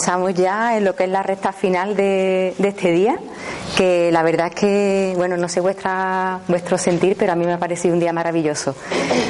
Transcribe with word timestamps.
comenzamos 0.00 0.32
ya 0.32 0.78
en 0.78 0.84
lo 0.86 0.96
que 0.96 1.04
es 1.04 1.10
la 1.10 1.22
recta 1.22 1.52
final 1.52 1.94
de, 1.94 2.54
este 2.58 2.90
día, 2.90 3.18
que 3.76 4.10
la 4.10 4.22
verdad 4.22 4.46
es 4.46 4.54
que, 4.54 5.12
bueno, 5.14 5.36
no 5.36 5.46
sé 5.46 5.60
vuestra, 5.60 6.40
vuestro 6.48 6.78
sentir, 6.78 7.16
pero 7.18 7.32
a 7.32 7.36
mí 7.36 7.44
me 7.44 7.52
ha 7.52 7.58
parecido 7.58 7.92
un 7.92 8.00
día 8.00 8.10
maravilloso 8.10 8.74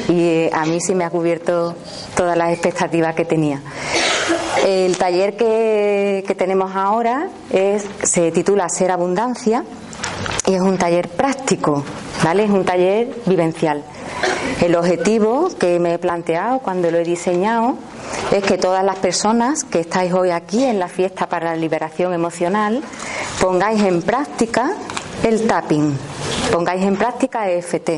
y 0.07 0.29
eh, 0.29 0.49
a 0.53 0.65
mí 0.65 0.79
sí 0.79 0.95
me 0.95 1.03
ha 1.03 1.09
cubierto 1.09 1.75
todas 2.15 2.37
las 2.37 2.53
expectativas 2.53 3.13
que 3.15 3.25
tenía. 3.25 3.61
El 4.65 4.97
taller 4.97 5.35
que, 5.35 6.23
que 6.25 6.35
tenemos 6.35 6.73
ahora 6.73 7.27
es, 7.51 7.85
se 8.03 8.31
titula 8.31 8.69
Ser 8.69 8.91
Abundancia 8.91 9.65
y 10.47 10.53
es 10.53 10.61
un 10.61 10.77
taller 10.77 11.09
práctico, 11.09 11.83
¿vale? 12.23 12.45
Es 12.45 12.49
un 12.49 12.63
taller 12.63 13.09
vivencial. 13.25 13.83
El 14.61 14.75
objetivo 14.75 15.49
que 15.59 15.79
me 15.79 15.95
he 15.95 15.99
planteado 15.99 16.59
cuando 16.59 16.89
lo 16.91 16.97
he 16.97 17.03
diseñado 17.03 17.75
es 18.31 18.43
que 18.43 18.57
todas 18.57 18.83
las 18.83 18.97
personas 18.97 19.65
que 19.65 19.81
estáis 19.81 20.13
hoy 20.13 20.31
aquí 20.31 20.63
en 20.63 20.79
la 20.79 20.87
fiesta 20.87 21.27
para 21.27 21.51
la 21.51 21.55
liberación 21.55 22.13
emocional 22.13 22.81
pongáis 23.41 23.83
en 23.83 24.01
práctica 24.01 24.71
el 25.23 25.45
tapping, 25.45 25.97
pongáis 26.51 26.83
en 26.83 26.95
práctica 26.95 27.49
EFT. 27.49 27.89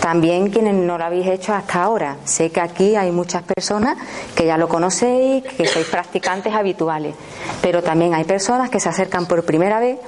También 0.00 0.50
quienes 0.50 0.74
no 0.74 0.98
lo 0.98 1.04
habéis 1.04 1.28
hecho 1.28 1.54
hasta 1.54 1.82
ahora. 1.82 2.16
Sé 2.24 2.50
que 2.50 2.60
aquí 2.60 2.94
hay 2.94 3.10
muchas 3.10 3.42
personas 3.42 3.96
que 4.34 4.44
ya 4.44 4.58
lo 4.58 4.68
conocéis, 4.68 5.44
que 5.44 5.66
sois 5.66 5.86
practicantes 5.86 6.52
habituales, 6.52 7.14
pero 7.62 7.82
también 7.82 8.12
hay 8.12 8.24
personas 8.24 8.68
que 8.68 8.80
se 8.80 8.90
acercan 8.90 9.24
por 9.24 9.44
primera 9.44 9.80
vez 9.80 9.98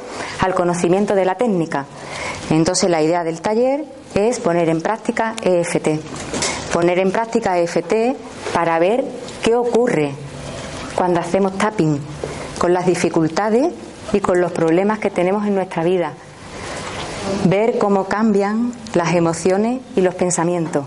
al 0.41 0.55
conocimiento 0.55 1.15
de 1.15 1.25
la 1.25 1.37
técnica. 1.37 1.87
Entonces 2.51 2.91
la 2.91 3.01
idea 3.01 3.25
del 3.25 3.41
taller 3.41 3.85
es 4.17 4.41
poner 4.41 4.69
en 4.69 4.81
práctica 4.81 5.37
EFT. 5.43 6.01
Poner 6.73 6.99
en 6.99 7.13
práctica 7.13 7.59
EFT 7.59 8.17
para 8.53 8.79
ver 8.79 9.05
qué 9.43 9.55
ocurre 9.55 10.13
cuando 10.95 11.21
hacemos 11.21 11.57
tapping, 11.59 12.01
con 12.59 12.73
las 12.73 12.87
dificultades 12.87 13.73
y 14.13 14.21
con 14.21 14.41
los 14.41 14.53
problemas 14.53 14.99
que 14.99 15.11
tenemos 15.11 15.47
en 15.47 15.55
nuestra 15.55 15.85
vida. 15.85 16.15
Ver 17.45 17.79
cómo 17.79 18.05
cambian 18.05 18.73
las 18.95 19.15
emociones 19.15 19.81
y 19.95 20.01
los 20.01 20.15
pensamientos 20.15 20.87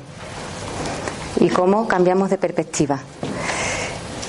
y 1.40 1.50
cómo 1.50 1.88
cambiamos 1.88 2.30
de 2.30 2.38
perspectiva. 2.38 3.00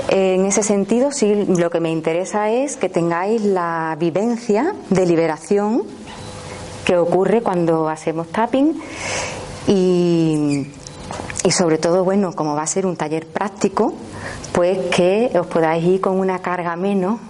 En 0.09 0.45
ese 0.45 0.63
sentido, 0.63 1.13
sí, 1.13 1.47
lo 1.47 1.71
que 1.71 1.81
me 1.81 1.91
interesa 1.91 2.51
es 2.51 2.77
que 2.77 2.89
tengáis 2.89 3.43
la 3.43 3.97
vivencia 3.99 4.75
de 4.91 5.07
liberación 5.07 5.85
que 6.91 6.97
ocurre 6.97 7.41
cuando 7.41 7.89
hacemos 7.89 8.27
tapping 8.33 8.75
y, 9.69 10.67
y 11.45 11.51
sobre 11.53 11.79
todo, 11.79 12.03
bueno, 12.03 12.33
como 12.33 12.57
va 12.57 12.63
a 12.63 12.67
ser 12.67 12.85
un 12.85 12.97
taller 12.97 13.29
práctico, 13.29 13.95
pues 14.51 14.77
que 14.91 15.31
os 15.39 15.47
podáis 15.47 15.85
ir 15.85 16.01
con 16.01 16.19
una 16.19 16.41
carga 16.41 16.75
menos 16.75 17.21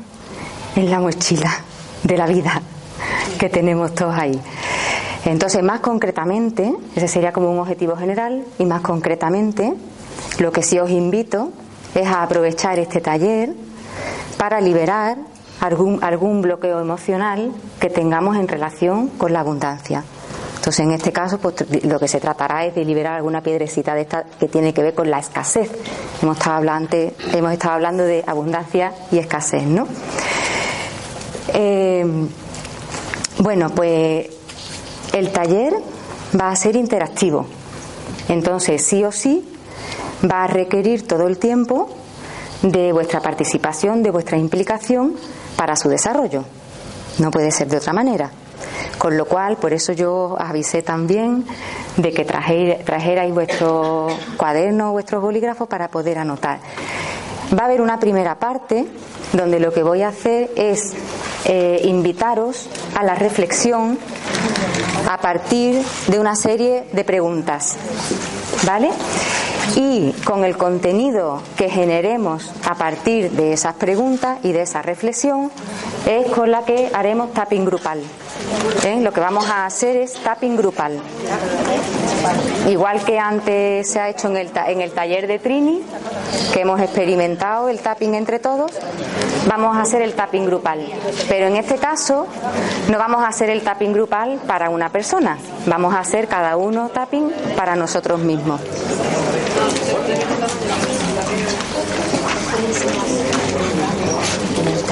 en 0.76 0.90
la 0.90 0.98
mochila 0.98 1.52
de 2.02 2.16
la 2.16 2.24
vida 2.24 2.62
que 3.38 3.50
tenemos 3.50 3.94
todos 3.94 4.14
ahí. 4.14 4.40
Entonces, 5.26 5.62
más 5.62 5.80
concretamente, 5.80 6.74
ese 6.96 7.06
sería 7.06 7.30
como 7.30 7.50
un 7.50 7.58
objetivo 7.58 7.96
general, 7.96 8.42
y 8.58 8.64
más 8.64 8.80
concretamente, 8.80 9.74
lo 10.38 10.52
que 10.52 10.62
sí 10.62 10.78
os 10.78 10.88
invito 10.88 11.50
es 11.94 12.06
a 12.06 12.22
aprovechar 12.22 12.78
este 12.78 13.02
taller 13.02 13.52
para 14.38 14.58
liberar 14.62 15.18
algún, 15.60 16.02
algún 16.02 16.42
bloqueo 16.42 16.80
emocional 16.80 17.52
que 17.78 17.90
tengamos 17.90 18.36
en 18.36 18.48
relación 18.48 19.08
con 19.08 19.32
la 19.32 19.40
abundancia. 19.40 20.04
Entonces, 20.56 20.84
en 20.84 20.92
este 20.92 21.10
caso, 21.12 21.38
pues, 21.38 21.54
lo 21.84 21.98
que 21.98 22.06
se 22.06 22.20
tratará 22.20 22.66
es 22.66 22.74
de 22.74 22.84
liberar 22.84 23.14
alguna 23.14 23.40
piedrecita 23.40 23.94
de 23.94 24.02
esta 24.02 24.24
que 24.24 24.46
tiene 24.48 24.74
que 24.74 24.82
ver 24.82 24.94
con 24.94 25.10
la 25.10 25.18
escasez. 25.18 25.70
Hemos 26.22 26.36
estado 26.36 26.56
hablando, 26.56 28.04
de 28.04 28.24
abundancia 28.26 28.92
y 29.10 29.18
escasez, 29.18 29.62
¿no? 29.64 29.86
Eh, 31.54 32.04
bueno, 33.38 33.70
pues 33.70 34.26
el 35.14 35.32
taller 35.32 35.72
va 36.38 36.50
a 36.50 36.56
ser 36.56 36.76
interactivo. 36.76 37.46
Entonces, 38.28 38.84
sí 38.84 39.02
o 39.02 39.12
sí, 39.12 39.48
va 40.30 40.44
a 40.44 40.46
requerir 40.46 41.06
todo 41.06 41.26
el 41.26 41.38
tiempo 41.38 41.88
de 42.62 42.92
vuestra 42.92 43.20
participación, 43.20 44.02
de 44.02 44.10
vuestra 44.10 44.36
implicación 44.36 45.16
para 45.60 45.76
su 45.76 45.90
desarrollo. 45.90 46.42
No 47.18 47.30
puede 47.30 47.50
ser 47.50 47.68
de 47.68 47.76
otra 47.76 47.92
manera. 47.92 48.30
Con 48.96 49.18
lo 49.18 49.26
cual, 49.26 49.58
por 49.58 49.74
eso 49.74 49.92
yo 49.92 50.34
avisé 50.38 50.80
también 50.80 51.44
de 51.98 52.14
que 52.14 52.24
trajerais 52.24 53.34
vuestro 53.34 54.06
cuaderno, 54.38 54.92
vuestros 54.92 55.20
bolígrafos 55.20 55.68
para 55.68 55.88
poder 55.88 56.16
anotar. 56.16 56.60
Va 57.52 57.64
a 57.64 57.66
haber 57.66 57.82
una 57.82 58.00
primera 58.00 58.38
parte 58.38 58.86
donde 59.34 59.60
lo 59.60 59.70
que 59.70 59.82
voy 59.82 60.00
a 60.00 60.08
hacer 60.08 60.50
es 60.56 60.94
eh, 61.44 61.82
invitaros 61.84 62.66
a 62.94 63.04
la 63.04 63.14
reflexión 63.14 63.98
a 65.10 65.18
partir 65.18 65.84
de 66.06 66.18
una 66.18 66.36
serie 66.36 66.86
de 66.90 67.04
preguntas. 67.04 67.76
¿Vale? 68.64 68.90
Y 69.76 70.12
con 70.24 70.44
el 70.44 70.56
contenido 70.56 71.40
que 71.56 71.70
generemos 71.70 72.50
a 72.68 72.74
partir 72.74 73.30
de 73.30 73.52
esas 73.52 73.74
preguntas 73.74 74.38
y 74.42 74.52
de 74.52 74.62
esa 74.62 74.82
reflexión 74.82 75.50
es 76.06 76.26
con 76.32 76.50
la 76.50 76.64
que 76.64 76.90
haremos 76.92 77.32
tapping 77.32 77.64
grupal. 77.64 78.00
¿Eh? 78.84 79.00
Lo 79.00 79.12
que 79.12 79.20
vamos 79.20 79.46
a 79.46 79.66
hacer 79.66 79.96
es 79.96 80.14
tapping 80.14 80.56
grupal. 80.56 81.00
Igual 82.68 83.04
que 83.04 83.18
antes 83.18 83.90
se 83.90 84.00
ha 84.00 84.08
hecho 84.08 84.28
en 84.28 84.36
el, 84.36 84.50
en 84.66 84.80
el 84.80 84.92
taller 84.92 85.26
de 85.26 85.38
Trini, 85.38 85.82
que 86.52 86.60
hemos 86.60 86.80
experimentado 86.80 87.68
el 87.68 87.80
tapping 87.80 88.14
entre 88.14 88.38
todos, 88.38 88.72
vamos 89.48 89.76
a 89.76 89.82
hacer 89.82 90.02
el 90.02 90.14
tapping 90.14 90.46
grupal. 90.46 90.86
Pero 91.28 91.46
en 91.46 91.56
este 91.56 91.76
caso 91.76 92.26
no 92.90 92.98
vamos 92.98 93.22
a 93.22 93.28
hacer 93.28 93.50
el 93.50 93.62
tapping 93.62 93.92
grupal 93.92 94.40
para 94.46 94.70
una 94.70 94.90
persona, 94.90 95.38
vamos 95.66 95.94
a 95.94 96.00
hacer 96.00 96.28
cada 96.28 96.56
uno 96.56 96.88
tapping 96.88 97.30
para 97.56 97.76
nosotros 97.76 98.20
mismos 98.20 98.60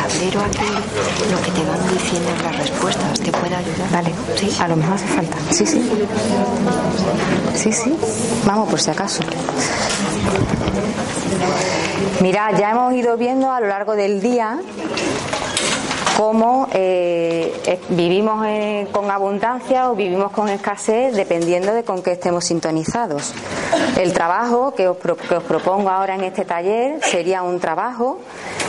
tablero 0.09 0.41
aquí 0.41 0.67
lo 1.31 1.43
que 1.43 1.51
te 1.51 1.65
van 1.65 1.89
diciendo 1.93 2.31
las 2.43 2.59
respuestas 2.59 3.21
te 3.21 3.31
puede 3.33 3.55
ayudar. 3.55 3.91
Vale, 3.91 4.11
sí, 4.37 4.57
a 4.59 4.69
lo 4.69 4.77
mejor 4.77 4.95
hace 4.95 5.07
falta. 5.07 5.37
Sí, 5.51 5.67
sí. 5.67 5.91
Sí, 7.55 7.73
sí. 7.73 7.97
Vamos 8.47 8.69
por 8.69 8.81
si 8.81 8.91
acaso. 8.91 9.23
Mira, 12.21 12.51
ya 12.59 12.71
hemos 12.71 12.95
ido 12.95 13.17
viendo 13.17 13.51
a 13.51 13.61
lo 13.61 13.69
largo 13.69 13.95
del 13.95 14.21
día 14.21 14.59
cómo 16.19 16.67
eh, 16.73 17.79
vivimos 17.91 18.45
eh, 18.45 18.89
con 18.91 19.09
abundancia 19.09 19.89
o 19.89 19.95
vivimos 19.95 20.33
con 20.33 20.49
escasez 20.49 21.15
dependiendo 21.15 21.73
de 21.73 21.85
con 21.85 22.03
qué 22.03 22.11
estemos 22.11 22.45
sintonizados. 22.45 23.33
El 23.97 24.13
trabajo 24.13 24.75
que 24.75 24.89
os, 24.89 24.97
que 24.97 25.37
os 25.37 25.45
propongo 25.45 25.91
ahora 25.91 26.17
en 26.17 26.25
este 26.25 26.45
taller 26.45 26.99
sería 27.05 27.45
un 27.45 27.61
trabajo 27.61 28.19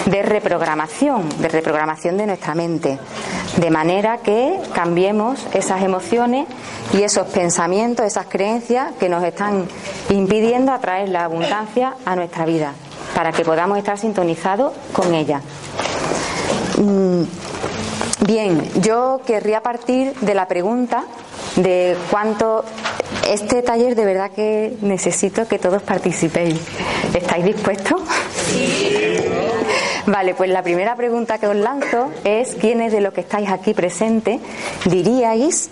de 0.06 0.22
reprogramación, 0.22 1.28
de 1.40 1.48
reprogramación 1.48 2.18
de 2.18 2.28
nuestra 2.28 2.54
mente, 2.54 3.00
de 3.58 3.72
manera 3.72 4.20
que 4.20 4.60
cambiemos 4.76 5.48
esas 5.52 5.82
emociones 5.82 6.46
y 6.94 7.02
esos 7.02 7.30
pensamientos, 7.30 8.06
esas 8.06 8.28
creencias 8.28 8.92
que 9.00 9.10
nos 9.10 9.24
están 9.24 9.68
impidiendo 10.12 10.72
atraer 10.72 11.10
la 11.10 11.24
abundancia 11.24 11.96
a 12.06 12.16
nuestra 12.16 12.46
vida, 12.46 12.74
para 13.16 13.32
que 13.32 13.44
podamos 13.44 13.80
estar 13.80 13.98
sintonizados 13.98 14.72
con 14.94 15.16
ella. 15.16 15.42
Mm, 16.80 17.24
bien, 18.26 18.70
yo 18.82 19.22
querría 19.26 19.62
partir 19.62 20.14
de 20.16 20.34
la 20.34 20.48
pregunta 20.48 21.04
de 21.58 21.98
cuánto 22.10 22.64
este 23.28 23.62
taller 23.62 23.96
de 23.96 24.06
verdad 24.06 24.32
que 24.32 24.78
necesito 24.82 25.46
que 25.48 25.60
todos 25.60 25.82
participéis. 25.84 26.56
¿Estáis 27.14 27.44
dispuestos? 27.44 28.02
Vale, 30.08 30.34
pues 30.36 30.50
la 30.50 30.64
primera 30.64 30.96
pregunta 30.96 31.38
que 31.38 31.48
os 31.48 31.56
lanzo 31.56 32.10
es 32.24 32.56
quiénes 32.56 32.94
de 32.94 33.02
los 33.02 33.14
que 33.14 33.22
estáis 33.22 33.50
aquí 33.50 33.74
presentes 33.74 34.40
diríais 34.86 35.70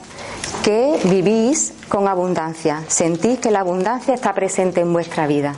que 0.64 1.00
vivís 1.06 1.74
con 1.88 2.08
abundancia, 2.08 2.84
sentís 2.88 3.40
que 3.40 3.50
la 3.50 3.62
abundancia 3.62 4.14
está 4.14 4.34
presente 4.34 4.82
en 4.82 4.92
vuestra 4.92 5.26
vida. 5.26 5.56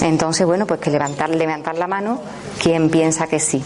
Entonces, 0.00 0.46
bueno, 0.46 0.66
pues 0.66 0.80
que 0.80 0.90
levantar, 0.90 1.30
levantar 1.30 1.76
la 1.76 1.86
mano, 1.86 2.20
¿quién 2.62 2.88
piensa 2.90 3.26
que 3.26 3.40
sí? 3.40 3.62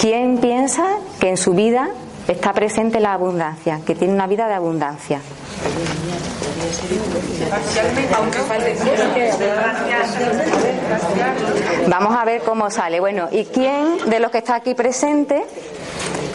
¿Quién 0.00 0.38
piensa 0.38 0.84
que 1.18 1.30
en 1.30 1.36
su 1.36 1.52
vida 1.52 1.90
está 2.28 2.52
presente 2.52 3.00
la 3.00 3.12
abundancia, 3.12 3.80
que 3.84 3.94
tiene 3.94 4.14
una 4.14 4.28
vida 4.28 4.46
de 4.46 4.54
abundancia? 4.54 5.20
Vamos 11.88 12.16
a 12.16 12.24
ver 12.24 12.42
cómo 12.42 12.70
sale. 12.70 13.00
Bueno, 13.00 13.28
¿y 13.32 13.44
quién 13.46 14.08
de 14.08 14.20
los 14.20 14.30
que 14.30 14.38
está 14.38 14.54
aquí 14.54 14.74
presente 14.74 15.42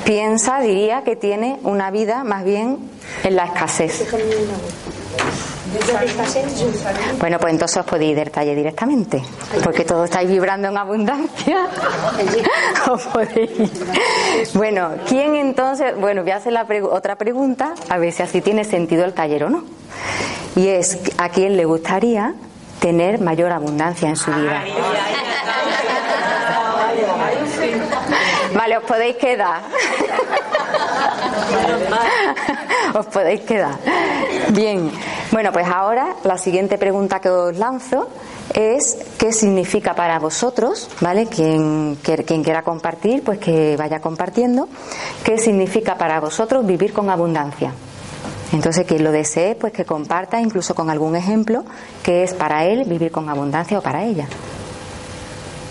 piensa, 0.03 0.59
diría, 0.59 1.03
que 1.03 1.15
tiene 1.15 1.59
una 1.63 1.91
vida 1.91 2.23
más 2.23 2.43
bien 2.43 2.77
en 3.23 3.35
la 3.35 3.45
escasez? 3.45 4.05
Bueno, 7.19 7.37
pues 7.39 7.53
entonces 7.53 7.77
os 7.77 7.85
podéis 7.85 8.11
ir 8.11 8.17
del 8.17 8.31
taller 8.31 8.55
directamente, 8.55 9.21
porque 9.63 9.83
todos 9.83 10.05
estáis 10.05 10.29
vibrando 10.29 10.67
en 10.67 10.77
abundancia. 10.77 11.67
os 12.91 13.03
podéis. 13.03 13.71
Bueno, 14.53 14.91
¿quién 15.07 15.35
entonces? 15.35 15.95
Bueno, 15.99 16.23
voy 16.23 16.31
a 16.31 16.37
hacer 16.37 16.53
la 16.53 16.65
otra 16.91 17.15
pregunta, 17.15 17.73
a 17.89 17.97
ver 17.97 18.11
si 18.11 18.23
así 18.23 18.41
tiene 18.41 18.63
sentido 18.63 19.05
el 19.05 19.13
taller 19.13 19.45
o 19.45 19.49
no. 19.49 19.63
Y 20.55 20.67
es, 20.67 20.99
¿a 21.17 21.29
quién 21.29 21.57
le 21.57 21.65
gustaría 21.65 22.33
tener 22.79 23.19
mayor 23.19 23.51
abundancia 23.51 24.09
en 24.09 24.15
su 24.15 24.31
vida? 24.31 24.63
Vale, 28.53 28.77
os 28.77 28.83
podéis 28.83 29.17
quedar. 29.17 29.61
os 32.93 33.05
podéis 33.07 33.41
quedar. 33.41 33.77
Bien, 34.51 34.91
bueno, 35.31 35.51
pues 35.51 35.67
ahora 35.67 36.15
la 36.23 36.37
siguiente 36.37 36.77
pregunta 36.77 37.19
que 37.19 37.29
os 37.29 37.57
lanzo 37.57 38.07
es 38.53 38.97
qué 39.17 39.31
significa 39.31 39.95
para 39.95 40.19
vosotros, 40.19 40.89
¿vale? 41.01 41.27
Quien, 41.27 41.97
quien 42.25 42.43
quiera 42.43 42.61
compartir, 42.61 43.23
pues 43.23 43.39
que 43.39 43.75
vaya 43.77 43.99
compartiendo, 43.99 44.69
qué 45.23 45.37
significa 45.37 45.97
para 45.97 46.19
vosotros 46.19 46.65
vivir 46.65 46.93
con 46.93 47.09
abundancia. 47.09 47.73
Entonces, 48.53 48.85
quien 48.85 49.03
lo 49.03 49.11
desee, 49.11 49.55
pues 49.55 49.73
que 49.73 49.85
comparta 49.85 50.39
incluso 50.39 50.75
con 50.75 50.89
algún 50.89 51.15
ejemplo 51.15 51.65
que 52.03 52.23
es 52.23 52.33
para 52.33 52.65
él 52.65 52.85
vivir 52.85 53.11
con 53.11 53.29
abundancia 53.29 53.79
o 53.79 53.81
para 53.81 54.03
ella. 54.03 54.27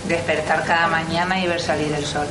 Despertar 0.09 0.65
cada 0.65 0.89
mañana 0.89 1.41
y 1.41 1.47
ver 1.47 1.61
salir 1.61 1.93
el 1.95 2.05
sol. 2.05 2.27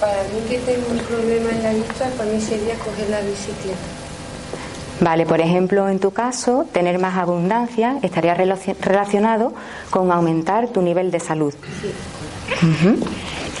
Para 0.00 0.22
mí 0.24 0.40
que 0.48 0.58
tengo 0.58 0.86
un 0.90 0.98
problema 0.98 1.50
en 1.50 1.62
la 1.62 1.72
vista, 1.72 2.08
para 2.16 2.30
mí 2.30 2.40
sería 2.40 2.74
coger 2.76 3.10
la 3.10 3.20
bicicleta. 3.20 3.78
Vale, 5.00 5.26
por 5.26 5.40
ejemplo, 5.40 5.88
en 5.88 5.98
tu 5.98 6.12
caso, 6.12 6.66
tener 6.72 6.98
más 6.98 7.16
abundancia 7.16 7.98
estaría 8.02 8.34
relacionado 8.34 9.52
con 9.90 10.10
aumentar 10.10 10.68
tu 10.68 10.82
nivel 10.82 11.10
de 11.10 11.20
salud. 11.20 11.54
Sí. 11.80 11.92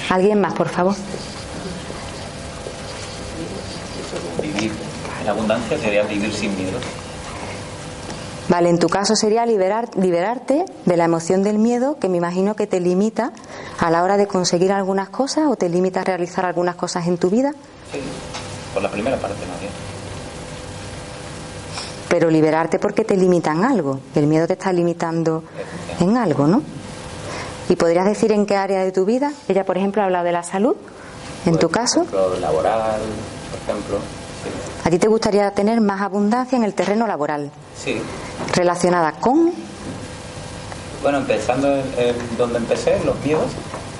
¿Alguien 0.08 0.40
más, 0.40 0.54
por 0.54 0.68
favor? 0.68 0.94
Vivir 4.42 4.72
en 5.22 5.28
abundancia 5.28 5.78
sería 5.78 6.02
vivir 6.02 6.32
sin 6.32 6.56
miedo. 6.56 6.78
Vale, 8.48 8.70
en 8.70 8.78
tu 8.78 8.88
caso 8.88 9.14
sería 9.14 9.44
liberar, 9.44 9.90
liberarte 9.96 10.64
de 10.86 10.96
la 10.96 11.04
emoción 11.04 11.42
del 11.42 11.58
miedo 11.58 11.98
que 11.98 12.08
me 12.08 12.16
imagino 12.16 12.56
que 12.56 12.66
te 12.66 12.80
limita 12.80 13.32
a 13.78 13.90
la 13.90 14.02
hora 14.02 14.16
de 14.16 14.26
conseguir 14.26 14.72
algunas 14.72 15.10
cosas 15.10 15.48
o 15.48 15.56
te 15.56 15.68
limita 15.68 16.00
a 16.00 16.04
realizar 16.04 16.46
algunas 16.46 16.74
cosas 16.74 17.06
en 17.06 17.18
tu 17.18 17.28
vida. 17.28 17.52
Sí, 17.92 18.00
por 18.72 18.82
la 18.82 18.90
primera 18.90 19.18
parte 19.18 19.44
más 19.46 19.60
bien. 19.60 19.72
Pero 22.08 22.30
liberarte 22.30 22.78
porque 22.78 23.04
te 23.04 23.16
limitan 23.16 23.64
algo. 23.64 24.00
El 24.14 24.26
miedo 24.26 24.46
te 24.46 24.54
está 24.54 24.72
limitando 24.72 25.44
en 26.00 26.16
algo, 26.16 26.46
¿no? 26.46 26.62
¿Y 27.68 27.76
podrías 27.76 28.06
decir 28.06 28.32
en 28.32 28.46
qué 28.46 28.56
área 28.56 28.82
de 28.82 28.92
tu 28.92 29.04
vida? 29.04 29.30
Ella, 29.46 29.64
por 29.64 29.76
ejemplo, 29.76 30.00
ha 30.00 30.06
hablado 30.06 30.24
de 30.24 30.32
la 30.32 30.42
salud. 30.42 30.74
En 31.44 31.58
tu 31.58 31.68
caso. 31.68 32.06
Laboral, 32.40 33.00
por 33.50 33.74
ejemplo. 33.74 33.98
¿A 34.88 34.90
ti 34.90 34.98
te 34.98 35.06
gustaría 35.06 35.50
tener 35.50 35.82
más 35.82 36.00
abundancia 36.00 36.56
en 36.56 36.64
el 36.64 36.72
terreno 36.72 37.06
laboral? 37.06 37.50
Sí. 37.76 38.00
¿Relacionada 38.54 39.12
con? 39.12 39.52
Bueno, 41.02 41.18
empezando 41.18 41.76
en, 41.76 42.16
donde 42.38 42.56
empecé, 42.56 42.98
los 43.04 43.22
miedos, 43.22 43.50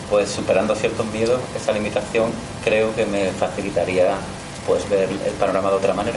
pues 0.09 0.31
superando 0.31 0.75
ciertos 0.75 1.05
miedos, 1.13 1.43
esa 1.55 1.73
limitación 1.73 2.31
creo 2.65 2.95
que 2.97 3.05
me 3.05 3.31
facilitaría 3.33 4.15
pues 4.67 4.89
ver 4.89 5.11
el 5.11 5.33
panorama 5.35 5.69
de 5.69 5.77
otra 5.77 5.93
manera. 5.93 6.17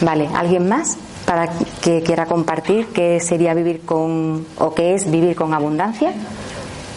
Vale, 0.00 0.28
¿alguien 0.34 0.68
más 0.68 0.96
para 1.24 1.48
que 1.80 2.02
quiera 2.02 2.26
compartir 2.26 2.88
qué 2.88 3.20
sería 3.20 3.54
vivir 3.54 3.82
con 3.82 4.44
o 4.56 4.74
qué 4.74 4.96
es 4.96 5.08
vivir 5.08 5.36
con 5.36 5.54
abundancia? 5.54 6.12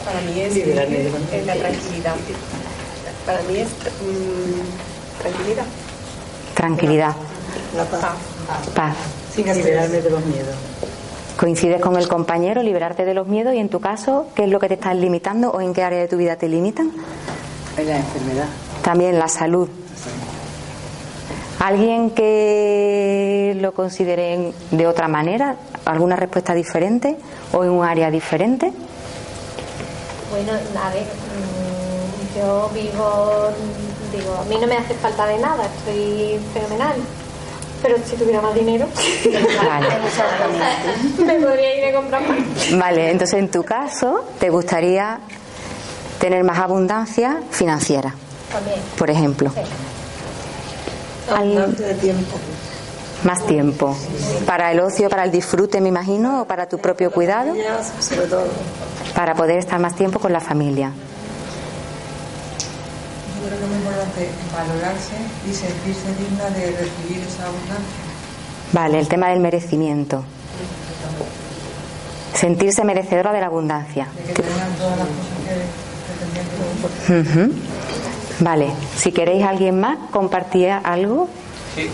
Para 0.03 0.19
mí 0.21 0.41
es, 0.41 0.55
la 0.65 1.53
tranquilidad. 1.53 2.15
Para 3.23 3.43
mí 3.43 3.57
es 3.59 3.67
mm, 3.67 5.21
tranquilidad. 5.21 5.65
Tranquilidad. 6.61 7.15
La 7.75 7.83
paz. 7.85 8.13
Paz. 8.75 8.95
Sin 9.33 9.51
liberarme 9.51 9.99
de 9.99 10.11
los 10.11 10.23
miedos. 10.27 10.55
¿Coincides 11.35 11.81
con 11.81 11.95
el 11.95 12.07
compañero, 12.07 12.61
liberarte 12.61 13.03
de 13.03 13.15
los 13.15 13.27
miedos? 13.27 13.55
Y 13.55 13.57
en 13.57 13.67
tu 13.67 13.79
caso, 13.79 14.27
¿qué 14.35 14.43
es 14.43 14.49
lo 14.51 14.59
que 14.59 14.67
te 14.67 14.75
están 14.75 15.01
limitando 15.01 15.49
o 15.49 15.59
en 15.59 15.73
qué 15.73 15.81
área 15.81 15.97
de 15.97 16.07
tu 16.07 16.17
vida 16.17 16.35
te 16.35 16.47
limitan? 16.47 16.91
En 17.77 17.87
la 17.87 17.97
enfermedad. 17.97 18.45
También 18.83 19.17
la 19.17 19.27
salud. 19.27 19.69
¿Alguien 21.57 22.11
que 22.11 23.57
lo 23.59 23.73
considere 23.73 24.53
de 24.69 24.85
otra 24.85 25.07
manera? 25.07 25.55
¿Alguna 25.85 26.15
respuesta 26.15 26.53
diferente 26.53 27.17
o 27.53 27.63
en 27.63 27.71
un 27.71 27.83
área 27.83 28.11
diferente? 28.11 28.71
Bueno, 30.29 30.51
a 30.51 30.89
ver, 30.93 31.05
mm, 31.05 32.37
yo 32.37 32.69
vivo, 32.71 33.49
digo, 34.11 34.35
a 34.35 34.43
mí 34.45 34.57
no 34.59 34.67
me 34.67 34.77
hace 34.77 34.93
falta 34.95 35.25
de 35.27 35.37
nada, 35.39 35.63
estoy 35.65 36.39
fenomenal. 36.53 36.95
Pero 37.81 37.95
si 38.05 38.15
tuviera 38.15 38.41
más 38.41 38.53
dinero, 38.53 38.87
vale. 39.65 39.87
me 41.25 41.33
podría 41.39 41.77
ir 41.79 41.85
a 41.85 41.99
comprar 41.99 42.21
más. 42.27 42.77
Vale, 42.77 43.09
entonces 43.09 43.39
en 43.39 43.49
tu 43.49 43.63
caso, 43.63 44.23
¿te 44.39 44.49
gustaría 44.51 45.19
tener 46.19 46.43
más 46.43 46.59
abundancia 46.59 47.39
financiera? 47.49 48.13
También. 48.51 48.79
Por 48.97 49.09
ejemplo. 49.09 49.51
Sí. 49.55 49.61
De 51.77 51.93
tiempo. 51.95 52.37
Más 53.23 53.45
tiempo. 53.45 53.95
Para 54.45 54.71
el 54.71 54.79
ocio, 54.79 55.09
para 55.09 55.23
el 55.23 55.31
disfrute, 55.31 55.79
me 55.79 55.89
imagino, 55.89 56.41
o 56.41 56.45
para 56.45 56.67
tu 56.67 56.77
propio 56.79 57.11
cuidado. 57.11 57.53
Sobre 57.99 58.27
todo. 58.27 58.43
Para 59.15 59.33
poder 59.35 59.57
estar 59.57 59.79
más 59.79 59.95
tiempo 59.95 60.19
con 60.19 60.33
la 60.33 60.39
familia. 60.39 60.91
Yo 63.41 63.47
creo 63.47 63.59
que 63.59 63.63
es 63.63 63.69
muy 63.69 63.77
importante 63.79 64.10
valorarse 64.53 65.15
y 65.49 65.53
sentirse 65.53 66.13
digna 66.17 66.49
de 66.49 66.71
recibir 66.71 67.23
esa 67.27 67.47
abundancia. 67.47 68.01
Vale, 68.73 68.99
el 68.99 69.07
tema 69.07 69.29
del 69.29 69.39
merecimiento. 69.39 70.23
Sentirse 72.33 72.83
merecedora 72.83 73.31
de 73.33 73.41
la 73.41 73.47
abundancia. 73.47 74.07
De 74.15 74.23
que 74.33 74.41
tengan 74.41 74.73
todas 74.75 74.97
las 74.97 75.07
cosas 75.07 75.27
que 75.45 75.53
que 77.49 77.51
Vale, 78.43 78.71
si 78.97 79.11
queréis 79.11 79.45
alguien 79.45 79.79
más, 79.79 79.99
compartir 80.09 80.71
algo. 80.71 81.29
Sí. 81.75 81.87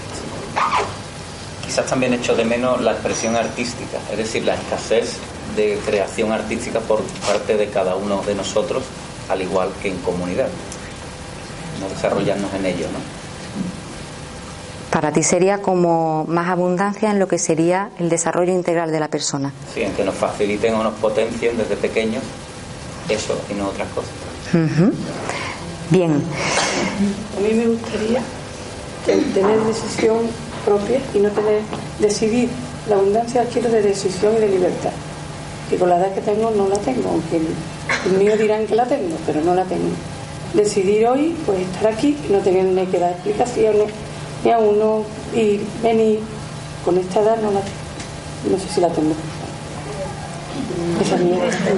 Quizás 1.66 1.88
también 1.88 2.14
echo 2.14 2.34
de 2.36 2.46
menos 2.46 2.80
la 2.82 2.94
expresión 2.94 3.36
artística, 3.36 3.98
es 4.10 4.18
decir, 4.18 4.46
la 4.46 4.56
escasez 4.56 5.18
de 5.58 5.78
creación 5.86 6.32
artística 6.32 6.80
por 6.80 7.04
parte 7.28 7.58
de 7.58 7.70
cada 7.70 7.96
uno 7.96 8.22
de 8.22 8.36
nosotros, 8.36 8.84
al 9.28 9.42
igual 9.42 9.72
que 9.82 9.90
en 9.90 9.98
comunidad. 9.98 10.48
No 11.80 11.90
desarrollarnos 11.90 12.54
en 12.54 12.66
ello, 12.66 12.88
¿no? 12.92 13.00
Para 14.92 15.12
ti 15.12 15.22
sería 15.22 15.62
como 15.62 16.26
más 16.28 16.50
abundancia 16.50 17.12
en 17.12 17.20
lo 17.20 17.28
que 17.28 17.38
sería 17.38 17.90
el 18.00 18.10
desarrollo 18.10 18.54
integral 18.54 18.92
de 18.92 19.00
la 19.00 19.10
persona. 19.10 19.54
Sí, 19.74 19.82
en 19.84 19.94
que 19.94 20.04
nos 20.04 20.16
faciliten 20.16 20.74
o 20.76 20.84
nos 20.84 20.94
potencien 20.96 21.58
desde 21.58 21.76
pequeños 21.76 22.24
eso 23.10 23.40
y 23.50 23.54
no 23.54 23.68
otras 23.68 23.88
cosas. 23.90 24.12
Bien. 25.90 26.12
A 26.12 27.42
mí 27.42 27.54
me 27.54 27.68
gustaría 27.68 28.22
tener 29.06 29.60
decisión 29.62 30.20
propia 30.66 31.00
y 31.14 31.20
no 31.20 31.30
tener 31.30 31.62
decidir. 32.00 32.50
La 32.90 32.96
abundancia 32.96 33.42
adquiere 33.42 33.70
de 33.70 33.82
decisión 33.82 34.36
y 34.38 34.40
de 34.40 34.50
libertad. 34.50 34.92
Y 35.70 35.76
con 35.76 35.90
la 35.90 35.98
edad 35.98 36.14
que 36.14 36.22
tengo 36.22 36.50
no 36.52 36.70
la 36.70 36.78
tengo, 36.78 37.10
aunque 37.10 37.42
el 38.06 38.18
mío 38.18 38.38
dirán 38.38 38.66
que 38.66 38.76
la 38.76 38.86
tengo, 38.86 39.18
pero 39.26 39.42
no 39.42 39.54
la 39.54 39.66
tengo. 39.66 39.90
Decidir 40.58 41.08
hoy, 41.08 41.34
pues 41.46 41.60
estar 41.62 41.94
aquí 41.94 42.18
no 42.30 42.40
tenerme 42.40 42.86
que 42.88 43.00
dar 43.00 43.12
explicaciones 43.12 43.90
ni 44.44 44.52
a 44.52 44.58
uno 44.58 45.04
y 45.34 45.62
venir. 45.82 46.20
Con 46.84 46.98
esta 46.98 47.22
edad 47.22 47.38
no 47.38 47.52
la. 47.52 47.62
No 48.52 48.60
sé 48.60 48.68
si 48.68 48.82
la 48.82 48.90
tengo. 48.90 49.16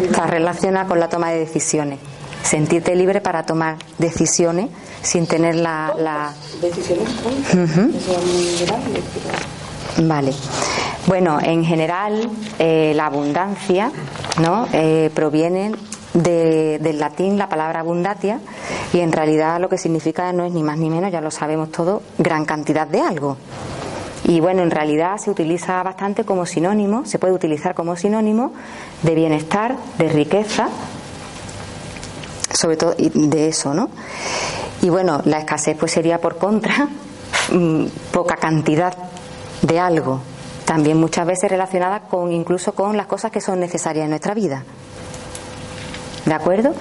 Está 0.04 0.26
relacionada 0.26 0.88
con 0.88 1.00
la 1.00 1.10
toma 1.10 1.30
de 1.32 1.40
decisiones 1.40 2.00
sentirte 2.44 2.96
libre 2.96 3.22
para 3.22 3.46
tomar 3.46 3.78
decisiones 3.98 4.70
sin 5.02 5.28
tener 5.28 5.56
la... 5.56 5.94
la... 5.98 6.34
Decisiones 6.62 7.10
Eso 7.10 8.20
es 8.20 8.26
muy 8.26 8.66
grande, 8.66 9.02
Vale. 10.08 10.34
Bueno, 11.08 11.40
en 11.42 11.64
general, 11.66 12.30
eh, 12.58 12.94
la 12.96 13.08
abundancia 13.08 13.92
¿no? 14.42 14.68
Eh, 14.74 15.12
proviene 15.14 15.74
de, 16.13 16.80
del 16.80 17.00
latín 17.00 17.38
la 17.38 17.50
palabra 17.50 17.82
abundatia 17.82 18.39
y 18.94 19.00
en 19.00 19.12
realidad 19.12 19.60
lo 19.60 19.70
que 19.70 19.78
significa 19.78 20.32
no 20.34 20.46
es 20.46 20.51
ni 20.51 20.63
más 20.63 20.78
ni 20.78 20.89
menos, 20.89 21.12
ya 21.12 21.22
lo 21.22 21.32
sabemos 21.32 21.72
todo, 21.72 22.01
gran 22.18 22.46
cantidad 22.46 22.88
de 22.88 23.01
algo. 23.01 23.38
Y 24.25 24.42
bueno, 24.42 24.62
en 24.62 24.72
realidad 24.72 25.18
se 25.18 25.32
utiliza 25.32 25.82
bastante 25.82 26.24
como 26.24 26.46
sinónimo, 26.46 27.06
se 27.06 27.20
puede 27.20 27.34
utilizar 27.34 27.74
como 27.74 27.96
sinónimo 27.96 28.54
de 29.01 29.16
bienestar, 29.16 29.78
de 29.98 30.10
riqueza, 30.10 30.70
sobre 32.51 32.78
todo 32.78 32.96
de 32.98 33.48
eso, 33.48 33.74
¿no? 33.74 33.89
Y 34.82 34.89
bueno, 34.89 35.22
la 35.25 35.39
escasez 35.39 35.78
pues 35.78 35.92
sería 35.92 36.20
por 36.20 36.38
contra 36.38 36.88
mm, 37.51 37.86
poca 38.12 38.36
cantidad 38.36 38.96
de 39.62 39.80
algo, 39.80 40.22
también 40.66 40.98
muchas 40.98 41.25
veces 41.25 41.50
relacionadas 41.50 42.04
con 42.10 42.32
incluso 42.32 42.74
con 42.74 42.96
las 42.96 43.08
cosas 43.08 43.32
que 43.32 43.42
son 43.42 43.60
necesarias 43.60 44.04
en 44.04 44.12
nuestra 44.12 44.34
vida. 44.34 44.63
¿De 46.26 46.34
acuerdo? 46.34 46.74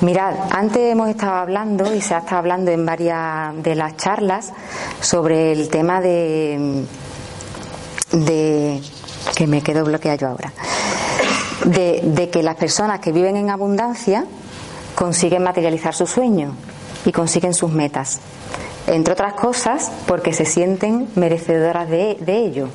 Mirad, 0.00 0.34
antes 0.50 0.92
hemos 0.92 1.08
estado 1.08 1.34
hablando 1.34 1.94
y 1.94 2.00
se 2.00 2.14
ha 2.14 2.18
estado 2.18 2.38
hablando 2.38 2.70
en 2.70 2.84
varias 2.84 3.62
de 3.62 3.74
las 3.74 3.96
charlas 3.96 4.52
sobre 5.00 5.52
el 5.52 5.68
tema 5.68 6.00
de 6.00 6.84
que 9.34 9.46
me 9.46 9.62
quedo 9.62 9.84
bloqueado 9.84 10.18
yo 10.18 10.28
ahora 10.28 10.52
de, 11.64 12.28
que 12.32 12.42
las 12.42 12.56
personas 12.56 13.00
que 13.00 13.12
viven 13.12 13.36
en 13.36 13.50
abundancia 13.50 14.24
consiguen 14.94 15.42
materializar 15.42 15.94
sus 15.94 16.10
sueños 16.10 16.54
y 17.04 17.12
consiguen 17.12 17.54
sus 17.54 17.70
metas. 17.70 18.20
Entre 18.86 19.12
otras 19.12 19.34
cosas, 19.34 19.90
porque 20.06 20.32
se 20.32 20.44
sienten 20.44 21.08
merecedoras 21.16 21.88
de 21.88 22.16
ello 22.28 22.68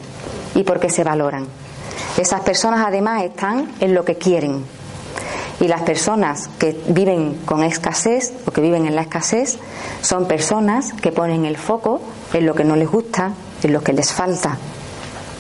y 0.56 0.64
porque 0.64 0.90
se 0.90 1.04
valoran. 1.04 1.48
Esas 2.18 2.42
personas 2.42 2.86
además 2.86 3.24
están 3.24 3.72
en 3.80 3.94
lo 3.94 4.04
que 4.04 4.16
quieren. 4.16 4.66
Y 5.62 5.68
las 5.68 5.84
personas 5.84 6.50
que 6.60 6.78
viven 6.88 7.36
con 7.46 7.64
escasez 7.64 8.34
o 8.46 8.52
que 8.52 8.62
viven 8.62 8.88
en 8.88 8.96
la 8.96 9.04
escasez 9.04 9.60
son 10.02 10.28
personas 10.28 10.92
que 10.94 11.12
ponen 11.12 11.46
el 11.46 11.56
foco 11.56 12.02
en 12.34 12.46
lo 12.46 12.54
que 12.56 12.66
no 12.66 12.76
les 12.76 12.90
gusta, 12.90 13.32
en 13.64 13.72
lo 13.72 13.82
que 13.82 13.94
les 13.94 14.12
falta. 14.12 14.58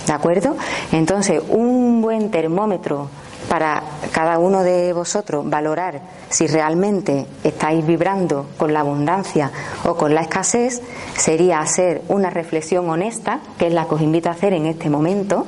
¿De 0.05 0.13
acuerdo? 0.13 0.55
Entonces, 0.91 1.41
un 1.49 2.01
buen 2.01 2.31
termómetro 2.31 3.09
para 3.49 3.83
cada 4.11 4.39
uno 4.39 4.63
de 4.63 4.93
vosotros 4.93 5.49
valorar 5.49 6.01
si 6.29 6.47
realmente 6.47 7.25
estáis 7.43 7.85
vibrando 7.85 8.47
con 8.57 8.73
la 8.73 8.81
abundancia 8.81 9.51
o 9.83 9.95
con 9.95 10.13
la 10.13 10.21
escasez 10.21 10.81
sería 11.17 11.59
hacer 11.59 12.01
una 12.07 12.29
reflexión 12.29 12.89
honesta, 12.89 13.39
que 13.57 13.67
es 13.67 13.73
la 13.73 13.87
que 13.87 13.95
os 13.95 14.01
invito 14.01 14.29
a 14.29 14.33
hacer 14.33 14.53
en 14.53 14.67
este 14.67 14.89
momento, 14.89 15.45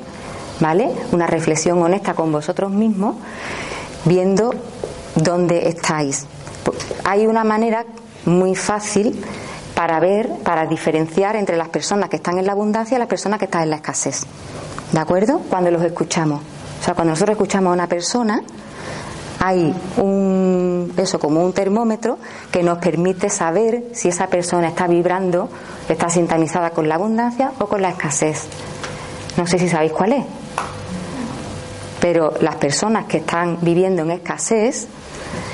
¿vale? 0.60 0.90
Una 1.12 1.28
reflexión 1.28 1.82
honesta 1.82 2.14
con 2.14 2.32
vosotros 2.32 2.72
mismos, 2.72 3.16
viendo 4.06 4.54
dónde 5.16 5.68
estáis. 5.68 6.26
Hay 7.04 7.28
una 7.28 7.44
manera 7.44 7.86
muy 8.26 8.56
fácil 8.56 9.24
para 9.76 10.00
ver, 10.00 10.30
para 10.44 10.66
diferenciar 10.66 11.36
entre 11.36 11.58
las 11.58 11.70
personas 11.70 12.10
que 12.10 12.18
están 12.18 12.38
en 12.38 12.46
la 12.46 12.54
abundancia 12.54 12.96
y 12.96 13.00
las 13.00 13.08
personas 13.08 13.40
que 13.40 13.46
están 13.46 13.64
en 13.64 13.72
la 13.72 13.78
escasez. 13.78 14.24
¿De 14.92 15.00
acuerdo? 15.00 15.42
Cuando 15.50 15.72
los 15.72 15.84
escuchamos. 15.84 16.42
O 16.80 16.84
sea, 16.84 16.94
cuando 16.94 17.12
nosotros 17.12 17.36
escuchamos 17.36 17.72
a 17.72 17.74
una 17.74 17.88
persona, 17.88 18.42
hay 19.40 19.74
un, 19.98 20.94
eso 20.98 21.20
como 21.20 21.44
un 21.44 21.54
termómetro 21.54 22.18
que 22.52 22.64
nos 22.64 22.78
permite 22.78 23.30
saber 23.30 23.86
si 23.94 24.10
esa 24.10 24.28
persona 24.28 24.70
está 24.70 24.88
vibrando, 24.88 25.50
está 25.90 26.10
sintonizada 26.10 26.70
con 26.70 26.88
la 26.88 26.96
abundancia 26.96 27.52
o 27.60 27.68
con 27.68 27.82
la 27.82 27.90
escasez. 27.90 28.48
No 29.36 29.48
sé 29.48 29.58
si 29.60 29.68
sabéis 29.68 29.92
cuál 29.92 30.14
es. 30.14 30.26
Pero 32.04 32.34
las 32.42 32.56
personas 32.58 33.06
que 33.06 33.20
están 33.20 33.60
viviendo 33.62 34.02
en 34.02 34.12
escasez 34.12 34.88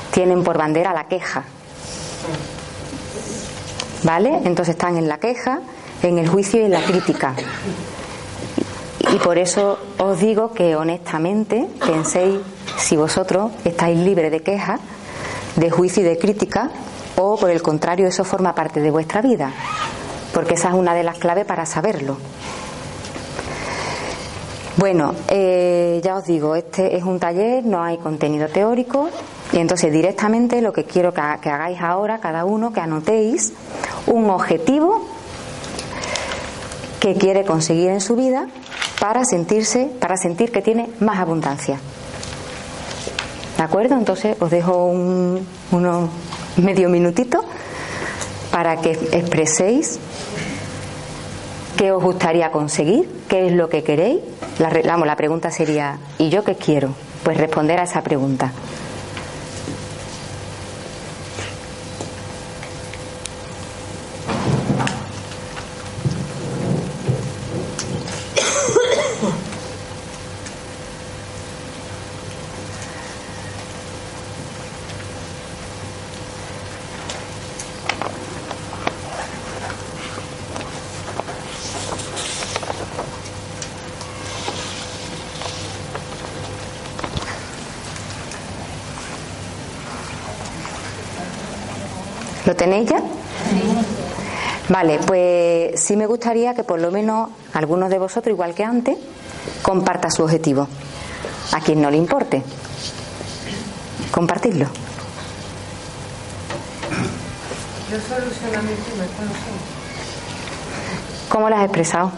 tienen 0.10 0.44
por 0.44 0.58
bandera 0.58 0.94
la 0.94 1.04
queja. 1.04 1.44
¿Vale? 4.02 4.42
Entonces 4.46 4.70
están 4.70 4.98
en 4.98 5.08
la 5.08 5.20
queja, 5.20 5.60
en 6.02 6.18
el 6.18 6.28
juicio 6.28 6.60
y 6.60 6.64
en 6.64 6.72
la 6.72 6.82
crítica. 6.82 7.36
Y 9.14 9.18
por 9.20 9.38
eso 9.38 9.78
os 10.00 10.20
digo 10.20 10.52
que 10.52 10.76
honestamente 10.76 11.68
penséis 11.86 12.40
si 12.80 12.98
vosotros 12.98 13.52
estáis 13.64 14.00
libres 14.00 14.32
de 14.32 14.42
quejas, 14.42 14.80
de 15.56 15.70
juicio 15.70 16.02
y 16.02 16.06
de 16.06 16.18
crítica, 16.18 16.72
o 17.16 17.38
por 17.38 17.52
el 17.52 17.62
contrario, 17.62 18.08
eso 18.08 18.24
forma 18.24 18.56
parte 18.56 18.82
de 18.82 18.90
vuestra 18.90 19.22
vida, 19.22 19.52
porque 20.34 20.56
esa 20.56 20.70
es 20.70 20.74
una 20.74 20.96
de 20.96 21.04
las 21.04 21.20
claves 21.20 21.46
para 21.46 21.68
saberlo. 21.68 22.18
Bueno, 24.80 25.14
eh, 25.28 26.00
ya 26.02 26.16
os 26.16 26.24
digo, 26.24 26.56
este 26.56 26.96
es 26.96 27.04
un 27.04 27.20
taller, 27.20 27.66
no 27.66 27.84
hay 27.84 27.98
contenido 27.98 28.48
teórico, 28.48 29.10
y 29.52 29.58
entonces 29.58 29.92
directamente 29.92 30.62
lo 30.62 30.72
que 30.72 30.86
quiero 30.86 31.14
que, 31.14 31.20
hagáis 31.20 31.82
ahora, 31.82 32.20
cada 32.22 32.46
uno, 32.46 32.72
que 32.72 32.80
anotéis 32.80 33.52
un 34.08 34.30
objetivo 34.30 35.06
que 37.02 37.16
quiere 37.16 37.44
conseguir 37.44 37.90
en 37.90 38.00
su 38.00 38.16
vida 38.16 38.48
para 39.02 39.26
sentirse, 39.26 39.92
para 40.00 40.16
sentir 40.16 40.50
que 40.50 40.62
tiene 40.62 40.90
más 41.02 41.20
abundancia. 41.20 41.78
¿De 43.58 43.64
acuerdo? 43.64 43.96
Entonces 43.96 44.38
os 44.40 44.50
dejo 44.50 44.86
un, 44.86 45.46
unos 45.72 46.10
medio 46.56 46.88
minutito 46.88 47.44
para 48.50 48.78
que 48.78 48.92
expreséis 48.92 50.00
qué 51.80 51.94
os 51.94 52.04
gustaría 52.04 52.52
conseguir, 52.52 53.08
qué 53.30 53.48
es 53.48 53.54
lo 53.54 53.70
que 53.70 53.84
queréis. 53.84 54.20
La, 54.60 54.70
la 54.70 55.16
pregunta 55.16 55.50
sería, 55.50 55.98
¿y 56.18 56.28
yo 56.28 56.44
qué 56.44 56.56
quiero? 56.56 56.90
Pues 57.24 57.38
responder 57.38 57.80
a 57.80 57.84
esa 57.84 58.02
pregunta. 58.02 58.52
Tenéis 92.60 92.90
ya? 92.90 93.02
Vale, 94.68 95.00
pues 95.08 95.80
sí 95.82 95.96
me 95.96 96.06
gustaría 96.06 96.54
que 96.54 96.64
por 96.64 96.80
lo 96.80 96.92
menos 96.92 97.30
algunos 97.54 97.90
de 97.90 97.98
vosotros, 97.98 98.34
igual 98.34 98.54
que 98.54 98.64
antes, 98.64 98.98
comparta 99.64 100.12
su 100.12 100.24
objetivo. 100.24 100.68
A 101.54 101.62
quien 101.62 101.82
no 101.82 101.90
le 101.90 101.98
importe. 101.98 102.44
Compartidlo. 104.12 104.68
Yo 107.90 107.98
solucionar 107.98 108.62
mi 108.62 108.76
tuberculosis. 108.76 109.80
¿Cómo 111.30 111.50
lo 111.50 111.56
has 111.56 111.64
expresado? 111.64 112.12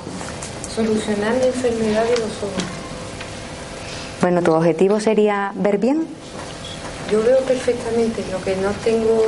Solucionar 0.76 1.34
mi 1.36 1.46
enfermedad 1.46 2.04
de 2.04 2.18
los 2.18 2.38
ojos. 2.44 2.64
Bueno, 4.22 4.42
tu 4.42 4.52
objetivo 4.54 5.00
sería 5.00 5.54
ver 5.56 5.78
bien. 5.78 6.06
Yo 7.10 7.24
veo 7.24 7.40
perfectamente, 7.40 8.24
lo 8.32 8.42
que 8.42 8.56
no 8.58 8.72
tengo, 8.84 9.22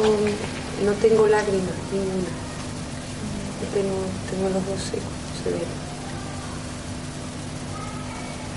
no 0.84 0.92
tengo 0.94 1.28
lágrimas 1.28 1.74
ninguna. 1.92 2.30
Yo 3.62 3.68
tengo, 3.74 3.96
tengo 4.30 4.50
los 4.50 4.66
dos 4.66 4.82
secos, 4.82 5.04
severos. 5.44 5.68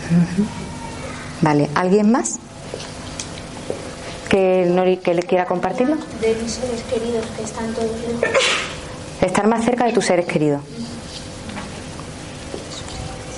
Vale, 1.42 1.71
¿alguien 1.75 2.11
más? 2.11 2.38
¿Que, 4.28 4.66
no, 4.68 4.83
que 5.02 5.14
le 5.14 5.23
quiera 5.23 5.47
compartirlo? 5.47 5.97
De 6.21 6.35
mis 6.42 6.52
seres 6.52 6.83
queridos 6.90 7.25
que 7.37 7.45
están 7.45 7.73
todos 7.75 7.90
lejos. 7.90 8.38
Estar 9.21 9.47
más 9.47 9.64
cerca 9.64 9.85
de 9.87 9.92
tus 9.92 10.04
seres 10.04 10.26
queridos. 10.26 10.61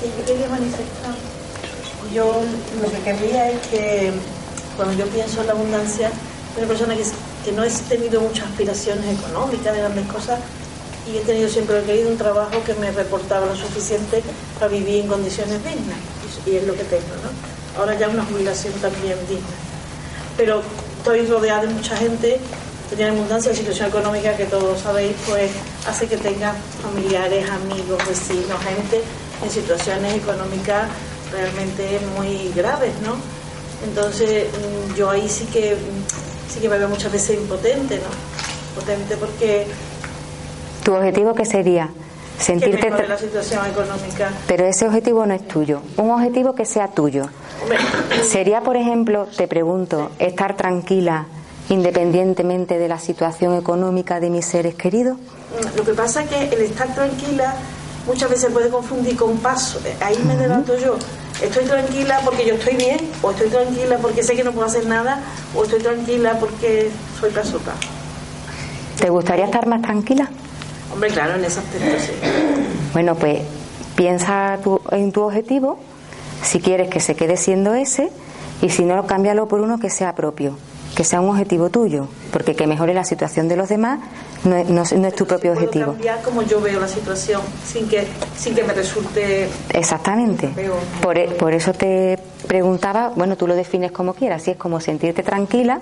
Sí, 0.01 0.11
yo 0.19 0.25
quería 0.25 0.49
manifestar. 0.49 1.15
Yo 2.13 2.43
lo 2.83 2.91
que 2.91 2.99
querría 2.99 3.51
es 3.51 3.67
que 3.67 4.13
cuando 4.77 4.95
yo 4.95 5.07
pienso 5.07 5.41
en 5.43 5.47
la 5.47 5.53
abundancia, 5.53 6.11
una 6.57 6.67
persona 6.67 6.95
que, 6.97 7.05
que 7.49 7.55
no 7.55 7.65
he 7.65 7.71
tenido 7.71 8.21
muchas 8.21 8.47
aspiraciones 8.47 9.19
económicas, 9.19 9.73
de 9.73 9.81
grandes 9.81 10.07
cosas, 10.09 10.39
y 11.11 11.17
he 11.17 11.21
tenido 11.21 11.49
siempre 11.49 11.79
he 11.79 11.83
querido 11.83 12.11
un 12.11 12.19
trabajo 12.19 12.63
que 12.63 12.75
me 12.75 12.91
reportaba 12.91 13.47
lo 13.47 13.57
suficiente 13.57 14.23
para 14.59 14.69
vivir 14.69 15.05
en 15.05 15.09
condiciones 15.09 15.65
dignas, 15.65 15.97
y, 16.47 16.57
es 16.57 16.67
lo 16.67 16.75
que 16.75 16.85
tengo, 16.85 17.09
¿no? 17.25 17.81
Ahora 17.81 17.99
ya 17.99 18.09
una 18.09 18.23
jubilación 18.25 18.75
también 18.75 19.17
digna. 19.27 19.47
Pero 20.37 20.63
estoy 20.99 21.25
rodeada 21.25 21.63
de 21.63 21.69
mucha 21.69 21.97
gente 21.97 22.39
que 22.91 22.97
tiene 22.97 23.13
abundancia, 23.13 23.51
la 23.53 23.57
situación 23.57 23.89
económica 23.89 24.37
que 24.37 24.45
todos 24.45 24.81
sabéis, 24.81 25.17
pues 25.27 25.51
hace 25.87 26.07
que 26.07 26.19
tenga 26.19 26.55
familiares, 26.83 27.49
amigos, 27.49 28.07
vecinos, 28.07 28.63
gente 28.63 29.03
en 29.43 29.51
situaciones 29.51 30.17
económicas 30.17 30.91
realmente 31.33 31.99
muy 32.15 32.53
graves, 32.55 32.93
¿no? 33.03 33.17
Entonces 33.85 34.49
mm, 34.49 34.97
yo 34.97 35.09
ahí 35.09 35.29
sí 35.29 35.47
que 35.47 35.77
mm, 35.77 36.08
sí 36.49 36.61
que 36.61 36.69
me 36.69 36.79
veo 36.79 36.89
muchas 36.89 37.13
veces 37.13 37.39
impotente, 37.39 37.97
¿no? 37.97 38.81
Potente 38.81 39.17
porque 39.17 39.67
¿Tu 40.85 40.95
objetivo 40.95 41.35
qué 41.35 41.45
sería? 41.45 41.89
que 42.39 42.45
Sentirte... 42.45 42.91
tra- 42.93 43.07
la 43.09 43.19
situación 43.19 43.67
económica. 43.67 44.31
Pero 44.47 44.65
ese 44.65 44.87
objetivo 44.87 45.27
no 45.27 45.35
es 45.35 45.47
tuyo. 45.49 45.81
Un 45.97 46.11
objetivo 46.13 46.55
que 46.55 46.65
sea 46.65 46.87
tuyo. 46.89 47.29
Hombre, 47.63 47.79
¿Sería, 48.29 48.61
por 48.61 48.77
ejemplo, 48.77 49.27
te 49.37 49.49
pregunto, 49.49 50.11
estar 50.21 50.57
tranquila 50.57 51.27
independientemente 51.69 52.79
de 52.79 52.89
la 52.89 52.99
situación 52.99 53.55
económica 53.57 54.21
de 54.21 54.31
mis 54.31 54.47
seres 54.47 54.75
queridos? 54.75 55.17
mm, 55.19 55.77
lo 55.79 55.85
que 55.85 55.93
pasa 55.95 56.23
es 56.23 56.29
que 56.31 56.45
el 56.55 56.63
estar 56.63 56.95
tranquila 56.95 57.55
muchas 58.07 58.31
veces 58.31 58.51
puede 58.53 58.69
confundir 58.71 59.17
con 59.17 59.37
paso. 59.39 59.81
Ahí 60.01 60.17
me 60.25 60.37
debato 60.37 60.77
yo. 60.79 60.97
Estoy 61.43 61.65
tranquila 61.67 62.21
porque 62.25 62.47
yo 62.47 62.55
estoy 62.55 62.77
bien, 62.77 62.99
o 63.23 63.31
estoy 63.31 63.49
tranquila 63.49 63.99
porque 64.03 64.23
sé 64.25 64.35
que 64.35 64.43
no 64.45 64.53
puedo 64.53 64.67
hacer 64.67 64.87
nada, 64.87 65.21
o 65.55 65.63
estoy 65.65 65.81
tranquila 65.81 66.37
porque 66.41 66.91
soy 67.21 67.31
pasota. 67.31 67.73
¿Te 69.01 69.09
gustaría 69.11 69.45
estar 69.45 69.67
más 69.67 69.83
tranquila? 69.83 70.29
Hombre, 70.93 71.11
claro, 71.11 71.35
en 71.37 71.45
ese 71.45 71.61
aspecto 71.61 71.97
sí. 72.01 72.13
Bueno, 72.93 73.15
pues 73.15 73.41
piensa 73.95 74.59
tu- 74.65 74.81
en 74.91 75.13
tu 75.13 75.23
objetivo, 75.23 75.79
si 76.43 76.59
quieres 76.61 76.89
que 76.89 76.99
se 77.01 77.15
quede 77.15 77.37
siendo 77.37 77.75
ese, 77.75 78.11
y 78.61 78.71
si 78.71 78.85
no, 78.85 79.07
cámbialo 79.07 79.47
por 79.47 79.61
uno 79.61 79.79
que 79.79 79.91
sea 79.91 80.15
propio, 80.17 80.59
que 80.95 81.05
sea 81.05 81.21
un 81.21 81.31
objetivo 81.31 81.71
tuyo, 81.71 82.09
porque 82.33 82.57
que 82.57 82.67
mejore 82.67 82.93
la 82.95 83.05
situación 83.05 83.49
de 83.49 83.57
los 83.57 83.69
demás 83.69 84.01
no 84.45 84.57
es, 84.57 84.69
no 84.69 84.83
es- 84.83 84.93
no 84.93 85.07
es 85.07 85.15
tu 85.15 85.27
propio 85.27 85.53
Puedo 85.53 85.67
objetivo. 85.67 85.93
cambiar 85.93 86.23
como 86.23 86.43
yo 86.43 86.61
veo 86.61 86.81
la 86.81 86.89
situación 86.89 87.41
sin 87.65 87.89
que, 87.89 88.07
sin 88.37 88.55
que 88.55 88.65
me 88.65 88.73
resulte 88.73 89.49
Exactamente. 89.71 90.51
Por, 91.01 91.17
e- 91.19 91.29
por 91.29 91.53
eso 91.55 91.73
te 91.73 92.19
preguntaba, 92.49 93.13
bueno, 93.15 93.37
tú 93.37 93.47
lo 93.47 93.55
defines 93.55 93.93
como 93.93 94.15
quieras, 94.15 94.43
si 94.43 94.53
es 94.53 94.57
como 94.57 94.81
sentirte 94.81 95.23
tranquila 95.23 95.81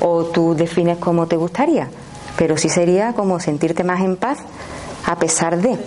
o 0.00 0.24
tú 0.24 0.54
defines 0.54 0.98
como 0.98 1.26
te 1.26 1.36
gustaría, 1.36 1.88
pero 2.36 2.56
sí 2.56 2.68
sería 2.68 3.12
como 3.14 3.40
sentirte 3.40 3.84
más 3.84 4.00
en 4.00 4.16
paz 4.16 4.38
a 5.06 5.16
pesar 5.18 5.56
de. 5.58 5.78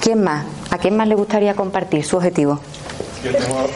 ¿Quién 0.00 0.22
más? 0.22 0.44
¿A 0.70 0.78
quién 0.78 0.96
más 0.96 1.08
le 1.08 1.14
gustaría 1.14 1.54
compartir 1.54 2.04
su 2.04 2.16
objetivo? 2.16 2.60
Yo 3.24 3.32
tengo, 3.32 3.66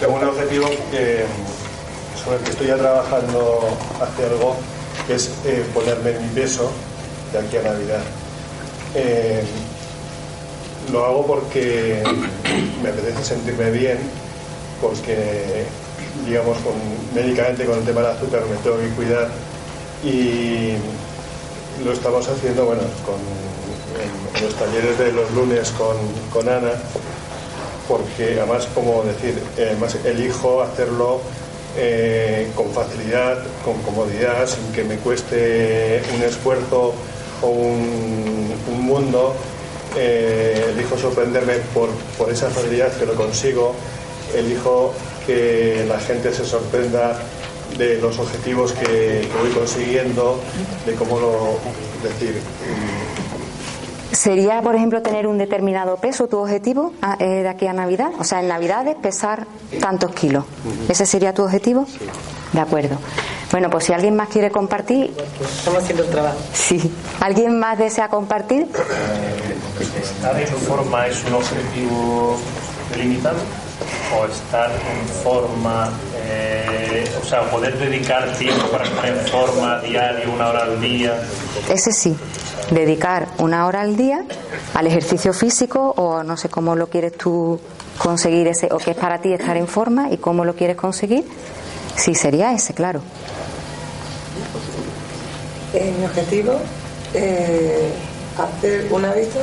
tengo 0.00 0.14
un 0.16 0.24
objetivo 0.24 0.66
que, 0.90 1.24
sobre 2.24 2.38
el 2.38 2.42
que 2.44 2.50
estoy 2.50 2.66
ya 2.68 2.76
trabajando 2.76 3.60
hace 4.00 4.24
algo, 4.24 4.56
que 5.06 5.14
es 5.14 5.30
eh, 5.44 5.64
ponerme 5.74 6.10
en 6.10 6.22
mi 6.22 6.28
peso 6.28 6.70
de 7.32 7.38
aquí 7.38 7.56
a 7.58 7.62
Navidad. 7.62 8.02
Eh, 8.94 9.44
lo 10.92 11.04
hago 11.04 11.26
porque 11.26 12.02
me 12.82 12.88
apetece 12.88 13.24
sentirme 13.24 13.70
bien, 13.70 13.98
porque, 14.80 15.64
digamos, 16.26 16.56
con, 16.58 16.74
médicamente 17.14 17.64
con 17.64 17.78
el 17.78 17.84
tema 17.84 18.00
del 18.02 18.10
azúcar 18.10 18.42
me 18.50 18.56
tengo 18.58 18.78
que 18.78 18.88
cuidar 18.90 19.28
y 20.02 20.74
lo 21.84 21.92
estamos 21.92 22.26
haciendo, 22.28 22.66
bueno, 22.66 22.82
con, 23.04 23.16
en, 24.00 24.38
en 24.38 24.44
los 24.44 24.54
talleres 24.54 24.98
de 24.98 25.12
los 25.12 25.30
lunes 25.32 25.70
con, 25.72 25.96
con 26.32 26.48
Ana, 26.48 26.72
porque 27.88 28.38
además, 28.38 28.66
como 28.74 29.02
decir, 29.02 29.42
eh, 29.58 29.68
además 29.70 29.96
elijo 30.04 30.62
hacerlo 30.62 31.20
eh, 31.76 32.50
con 32.54 32.70
facilidad, 32.72 33.42
con 33.64 33.80
comodidad, 33.82 34.46
sin 34.48 34.72
que 34.72 34.84
me 34.84 34.96
cueste 34.96 36.02
un 36.14 36.22
esfuerzo 36.22 36.94
o 37.42 37.48
un, 37.48 38.54
un 38.70 38.80
mundo. 38.80 39.34
Eh, 39.96 40.72
elijo 40.74 40.96
sorprenderme 40.98 41.54
por, 41.72 41.88
por 42.18 42.30
esa 42.30 42.48
facilidad 42.50 42.92
que 42.96 43.06
lo 43.06 43.14
consigo. 43.14 43.74
Elijo 44.34 44.92
que 45.26 45.84
la 45.88 45.98
gente 46.00 46.32
se 46.32 46.44
sorprenda 46.44 47.18
de 47.78 47.98
los 47.98 48.18
objetivos 48.18 48.72
que, 48.72 48.86
que 48.86 49.38
voy 49.40 49.50
consiguiendo, 49.50 50.40
de 50.86 50.94
cómo 50.94 51.18
lo 51.18 51.58
decir. 52.02 52.40
¿Sería, 54.24 54.62
por 54.62 54.74
ejemplo, 54.74 55.02
tener 55.02 55.26
un 55.26 55.36
determinado 55.36 55.96
peso 55.98 56.28
tu 56.28 56.38
objetivo 56.38 56.94
a- 57.02 57.16
eh, 57.20 57.42
de 57.42 57.48
aquí 57.50 57.66
a 57.66 57.74
Navidad? 57.74 58.08
O 58.18 58.24
sea, 58.24 58.40
en 58.40 58.48
Navidades 58.48 58.96
pesar 58.96 59.46
tantos 59.80 60.12
kilos. 60.14 60.46
¿Ese 60.88 61.04
sería 61.04 61.34
tu 61.34 61.42
objetivo? 61.42 61.84
De 62.54 62.60
acuerdo. 62.60 62.96
Bueno, 63.50 63.68
pues 63.68 63.84
si 63.84 63.92
alguien 63.92 64.16
más 64.16 64.28
quiere 64.30 64.50
compartir, 64.50 65.12
Estamos 65.58 65.82
haciendo 65.82 66.04
el 66.04 66.10
trabajo. 66.10 66.38
sí. 66.54 66.90
¿Alguien 67.20 67.58
más 67.58 67.76
desea 67.78 68.08
compartir? 68.08 68.66
¿Estar 70.02 70.40
en 70.40 70.48
forma 70.48 71.06
es 71.06 71.22
un 71.26 71.34
objetivo 71.34 72.36
limitado? 72.96 73.36
¿O 74.16 74.26
estar 74.26 74.70
en 74.70 75.08
forma, 75.22 75.90
eh, 76.16 77.04
o 77.20 77.24
sea, 77.24 77.50
poder 77.50 77.78
dedicar 77.78 78.32
tiempo 78.34 78.66
para 78.68 78.84
estar 78.84 79.06
en 79.06 79.18
forma 79.26 79.80
diario, 79.80 80.32
una 80.32 80.48
hora 80.48 80.62
al 80.64 80.80
día? 80.80 81.20
Ese 81.68 81.92
sí. 81.92 82.16
Dedicar 82.70 83.28
una 83.38 83.66
hora 83.66 83.82
al 83.82 83.96
día 83.96 84.24
al 84.74 84.86
ejercicio 84.86 85.32
físico 85.32 85.94
o 85.96 86.22
no 86.22 86.36
sé 86.36 86.48
cómo 86.48 86.74
lo 86.74 86.88
quieres 86.88 87.16
tú 87.16 87.60
conseguir 87.98 88.48
ese 88.48 88.68
o 88.72 88.78
qué 88.78 88.92
es 88.92 88.96
para 88.96 89.20
ti 89.20 89.32
estar 89.32 89.56
en 89.56 89.68
forma 89.68 90.10
y 90.10 90.16
cómo 90.16 90.44
lo 90.44 90.54
quieres 90.54 90.76
conseguir. 90.76 91.24
Sí, 91.96 92.14
sería 92.14 92.52
ese, 92.52 92.74
claro. 92.74 93.00
Eh, 95.72 95.92
mi 95.98 96.04
objetivo 96.04 96.54
eh, 97.14 97.92
hacer 98.38 98.88
un 98.90 99.04
hábito 99.04 99.40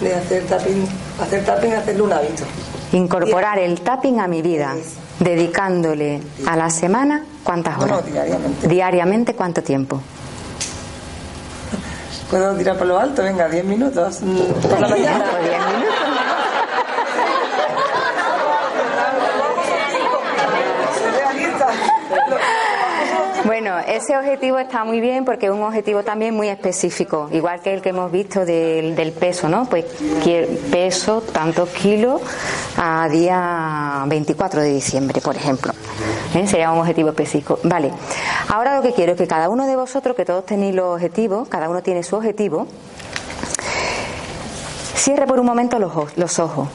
de 0.00 0.14
hacer 0.14 0.44
tapping, 0.46 0.86
hacer 1.20 1.44
tapping, 1.44 1.72
hacerlo 1.72 2.04
un 2.04 2.12
hábito. 2.12 2.44
Incorporar 2.92 3.58
el 3.58 3.80
tapping 3.82 4.18
a 4.20 4.26
mi 4.26 4.42
vida, 4.42 4.74
dedicándole 5.20 6.20
a 6.46 6.56
la 6.56 6.70
semana 6.70 7.24
cuántas 7.44 7.78
No, 7.78 7.86
no, 7.86 7.94
horas. 7.96 8.06
diariamente. 8.12 8.68
Diariamente 8.68 9.34
cuánto 9.34 9.62
tiempo. 9.62 10.00
¿Puedo 12.30 12.54
tirar 12.56 12.76
por 12.78 12.86
lo 12.86 12.98
alto? 12.98 13.22
Venga, 13.22 13.48
10 13.48 13.64
minutos. 13.64 14.20
mm, 14.22 14.68
Por 14.68 14.80
la 14.80 14.88
mañana. 14.88 15.24
Pues 15.30 15.42
diez 15.50 15.60
minutos. 15.66 16.09
Bueno, 23.44 23.78
ese 23.78 24.16
objetivo 24.16 24.58
está 24.58 24.84
muy 24.84 25.00
bien 25.00 25.24
porque 25.24 25.46
es 25.46 25.52
un 25.52 25.62
objetivo 25.62 26.02
también 26.02 26.34
muy 26.34 26.48
específico, 26.48 27.28
igual 27.32 27.60
que 27.60 27.72
el 27.72 27.80
que 27.80 27.88
hemos 27.88 28.12
visto 28.12 28.44
del, 28.44 28.94
del 28.94 29.12
peso, 29.12 29.48
¿no? 29.48 29.64
Pues 29.64 29.86
peso 30.70 31.22
tantos 31.22 31.70
kilos 31.70 32.20
a 32.76 33.08
día 33.08 34.04
24 34.06 34.60
de 34.60 34.74
diciembre, 34.74 35.20
por 35.22 35.36
ejemplo. 35.36 35.72
¿Eh? 36.34 36.46
Sería 36.46 36.70
un 36.70 36.80
objetivo 36.80 37.08
específico. 37.10 37.58
Vale. 37.64 37.90
Ahora 38.48 38.76
lo 38.76 38.82
que 38.82 38.92
quiero 38.92 39.12
es 39.12 39.18
que 39.18 39.26
cada 39.26 39.48
uno 39.48 39.66
de 39.66 39.74
vosotros, 39.74 40.14
que 40.14 40.24
todos 40.26 40.44
tenéis 40.44 40.74
los 40.74 40.94
objetivos, 40.94 41.48
cada 41.48 41.70
uno 41.70 41.82
tiene 41.82 42.02
su 42.02 42.16
objetivo, 42.16 42.66
cierre 44.94 45.26
por 45.26 45.40
un 45.40 45.46
momento 45.46 45.78
los, 45.78 46.16
los 46.16 46.38
ojos, 46.38 46.68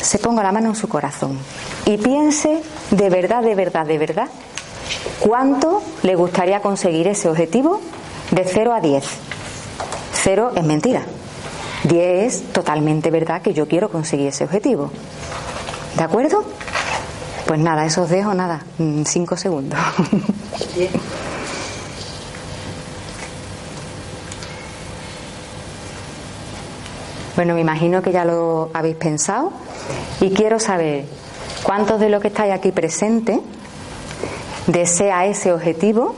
se 0.00 0.18
ponga 0.18 0.42
la 0.42 0.50
mano 0.50 0.70
en 0.70 0.74
su 0.74 0.88
corazón 0.88 1.38
y 1.84 1.96
piense 1.98 2.62
de 2.90 3.10
verdad, 3.10 3.42
de 3.42 3.54
verdad, 3.54 3.86
de 3.86 3.98
verdad, 3.98 4.28
cuánto 5.20 5.82
le 6.02 6.14
gustaría 6.14 6.60
conseguir 6.60 7.08
ese 7.08 7.28
objetivo 7.28 7.80
de 8.30 8.44
0 8.44 8.74
a 8.74 8.80
10. 8.80 9.04
0 10.12 10.52
es 10.54 10.64
mentira. 10.64 11.02
10 11.84 12.34
es 12.34 12.52
totalmente 12.52 13.10
verdad 13.10 13.42
que 13.42 13.52
yo 13.52 13.66
quiero 13.66 13.90
conseguir 13.90 14.28
ese 14.28 14.44
objetivo. 14.44 14.90
¿De 15.96 16.02
acuerdo? 16.02 16.44
Pues 17.46 17.60
nada, 17.60 17.84
eso 17.84 18.02
os 18.02 18.08
dejo 18.08 18.34
nada, 18.34 18.64
5 18.78 19.36
segundos. 19.36 19.78
Bueno, 27.34 27.54
me 27.54 27.62
imagino 27.62 28.02
que 28.02 28.12
ya 28.12 28.26
lo 28.26 28.70
habéis 28.74 28.96
pensado 28.96 29.52
y 30.20 30.30
quiero 30.30 30.60
saber 30.60 31.06
cuántos 31.62 31.98
de 31.98 32.10
los 32.10 32.20
que 32.20 32.28
estáis 32.28 32.52
aquí 32.52 32.72
presentes 32.72 33.40
desea 34.66 35.26
ese 35.26 35.52
objetivo, 35.52 36.14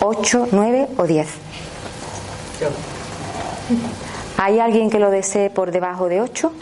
8, 0.00 0.48
9 0.52 0.88
o 0.96 1.06
10. 1.06 1.28
¿Hay 4.38 4.58
alguien 4.58 4.90
que 4.90 4.98
lo 4.98 5.10
desee 5.10 5.50
por 5.50 5.70
debajo 5.70 6.08
de 6.08 6.20
8? 6.20 6.52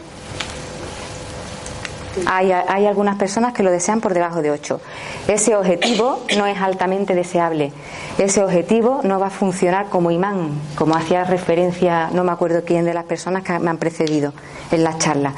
Hay, 2.27 2.53
hay 2.53 2.87
algunas 2.87 3.16
personas 3.16 3.53
que 3.55 3.62
lo 3.62 3.71
desean 3.71 4.01
por 4.01 4.14
debajo 4.14 4.43
de 4.43 4.51
8. 4.51 4.81
Ese 5.29 5.55
objetivo 5.55 6.25
no 6.37 6.47
es 6.47 6.61
altamente 6.61 7.14
deseable. 7.14 7.73
Ese 8.19 8.43
objetivo 8.43 9.01
no 9.05 9.21
va 9.21 9.29
a 9.29 9.31
funcionar 9.31 9.88
como 9.88 10.11
imán, 10.11 10.51
como 10.75 10.95
hacía 10.95 11.25
referencia, 11.25 12.11
no 12.12 12.25
me 12.25 12.33
acuerdo 12.33 12.64
quién 12.64 12.85
de 12.85 12.95
las 12.95 13.05
personas 13.05 13.45
que 13.45 13.59
me 13.59 13.71
han 13.71 13.79
precedido 13.79 14.33
en 14.73 14.85
la 14.85 14.99
charla. 14.99 15.33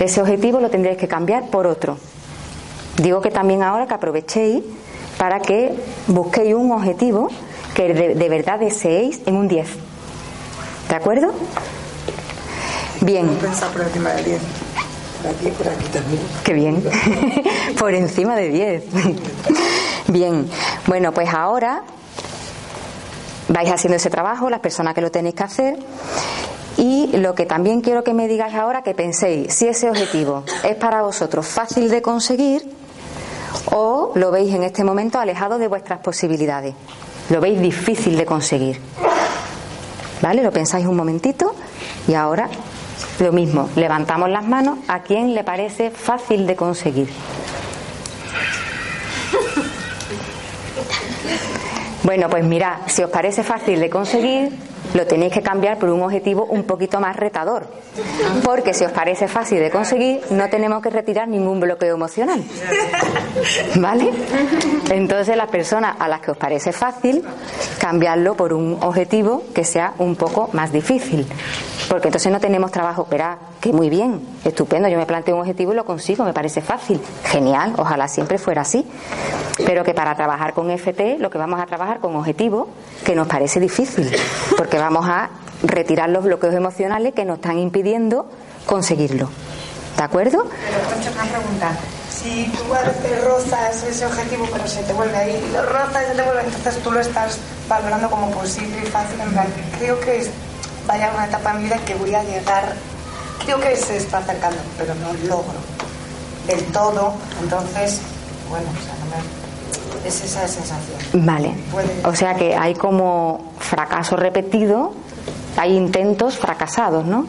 Ese 0.00 0.20
objetivo 0.20 0.60
lo 0.60 0.70
tendréis 0.70 0.96
que 0.96 1.06
cambiar 1.06 1.50
por 1.50 1.66
otro. 1.66 1.98
Digo 2.96 3.20
que 3.20 3.30
también 3.30 3.62
ahora 3.62 3.86
que 3.86 3.94
aprovechéis 3.94 4.62
para 5.18 5.40
que 5.40 5.74
busquéis 6.06 6.54
un 6.54 6.72
objetivo 6.72 7.28
que 7.74 7.92
de, 7.92 8.14
de 8.14 8.28
verdad 8.28 8.58
deseéis 8.58 9.20
en 9.26 9.36
un 9.36 9.48
10. 9.48 9.68
¿De 10.88 10.94
acuerdo? 10.94 11.32
Bien. 13.00 13.28
Pensar 13.36 13.70
por 13.70 13.82
encima 13.82 14.10
del 14.10 14.24
10. 14.24 14.40
Por 15.22 15.30
aquí, 15.30 15.48
por 15.50 15.68
aquí 15.68 15.84
también. 15.92 16.20
Qué 16.44 16.52
bien. 16.52 16.84
Por 17.78 17.94
encima 17.94 18.36
de 18.36 18.48
10. 18.50 18.84
Bien. 20.08 20.46
Bueno, 20.86 21.12
pues 21.12 21.32
ahora 21.32 21.82
vais 23.48 23.70
haciendo 23.70 23.96
ese 23.96 24.10
trabajo, 24.10 24.50
las 24.50 24.60
personas 24.60 24.94
que 24.94 25.00
lo 25.00 25.10
tenéis 25.10 25.34
que 25.34 25.42
hacer. 25.42 25.78
Y 26.76 27.16
lo 27.16 27.34
que 27.34 27.46
también 27.46 27.80
quiero 27.80 28.04
que 28.04 28.12
me 28.12 28.28
digáis 28.28 28.54
ahora, 28.54 28.82
que 28.82 28.94
penséis 28.94 29.54
si 29.54 29.66
ese 29.66 29.88
objetivo 29.88 30.44
es 30.62 30.76
para 30.76 31.02
vosotros 31.02 31.46
fácil 31.46 31.88
de 31.88 32.02
conseguir 32.02 32.68
o 33.72 34.12
lo 34.14 34.30
veis 34.30 34.54
en 34.54 34.62
este 34.62 34.84
momento 34.84 35.18
alejado 35.18 35.58
de 35.58 35.68
vuestras 35.68 36.00
posibilidades. 36.00 36.74
Lo 37.30 37.40
veis 37.40 37.60
difícil 37.60 38.16
de 38.16 38.26
conseguir. 38.26 38.80
¿Vale? 40.20 40.42
Lo 40.42 40.52
pensáis 40.52 40.86
un 40.86 40.96
momentito 40.96 41.54
Y 42.06 42.14
ahora 42.14 42.48
lo 43.20 43.32
mismo, 43.32 43.68
levantamos 43.76 44.28
las 44.28 44.44
manos 44.44 44.78
a 44.88 45.02
quien 45.02 45.34
le 45.34 45.44
parece 45.44 45.90
fácil 45.90 46.46
de 46.46 46.56
conseguir. 46.56 47.08
Bueno, 52.02 52.28
pues 52.28 52.44
mirad, 52.44 52.78
si 52.86 53.02
os 53.02 53.10
parece 53.10 53.42
fácil 53.42 53.80
de 53.80 53.88
conseguir, 53.88 54.52
lo 54.94 55.06
tenéis 55.06 55.32
que 55.32 55.42
cambiar 55.42 55.78
por 55.78 55.90
un 55.90 56.02
objetivo 56.02 56.46
un 56.46 56.64
poquito 56.64 57.00
más 57.00 57.16
retador. 57.16 57.66
Porque 58.44 58.72
si 58.72 58.84
os 58.84 58.92
parece 58.92 59.28
fácil 59.28 59.58
de 59.58 59.70
conseguir, 59.70 60.20
no 60.30 60.48
tenemos 60.48 60.80
que 60.82 60.90
retirar 60.90 61.28
ningún 61.28 61.60
bloqueo 61.60 61.94
emocional. 61.94 62.42
¿Vale? 63.76 64.10
Entonces 64.90 65.36
las 65.36 65.48
personas 65.48 65.96
a 65.98 66.08
las 66.08 66.20
que 66.20 66.30
os 66.30 66.36
parece 66.36 66.72
fácil, 66.72 67.22
cambiarlo 67.78 68.34
por 68.34 68.52
un 68.52 68.78
objetivo 68.80 69.42
que 69.52 69.64
sea 69.64 69.94
un 69.98 70.16
poco 70.16 70.48
más 70.52 70.72
difícil. 70.72 71.26
Porque 71.88 72.08
entonces 72.08 72.32
no 72.32 72.40
tenemos 72.40 72.70
trabajo, 72.70 73.06
verá, 73.10 73.38
que 73.60 73.72
muy 73.72 73.90
bien, 73.90 74.20
estupendo, 74.44 74.88
yo 74.88 74.98
me 74.98 75.06
planteo 75.06 75.34
un 75.34 75.42
objetivo 75.42 75.72
y 75.72 75.76
lo 75.76 75.84
consigo, 75.84 76.24
me 76.24 76.32
parece 76.32 76.60
fácil, 76.60 77.00
genial, 77.24 77.74
ojalá 77.76 78.08
siempre 78.08 78.38
fuera 78.38 78.62
así. 78.62 78.86
Pero 79.64 79.84
que 79.84 79.94
para 79.94 80.14
trabajar 80.14 80.54
con 80.54 80.70
FT 80.70 81.18
lo 81.18 81.30
que 81.30 81.38
vamos 81.38 81.60
a 81.60 81.66
trabajar 81.66 82.00
con 82.00 82.16
objetivos 82.16 82.68
que 83.04 83.14
nos 83.14 83.26
parece 83.26 83.60
difícil, 83.60 84.10
porque 84.56 84.78
vamos 84.84 85.08
a 85.08 85.30
retirar 85.62 86.10
los 86.10 86.24
bloqueos 86.24 86.54
emocionales 86.54 87.14
que 87.14 87.24
nos 87.24 87.36
están 87.36 87.58
impidiendo 87.58 88.26
conseguirlo. 88.66 89.30
¿De 89.96 90.02
acuerdo? 90.02 90.44
Pero 90.44 90.84
Concha, 90.90 91.10
una 91.12 91.24
pregunta. 91.24 91.72
Si 92.10 92.52
tú 92.52 92.64
rozas 93.24 93.82
ese 93.84 94.04
objetivo, 94.06 94.46
pero 94.52 94.66
se 94.66 94.82
te 94.82 94.92
vuelve 94.92 95.16
ahí, 95.16 95.50
lo 95.52 95.62
rozas 95.62 96.04
y 96.04 96.08
se 96.08 96.14
te 96.14 96.22
vuelve, 96.22 96.42
entonces 96.44 96.82
tú 96.82 96.90
lo 96.90 97.00
estás 97.00 97.38
valorando 97.68 98.10
como 98.10 98.30
posible 98.30 98.82
y 98.82 98.86
fácil. 98.86 99.20
En 99.20 99.30
plan, 99.32 99.46
creo 99.78 99.98
que 100.00 100.18
es, 100.18 100.30
vaya 100.86 101.10
una 101.14 101.26
etapa 101.26 101.52
en 101.52 101.58
mi 101.58 101.64
vida 101.64 101.78
que 101.78 101.94
voy 101.94 102.14
a 102.14 102.22
llegar, 102.22 102.74
creo 103.44 103.58
que 103.60 103.76
se 103.76 103.96
está 103.96 104.18
acercando, 104.18 104.58
pero 104.76 104.94
no 104.96 105.12
logro 105.28 105.58
del 106.46 106.62
todo. 106.72 107.14
Entonces, 107.42 108.00
bueno, 108.50 108.66
o 108.68 108.84
sea, 108.84 108.94
no 109.00 109.06
me, 109.06 109.43
es 110.04 110.22
esa 110.22 110.46
sensación. 110.46 111.26
Vale. 111.26 111.54
O 112.04 112.14
sea 112.14 112.34
que 112.34 112.54
hay 112.54 112.74
como 112.74 113.52
fracaso 113.58 114.16
repetido, 114.16 114.92
hay 115.56 115.76
intentos 115.76 116.38
fracasados, 116.38 117.04
¿no? 117.06 117.26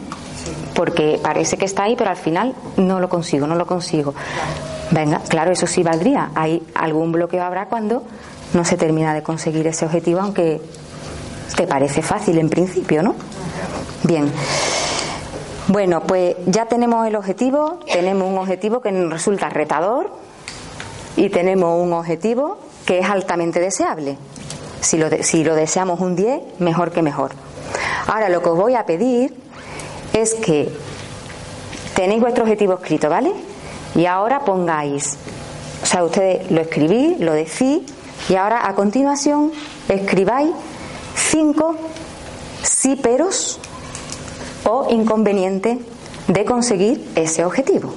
Porque 0.74 1.18
parece 1.22 1.56
que 1.56 1.64
está 1.64 1.84
ahí, 1.84 1.96
pero 1.96 2.10
al 2.10 2.16
final 2.16 2.54
no 2.76 3.00
lo 3.00 3.08
consigo, 3.08 3.46
no 3.46 3.54
lo 3.54 3.66
consigo. 3.66 4.14
Venga, 4.90 5.20
claro, 5.28 5.50
eso 5.50 5.66
sí 5.66 5.82
valdría. 5.82 6.30
Hay 6.34 6.62
algún 6.74 7.12
bloqueo 7.12 7.42
habrá 7.42 7.66
cuando 7.66 8.02
no 8.52 8.64
se 8.64 8.76
termina 8.76 9.14
de 9.14 9.22
conseguir 9.22 9.66
ese 9.66 9.84
objetivo, 9.84 10.20
aunque 10.20 10.60
te 11.56 11.66
parece 11.66 12.02
fácil 12.02 12.38
en 12.38 12.50
principio, 12.50 13.02
¿no? 13.02 13.14
Bien. 14.04 14.30
Bueno, 15.68 16.02
pues 16.02 16.36
ya 16.46 16.66
tenemos 16.66 17.06
el 17.06 17.16
objetivo, 17.16 17.80
tenemos 17.92 18.30
un 18.30 18.38
objetivo 18.38 18.80
que 18.80 18.92
nos 18.92 19.12
resulta 19.12 19.48
retador 19.48 20.10
y 21.16 21.28
tenemos 21.30 21.82
un 21.82 21.92
objetivo 21.92 22.58
que 22.84 22.98
es 22.98 23.08
altamente 23.08 23.60
deseable. 23.60 24.16
Si 24.80 24.96
lo, 24.98 25.10
de- 25.10 25.22
si 25.22 25.42
lo 25.44 25.54
deseamos 25.54 26.00
un 26.00 26.14
10, 26.16 26.60
mejor 26.60 26.92
que 26.92 27.02
mejor. 27.02 27.32
Ahora 28.06 28.28
lo 28.28 28.42
que 28.42 28.48
os 28.50 28.56
voy 28.58 28.74
a 28.74 28.86
pedir 28.86 29.34
es 30.12 30.34
que 30.34 30.68
tenéis 31.94 32.20
vuestro 32.20 32.44
objetivo 32.44 32.74
escrito, 32.74 33.08
¿vale? 33.08 33.32
Y 33.94 34.06
ahora 34.06 34.40
pongáis, 34.40 35.16
o 35.82 35.86
sea, 35.86 36.04
ustedes 36.04 36.50
lo 36.50 36.60
escribís, 36.60 37.18
lo 37.18 37.32
decís, 37.32 37.80
y 38.28 38.34
ahora 38.34 38.68
a 38.68 38.74
continuación 38.74 39.52
escribáis 39.88 40.50
cinco 41.14 41.74
sí 42.62 42.96
peros 42.96 43.58
o 44.64 44.88
inconvenientes 44.90 45.78
de 46.28 46.44
conseguir 46.44 47.08
ese 47.14 47.44
objetivo. 47.44 47.94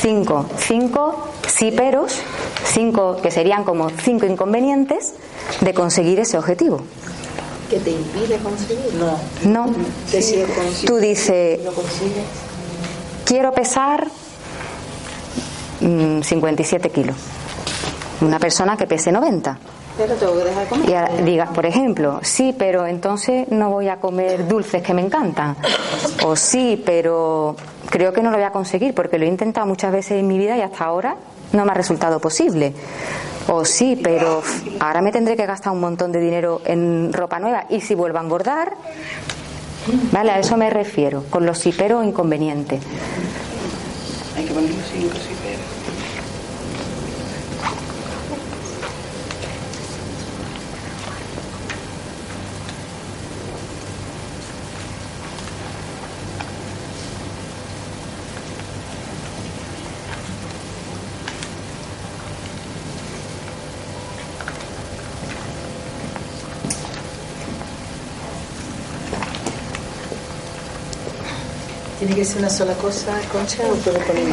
Cinco, 0.00 0.46
cinco 0.58 1.28
sí 1.46 1.72
peros, 1.72 2.20
cinco 2.64 3.18
que 3.20 3.30
serían 3.30 3.64
como 3.64 3.90
cinco 3.90 4.26
inconvenientes 4.26 5.14
de 5.60 5.74
conseguir 5.74 6.20
ese 6.20 6.38
objetivo. 6.38 6.82
¿Que 7.68 7.80
te 7.80 7.90
impide 7.90 8.38
conseguir? 8.38 8.94
No. 8.94 9.18
No. 9.44 9.64
Consigues, 10.10 10.84
Tú 10.86 10.96
dices, 10.96 11.62
lo 11.64 11.72
quiero 13.24 13.52
pesar 13.52 14.08
mm, 15.80 16.22
57 16.22 16.90
kilos. 16.90 17.16
Una 18.22 18.38
persona 18.38 18.76
que 18.76 18.86
pese 18.86 19.12
90. 19.12 19.58
Pero 19.98 20.14
tengo 20.14 20.38
que 20.38 20.44
dejar 20.44 20.62
de 20.62 20.68
comer. 20.68 21.10
Y 21.18 21.22
digas, 21.22 21.50
por 21.50 21.66
ejemplo, 21.66 22.20
sí, 22.22 22.54
pero 22.56 22.86
entonces 22.86 23.48
no 23.50 23.70
voy 23.70 23.88
a 23.88 23.96
comer 23.96 24.46
dulces 24.46 24.80
que 24.80 24.94
me 24.94 25.02
encantan. 25.02 25.56
O 26.24 26.36
sí, 26.36 26.80
pero 26.86 27.56
creo 27.90 28.12
que 28.12 28.22
no 28.22 28.30
lo 28.30 28.36
voy 28.36 28.46
a 28.46 28.52
conseguir 28.52 28.94
porque 28.94 29.18
lo 29.18 29.24
he 29.24 29.28
intentado 29.28 29.66
muchas 29.66 29.92
veces 29.92 30.12
en 30.12 30.28
mi 30.28 30.38
vida 30.38 30.56
y 30.56 30.60
hasta 30.60 30.84
ahora 30.84 31.16
no 31.52 31.64
me 31.64 31.72
ha 31.72 31.74
resultado 31.74 32.20
posible. 32.20 32.72
O 33.48 33.64
sí, 33.64 33.98
pero 34.02 34.40
ahora 34.78 35.02
me 35.02 35.10
tendré 35.10 35.36
que 35.36 35.46
gastar 35.46 35.72
un 35.72 35.80
montón 35.80 36.12
de 36.12 36.20
dinero 36.20 36.60
en 36.64 37.12
ropa 37.12 37.40
nueva 37.40 37.64
y 37.68 37.80
si 37.80 37.94
vuelvo 37.94 38.18
a 38.18 38.22
engordar. 38.22 38.74
Vale, 40.12 40.30
a 40.30 40.38
eso 40.38 40.56
me 40.56 40.70
refiero, 40.70 41.24
con 41.30 41.44
los 41.44 41.58
sí, 41.58 41.74
pero 41.76 42.04
inconvenientes. 42.04 42.80
Hay 44.36 44.44
que 44.44 44.52
poner 44.52 44.70
los 44.70 44.86
cinco, 44.86 45.14
sí, 45.14 45.34
¿Tiene 72.08 72.22
que 72.22 72.26
ser 72.26 72.38
una 72.38 72.48
sola 72.48 72.72
cosa, 72.72 73.12
Concha, 73.30 73.64
o 73.64 73.74
puedo 73.74 73.98
poner 73.98 74.24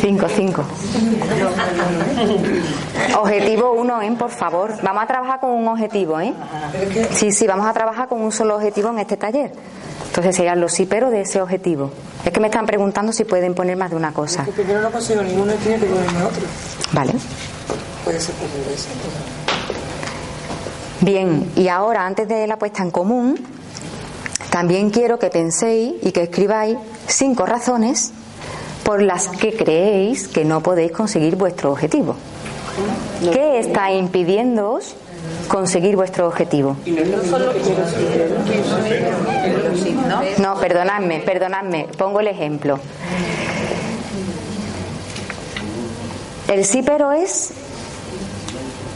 Cinco, 0.00 0.26
cinco. 0.28 0.64
Objetivo 3.20 3.72
uno, 3.72 4.00
¿eh? 4.00 4.14
Por 4.16 4.30
favor. 4.30 4.72
Vamos 4.80 5.02
a 5.02 5.06
trabajar 5.08 5.40
con 5.40 5.50
un 5.50 5.66
objetivo, 5.66 6.20
¿eh? 6.20 6.32
Sí, 7.10 7.32
sí, 7.32 7.48
vamos 7.48 7.66
a 7.66 7.72
trabajar 7.72 8.06
con 8.06 8.20
un 8.20 8.30
solo 8.30 8.54
objetivo 8.54 8.90
en 8.90 9.00
este 9.00 9.16
taller. 9.16 9.50
Entonces 10.06 10.36
serían 10.36 10.60
los 10.60 10.72
sí, 10.72 10.86
pero 10.86 11.10
de 11.10 11.22
ese 11.22 11.42
objetivo. 11.42 11.90
Es 12.24 12.30
que 12.30 12.38
me 12.38 12.46
están 12.46 12.66
preguntando 12.66 13.12
si 13.12 13.24
pueden 13.24 13.52
poner 13.56 13.76
más 13.76 13.90
de 13.90 13.96
una 13.96 14.12
cosa. 14.12 14.44
Que 14.44 14.52
primero 14.52 14.80
no 14.80 14.92
consigo 14.92 15.22
ninguno 15.22 15.52
y 15.54 15.56
tiene 15.56 15.80
que 15.80 15.86
ponerme 15.86 16.22
otro. 16.22 16.42
Vale. 16.92 17.14
Puede 18.04 18.20
ser 18.20 18.32
por. 18.36 18.48
Bien, 21.00 21.50
y 21.56 21.66
ahora, 21.66 22.06
antes 22.06 22.28
de 22.28 22.46
la 22.46 22.56
puesta 22.58 22.84
en 22.84 22.92
común, 22.92 23.53
también 24.54 24.90
quiero 24.90 25.18
que 25.18 25.30
penséis 25.30 25.94
y 26.00 26.12
que 26.12 26.22
escribáis 26.22 26.78
cinco 27.08 27.44
razones 27.44 28.12
por 28.84 29.02
las 29.02 29.26
que 29.26 29.52
creéis 29.52 30.28
que 30.28 30.44
no 30.44 30.60
podéis 30.60 30.92
conseguir 30.92 31.34
vuestro 31.34 31.72
objetivo. 31.72 32.14
¿Qué 33.32 33.58
está 33.58 33.90
impidiéndoos 33.90 34.94
conseguir 35.48 35.96
vuestro 35.96 36.28
objetivo? 36.28 36.76
No, 40.38 40.54
perdonadme, 40.60 41.18
perdonadme, 41.18 41.88
pongo 41.98 42.20
el 42.20 42.28
ejemplo. 42.28 42.78
El 46.46 46.64
sí, 46.64 46.82
pero 46.86 47.10
es 47.10 47.50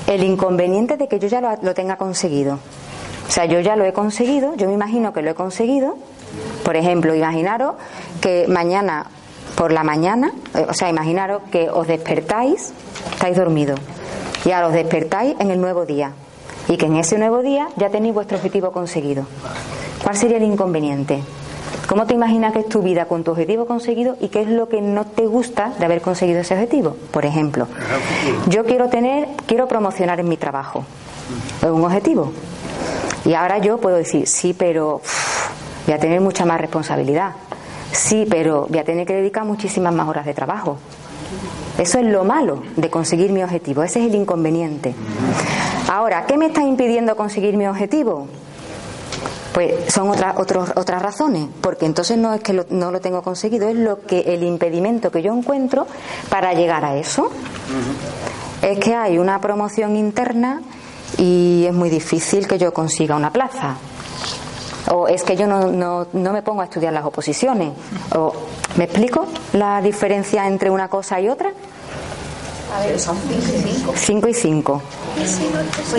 el 0.06 0.22
inconveniente 0.22 0.96
de 0.96 1.08
que 1.08 1.18
yo 1.18 1.26
ya 1.26 1.40
lo, 1.40 1.58
lo 1.60 1.74
tenga 1.74 1.96
conseguido. 1.96 2.60
O 3.28 3.30
sea, 3.30 3.44
yo 3.44 3.60
ya 3.60 3.76
lo 3.76 3.84
he 3.84 3.92
conseguido, 3.92 4.54
yo 4.56 4.66
me 4.68 4.74
imagino 4.74 5.12
que 5.12 5.22
lo 5.22 5.30
he 5.30 5.34
conseguido. 5.34 5.96
Por 6.64 6.76
ejemplo, 6.76 7.14
imaginaros 7.14 7.74
que 8.20 8.46
mañana 8.48 9.06
por 9.58 9.72
la 9.72 9.82
mañana, 9.82 10.32
eh, 10.54 10.66
o 10.68 10.72
sea, 10.72 10.88
imaginaros 10.88 11.42
que 11.50 11.68
os 11.68 11.86
despertáis, 11.88 12.72
estáis 13.10 13.36
dormidos, 13.36 13.80
y 14.44 14.52
ahora 14.52 14.68
os 14.68 14.72
despertáis 14.72 15.34
en 15.40 15.50
el 15.50 15.60
nuevo 15.60 15.84
día, 15.84 16.12
y 16.68 16.76
que 16.76 16.86
en 16.86 16.96
ese 16.96 17.18
nuevo 17.18 17.42
día 17.42 17.68
ya 17.76 17.90
tenéis 17.90 18.14
vuestro 18.14 18.36
objetivo 18.36 18.70
conseguido. 18.70 19.26
¿Cuál 20.04 20.16
sería 20.16 20.36
el 20.36 20.44
inconveniente? 20.44 21.20
¿Cómo 21.88 22.06
te 22.06 22.14
imaginas 22.14 22.52
que 22.52 22.60
es 22.60 22.68
tu 22.68 22.82
vida 22.82 23.06
con 23.06 23.24
tu 23.24 23.32
objetivo 23.32 23.66
conseguido 23.66 24.16
y 24.20 24.28
qué 24.28 24.42
es 24.42 24.48
lo 24.48 24.68
que 24.68 24.80
no 24.80 25.06
te 25.06 25.26
gusta 25.26 25.72
de 25.78 25.84
haber 25.84 26.02
conseguido 26.02 26.40
ese 26.40 26.54
objetivo? 26.54 26.96
Por 27.10 27.24
ejemplo, 27.24 27.66
yo 28.48 28.64
quiero 28.64 28.88
tener, 28.88 29.26
quiero 29.46 29.66
promocionar 29.66 30.20
en 30.20 30.28
mi 30.28 30.36
trabajo. 30.36 30.84
Es 31.62 31.68
un 31.68 31.84
objetivo. 31.84 32.30
Y 33.24 33.34
ahora 33.34 33.58
yo 33.58 33.78
puedo 33.78 33.96
decir, 33.96 34.26
sí, 34.26 34.54
pero 34.54 35.00
voy 35.86 35.94
a 35.94 35.98
tener 35.98 36.20
mucha 36.20 36.44
más 36.44 36.60
responsabilidad. 36.60 37.32
Sí, 37.92 38.26
pero 38.28 38.66
voy 38.68 38.78
a 38.78 38.84
tener 38.84 39.06
que 39.06 39.14
dedicar 39.14 39.44
muchísimas 39.44 39.92
más 39.94 40.08
horas 40.08 40.26
de 40.26 40.34
trabajo. 40.34 40.78
Eso 41.78 41.98
es 41.98 42.06
lo 42.06 42.24
malo 42.24 42.62
de 42.76 42.90
conseguir 42.90 43.30
mi 43.32 43.42
objetivo, 43.42 43.82
ese 43.82 44.00
es 44.00 44.06
el 44.06 44.14
inconveniente. 44.14 44.94
Ahora, 45.88 46.26
¿qué 46.26 46.36
me 46.36 46.46
está 46.46 46.62
impidiendo 46.62 47.16
conseguir 47.16 47.56
mi 47.56 47.66
objetivo? 47.66 48.26
Pues 49.54 49.92
son 49.92 50.10
otras 50.10 50.36
otros- 50.38 50.72
otras 50.76 51.00
razones, 51.02 51.46
porque 51.60 51.86
entonces 51.86 52.18
no 52.18 52.34
es 52.34 52.40
que 52.42 52.52
lo- 52.52 52.66
no 52.70 52.90
lo 52.90 53.00
tengo 53.00 53.22
conseguido, 53.22 53.68
es 53.68 53.76
lo 53.76 54.00
que 54.02 54.20
el 54.34 54.42
impedimento 54.42 55.10
que 55.10 55.22
yo 55.22 55.32
encuentro 55.32 55.86
para 56.28 56.52
llegar 56.52 56.84
a 56.84 56.96
eso. 56.96 57.30
Es 58.62 58.78
que 58.78 58.94
hay 58.94 59.18
una 59.18 59.40
promoción 59.40 59.96
interna 59.96 60.60
y 61.16 61.64
es 61.66 61.74
muy 61.74 61.90
difícil 61.90 62.46
que 62.46 62.58
yo 62.58 62.72
consiga 62.72 63.16
una 63.16 63.32
plaza. 63.32 63.76
O 64.90 65.06
es 65.08 65.22
que 65.22 65.36
yo 65.36 65.46
no, 65.46 65.66
no, 65.66 66.06
no 66.12 66.32
me 66.32 66.42
pongo 66.42 66.62
a 66.62 66.64
estudiar 66.64 66.92
las 66.92 67.04
oposiciones. 67.04 67.72
O, 68.14 68.32
¿Me 68.76 68.84
explico 68.84 69.26
la 69.52 69.80
diferencia 69.82 70.46
entre 70.46 70.70
una 70.70 70.88
cosa 70.88 71.20
y 71.20 71.28
otra? 71.28 71.52
A 72.74 72.80
ver, 72.80 73.00
son 73.00 73.16
cinco. 73.26 73.94
Cinco 73.96 74.28
y 74.28 74.34
cinco. 74.34 74.82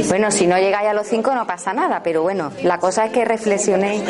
Bueno, 0.08 0.32
si 0.32 0.48
no 0.48 0.58
llegáis 0.58 0.90
a 0.90 0.94
los 0.94 1.08
cinco 1.08 1.34
no 1.34 1.46
pasa 1.46 1.74
nada, 1.74 2.02
pero 2.04 2.22
bueno, 2.22 2.52
la 2.64 2.78
cosa 2.80 3.06
es 3.06 3.12
que 3.12 3.26
reflexionéis. 3.26 4.04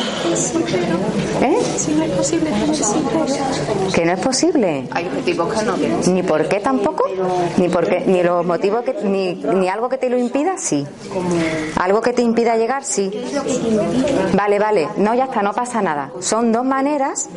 ¿Eh? 1.42 1.58
Si 1.78 1.94
no 1.94 2.04
es 2.04 2.12
posible, 2.12 2.52
Que 3.94 4.06
no 4.06 4.12
es 4.12 4.20
posible. 4.20 4.88
Hay 4.92 5.08
objetivos 5.08 5.54
que 5.54 5.66
no. 5.66 5.78
Ni 6.14 6.22
por 6.24 6.48
qué 6.48 6.60
tampoco, 6.60 7.06
ni 7.58 7.70
porque 7.70 8.02
ni 8.02 8.22
los 8.24 8.46
motivos 8.46 8.84
que 8.84 8.94
ni, 9.04 9.36
ni 9.36 9.70
algo 9.70 9.88
que 9.88 9.98
te 9.98 10.10
lo 10.10 10.18
impida, 10.18 10.58
sí. 10.58 10.86
Algo 11.78 12.02
que 12.02 12.14
te 12.14 12.22
impida 12.22 12.58
llegar, 12.58 12.84
sí. 12.84 13.10
Vale, 14.34 14.60
vale. 14.60 14.90
No, 14.98 15.16
ya 15.16 15.26
está, 15.26 15.42
no 15.42 15.54
pasa 15.54 15.82
nada. 15.82 16.12
Son 16.20 16.52
dos 16.52 16.66
maneras. 16.66 17.30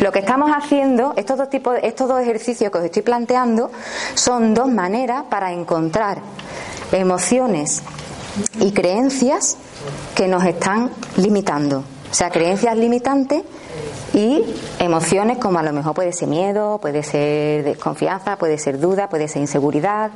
Lo 0.00 0.12
que 0.12 0.18
estamos 0.20 0.50
haciendo, 0.54 1.14
estos 1.16 1.38
dos 1.38 1.48
tipos, 1.48 1.76
estos 1.82 2.08
dos 2.08 2.20
ejercicios 2.20 2.70
que 2.70 2.78
os 2.78 2.84
estoy 2.84 3.02
planteando, 3.02 3.70
son 4.14 4.54
dos 4.58 4.68
maneras 4.68 5.24
para 5.30 5.52
encontrar 5.52 6.18
emociones 6.92 7.82
y 8.60 8.72
creencias 8.72 9.56
que 10.14 10.26
nos 10.28 10.44
están 10.44 10.90
limitando. 11.16 11.84
O 12.10 12.14
sea, 12.14 12.30
creencias 12.30 12.76
limitantes 12.76 13.42
y 14.14 14.42
emociones 14.78 15.38
como 15.38 15.58
a 15.58 15.62
lo 15.62 15.72
mejor 15.72 15.94
puede 15.94 16.12
ser 16.12 16.28
miedo, 16.28 16.78
puede 16.78 17.02
ser 17.02 17.62
desconfianza, 17.64 18.36
puede 18.36 18.58
ser 18.58 18.80
duda, 18.80 19.08
puede 19.08 19.28
ser 19.28 19.42
inseguridad. 19.42 20.10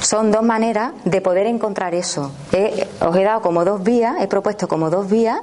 Son 0.00 0.30
dos 0.30 0.42
maneras 0.42 0.92
de 1.04 1.20
poder 1.20 1.46
encontrar 1.46 1.94
eso. 1.94 2.30
He- 2.52 2.86
os 3.00 3.16
he 3.16 3.24
dado 3.24 3.40
como 3.42 3.64
dos 3.64 3.82
vías, 3.82 4.16
he 4.20 4.26
propuesto 4.28 4.68
como 4.68 4.88
dos 4.90 5.08
vías 5.10 5.38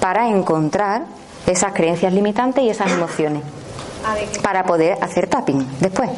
para 0.00 0.28
encontrar 0.28 1.04
esas 1.46 1.72
creencias 1.74 2.12
limitantes 2.12 2.64
y 2.64 2.70
esas 2.70 2.90
emociones, 2.90 3.42
para 4.42 4.64
poder 4.64 4.98
hacer 5.02 5.28
tapping 5.28 5.66
después. 5.80 6.10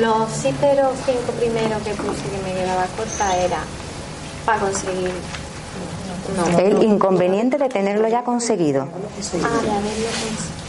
Los 0.00 0.30
sí, 0.30 0.54
pero 0.60 0.90
cinco 1.04 1.32
primeros 1.38 1.82
que 1.82 1.90
puse 1.90 2.22
que 2.22 2.38
me 2.44 2.54
quedaba 2.54 2.86
corta 2.96 3.36
era 3.36 3.58
para 4.46 4.58
conseguir. 4.60 5.10
No, 6.36 6.58
El 6.58 6.82
inconveniente 6.84 7.58
de 7.58 7.68
tenerlo 7.68 8.08
ya 8.08 8.22
conseguido. 8.22 8.86
Ah. 9.42 9.60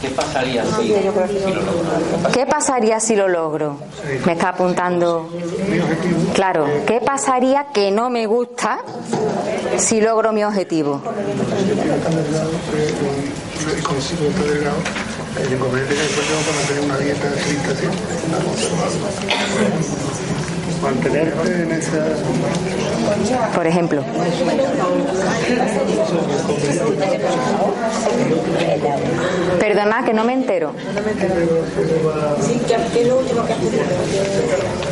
¿Qué 0.02 0.10
pasaría 0.10 0.64
si, 0.66 0.70
si 0.82 0.88
lo 0.88 1.12
logro? 1.12 2.32
¿Qué 2.32 2.46
pasaría 2.46 3.00
si 3.00 3.16
lo 3.16 3.28
logro? 3.28 3.76
Me 4.26 4.32
está 4.32 4.50
apuntando. 4.50 5.30
Claro, 6.34 6.66
¿qué 6.86 7.00
pasaría 7.00 7.68
que 7.72 7.90
no 7.90 8.10
me 8.10 8.26
gusta 8.26 8.80
si 9.78 10.00
logro 10.00 10.32
mi 10.32 10.44
objetivo? 10.44 11.00
El 15.40 15.52
inconveniente 15.52 15.94
que 15.94 16.02
después 16.02 16.26
tengo 16.26 16.40
para 16.42 16.56
mantener 16.58 16.84
una 16.84 16.98
dieta 16.98 17.28
estricta, 17.34 17.74
¿sí? 17.74 17.86
Mantenerte 20.82 21.62
en 21.62 21.72
esa... 21.72 22.06
Por 23.54 23.66
ejemplo. 23.66 24.04
Perdona, 29.58 30.04
que 30.04 30.12
no 30.12 30.24
me 30.24 30.34
entero. 30.34 30.72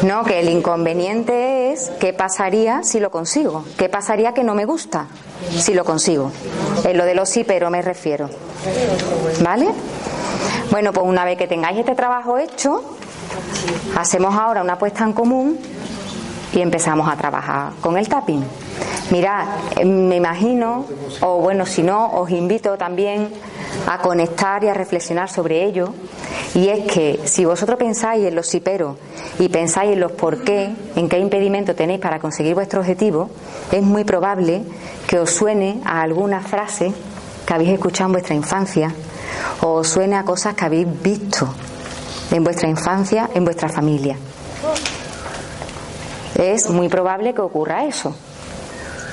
No, 0.02 0.24
que 0.24 0.40
el 0.40 0.48
inconveniente 0.48 1.72
es 1.72 1.90
qué 2.00 2.12
pasaría 2.12 2.82
si 2.82 3.00
lo 3.00 3.10
consigo. 3.10 3.64
¿Qué 3.76 3.88
pasaría 3.88 4.32
que 4.32 4.44
no 4.44 4.54
me 4.54 4.64
gusta 4.64 5.06
si 5.58 5.74
lo 5.74 5.84
consigo? 5.84 6.32
En 6.84 6.96
lo 6.96 7.04
de 7.04 7.14
los 7.14 7.28
sí, 7.28 7.44
pero 7.44 7.70
me 7.70 7.82
refiero. 7.82 8.30
¿Vale? 9.42 9.68
Bueno, 10.70 10.92
pues 10.92 11.06
una 11.06 11.24
vez 11.24 11.36
que 11.36 11.46
tengáis 11.46 11.78
este 11.78 11.94
trabajo 11.94 12.38
hecho, 12.38 12.82
hacemos 13.96 14.34
ahora 14.34 14.62
una 14.62 14.78
puesta 14.78 15.04
en 15.04 15.12
común 15.12 15.58
y 16.52 16.60
empezamos 16.60 17.08
a 17.08 17.16
trabajar 17.16 17.72
con 17.80 17.96
el 17.96 18.08
tapping. 18.08 18.44
Mirad, 19.10 19.46
eh, 19.76 19.84
me 19.84 20.16
imagino, 20.16 20.86
o 21.20 21.38
bueno, 21.38 21.66
si 21.66 21.82
no, 21.82 22.12
os 22.12 22.30
invito 22.30 22.76
también 22.76 23.28
a 23.86 23.98
conectar 23.98 24.62
y 24.64 24.68
a 24.68 24.74
reflexionar 24.74 25.28
sobre 25.28 25.64
ello. 25.64 25.92
Y 26.54 26.68
es 26.68 26.90
que 26.90 27.20
si 27.24 27.44
vosotros 27.44 27.78
pensáis 27.78 28.24
en 28.24 28.34
los 28.34 28.46
siperos 28.46 28.96
y 29.38 29.48
pensáis 29.48 29.92
en 29.92 30.00
los 30.00 30.12
por 30.12 30.44
qué, 30.44 30.70
en 30.96 31.08
qué 31.08 31.18
impedimento 31.18 31.74
tenéis 31.74 32.00
para 32.00 32.18
conseguir 32.18 32.54
vuestro 32.54 32.80
objetivo, 32.80 33.30
es 33.70 33.82
muy 33.82 34.04
probable 34.04 34.62
que 35.06 35.18
os 35.18 35.30
suene 35.30 35.80
a 35.84 36.02
alguna 36.02 36.40
frase 36.40 36.92
que 37.46 37.54
habéis 37.54 37.70
escuchado 37.70 38.08
en 38.08 38.12
vuestra 38.12 38.34
infancia 38.34 38.94
o 39.60 39.74
os 39.74 39.88
suene 39.88 40.16
a 40.16 40.24
cosas 40.24 40.54
que 40.54 40.64
habéis 40.64 40.86
visto 41.02 41.48
en 42.30 42.44
vuestra 42.44 42.68
infancia, 42.68 43.30
en 43.34 43.44
vuestra 43.44 43.68
familia. 43.68 44.16
Es 46.34 46.70
muy 46.70 46.88
probable 46.88 47.34
que 47.34 47.40
ocurra 47.40 47.84
eso. 47.84 48.14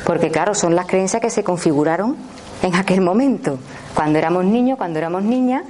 Porque 0.06 0.32
claro, 0.32 0.56
son 0.56 0.76
las 0.76 0.88
creencias 0.88 1.22
que 1.22 1.30
se 1.30 1.44
configuraron 1.44 2.16
en 2.64 2.76
aquel 2.76 3.02
momento, 3.02 3.60
cuando 3.94 4.18
éramos 4.18 4.46
niños, 4.46 4.78
cuando 4.78 5.00
éramos 5.00 5.24
niñas, 5.24 5.64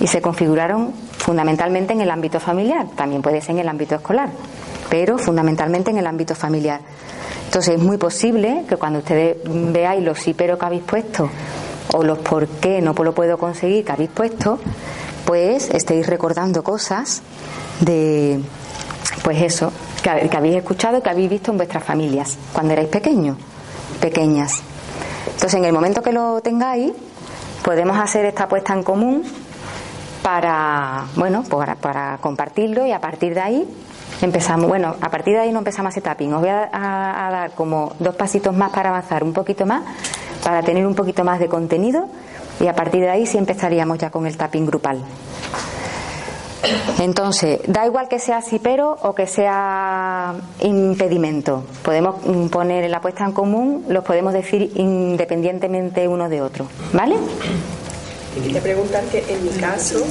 y 0.00 0.06
se 0.06 0.20
configuraron 0.20 0.92
fundamentalmente 1.18 1.92
en 1.92 2.00
el 2.00 2.10
ámbito 2.10 2.40
familiar, 2.40 2.88
también 2.96 3.22
puede 3.22 3.40
ser 3.40 3.52
en 3.52 3.60
el 3.60 3.68
ámbito 3.68 3.94
escolar, 3.94 4.30
pero 4.90 5.16
fundamentalmente 5.16 5.90
en 5.90 5.98
el 5.98 6.06
ámbito 6.06 6.34
familiar. 6.34 6.80
Entonces 7.46 7.76
es 7.76 7.82
muy 7.82 7.98
posible 7.98 8.64
que 8.68 8.76
cuando 8.76 9.00
ustedes 9.00 9.36
veáis 9.44 10.02
los 10.02 10.18
sí 10.18 10.34
pero 10.34 10.58
que 10.58 10.64
habéis 10.64 10.82
puesto 10.82 11.28
o 11.92 12.02
los 12.02 12.18
por 12.18 12.46
qué 12.48 12.80
no 12.80 12.92
lo 12.94 13.12
puedo 13.14 13.38
conseguir 13.38 13.84
que 13.84 13.92
habéis 13.92 14.10
puesto, 14.10 14.58
pues 15.24 15.70
estéis 15.70 16.06
recordando 16.06 16.62
cosas 16.64 17.22
de, 17.80 18.40
pues 19.22 19.40
eso, 19.42 19.72
que, 20.02 20.10
habéis 20.36 20.56
escuchado 20.56 21.02
que 21.02 21.10
habéis 21.10 21.30
visto 21.30 21.50
en 21.50 21.56
vuestras 21.58 21.84
familias 21.84 22.36
cuando 22.52 22.72
erais 22.72 22.88
pequeños, 22.88 23.36
pequeñas. 24.00 24.62
Entonces, 25.26 25.54
en 25.54 25.64
el 25.64 25.72
momento 25.72 26.02
que 26.02 26.12
lo 26.12 26.40
tengáis, 26.40 26.92
podemos 27.64 27.96
hacer 27.98 28.24
esta 28.24 28.48
puesta 28.48 28.72
en 28.74 28.82
común 28.82 29.22
para, 30.22 31.04
bueno, 31.16 31.42
para, 31.44 31.74
para 31.76 32.18
compartirlo 32.18 32.86
y 32.86 32.92
a 32.92 33.00
partir 33.00 33.34
de 33.34 33.40
ahí 33.40 33.68
empezamos, 34.20 34.68
bueno, 34.68 34.94
a 35.00 35.08
partir 35.10 35.34
de 35.34 35.40
ahí 35.40 35.52
no 35.52 35.58
empezamos 35.58 35.90
hacer 35.90 36.02
tapping. 36.04 36.32
Os 36.34 36.40
voy 36.40 36.50
a- 36.50 37.26
a 37.26 37.30
dar 37.30 37.50
como 37.52 37.92
dos 37.98 38.14
pasitos 38.14 38.54
más 38.54 38.70
para 38.70 38.90
avanzar 38.90 39.24
un 39.24 39.32
poquito 39.32 39.66
más, 39.66 39.82
para 40.42 40.62
tener 40.62 40.86
un 40.86 40.94
poquito 40.94 41.24
más 41.24 41.38
de 41.40 41.48
contenido 41.48 42.08
y 42.60 42.66
a 42.66 42.74
partir 42.74 43.00
de 43.00 43.10
ahí 43.10 43.26
sí 43.26 43.38
empezaríamos 43.38 43.98
ya 43.98 44.10
con 44.10 44.26
el 44.26 44.36
tapping 44.36 44.66
grupal. 44.66 45.02
Entonces, 47.00 47.60
da 47.66 47.86
igual 47.86 48.08
que 48.08 48.18
sea 48.18 48.40
pero 48.62 48.96
o 49.02 49.14
que 49.14 49.26
sea 49.26 50.34
impedimento. 50.60 51.64
Podemos 51.82 52.24
mm, 52.24 52.46
poner 52.48 52.88
la 52.88 53.00
puesta 53.00 53.24
en 53.24 53.32
común, 53.32 53.84
los 53.88 54.04
podemos 54.04 54.32
decir 54.32 54.70
independientemente 54.76 56.06
uno 56.06 56.28
de 56.28 56.40
otro. 56.40 56.66
¿Vale? 56.92 57.16
Quería 58.34 58.62
preguntar 58.62 59.04
que 59.04 59.24
en 59.28 59.44
mi 59.44 59.50
caso 59.50 60.04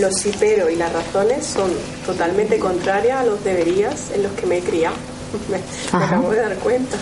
los 0.00 0.14
sí 0.14 0.32
pero 0.40 0.70
y 0.70 0.76
las 0.76 0.92
razones 0.92 1.44
son 1.44 1.70
totalmente 2.06 2.58
contrarias 2.58 3.20
a 3.20 3.24
los 3.24 3.44
deberías 3.44 4.10
en 4.12 4.22
los 4.22 4.32
que 4.32 4.46
me 4.46 4.58
he 4.58 4.60
criado. 4.62 4.96
Me, 5.50 5.60
acabo 5.96 6.30
de 6.30 6.40
dar 6.40 6.56
cuenta. 6.56 6.96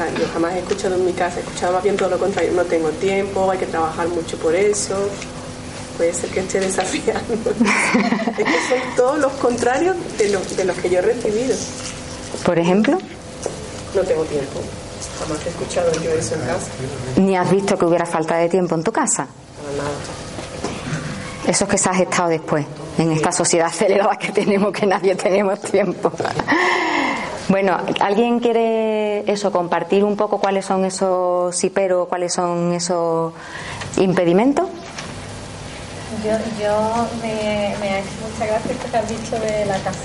Sea, 0.00 0.08
yo 0.18 0.26
jamás 0.32 0.54
he 0.54 0.60
escuchado 0.60 0.94
en 0.94 1.04
mi 1.04 1.12
casa, 1.12 1.36
he 1.38 1.40
escuchado 1.42 1.74
más 1.74 1.82
bien 1.82 1.94
todo 1.96 2.08
lo 2.08 2.18
contrario. 2.18 2.52
No 2.54 2.62
tengo 2.64 2.88
tiempo, 2.88 3.50
hay 3.50 3.58
que 3.58 3.66
trabajar 3.66 4.08
mucho 4.08 4.38
por 4.38 4.54
eso. 4.54 4.94
Puede 5.98 6.14
ser 6.14 6.30
que 6.30 6.40
esté 6.40 6.58
desafiando. 6.60 7.34
es 8.30 8.36
que 8.36 8.44
son 8.44 8.96
todos 8.96 9.18
los 9.18 9.32
contrarios 9.32 9.96
de, 10.16 10.30
lo- 10.30 10.40
de 10.40 10.64
los 10.64 10.74
que 10.78 10.88
yo 10.88 11.00
he 11.00 11.02
recibido. 11.02 11.54
Por 12.46 12.58
ejemplo, 12.58 12.96
No 13.94 14.00
tengo 14.02 14.22
tiempo. 14.24 14.60
Jamás 15.18 15.38
he 15.44 15.50
escuchado 15.50 15.92
yo 16.02 16.10
eso 16.12 16.34
en 16.36 16.40
casa. 16.40 16.66
ni 17.16 17.36
has 17.36 17.50
visto 17.50 17.76
que 17.76 17.84
hubiera 17.84 18.06
falta 18.06 18.36
de 18.38 18.48
tiempo 18.48 18.74
en 18.76 18.82
tu 18.82 18.92
casa. 18.92 19.26
Para 19.26 19.76
nada. 19.76 19.96
Eso 21.46 21.64
es 21.64 21.70
que 21.70 21.76
se 21.76 21.88
has 21.90 22.00
estado 22.00 22.28
después, 22.30 22.64
en 22.96 23.12
esta 23.12 23.32
sociedad 23.32 23.66
acelerada 23.66 24.16
que 24.16 24.32
tenemos, 24.32 24.72
que 24.72 24.86
nadie 24.86 25.14
tenemos 25.14 25.60
tiempo. 25.60 26.10
Bueno, 27.50 27.76
¿alguien 27.98 28.38
quiere 28.38 29.28
eso, 29.30 29.50
compartir 29.50 30.04
un 30.04 30.14
poco 30.14 30.38
cuáles 30.38 30.64
son 30.64 30.84
esos 30.84 31.56
sí 31.56 31.68
pero, 31.68 32.06
cuáles 32.06 32.32
son 32.32 32.72
esos 32.72 33.32
impedimentos? 33.96 34.68
Yo, 36.24 36.30
yo 36.62 37.08
me, 37.20 37.74
me 37.80 37.88
ha 37.90 37.98
hecho 37.98 38.08
mucha 38.22 38.46
que 38.46 38.96
has 38.96 39.08
dicho 39.08 39.36
de 39.40 39.66
la 39.66 39.74
casa. 39.78 39.98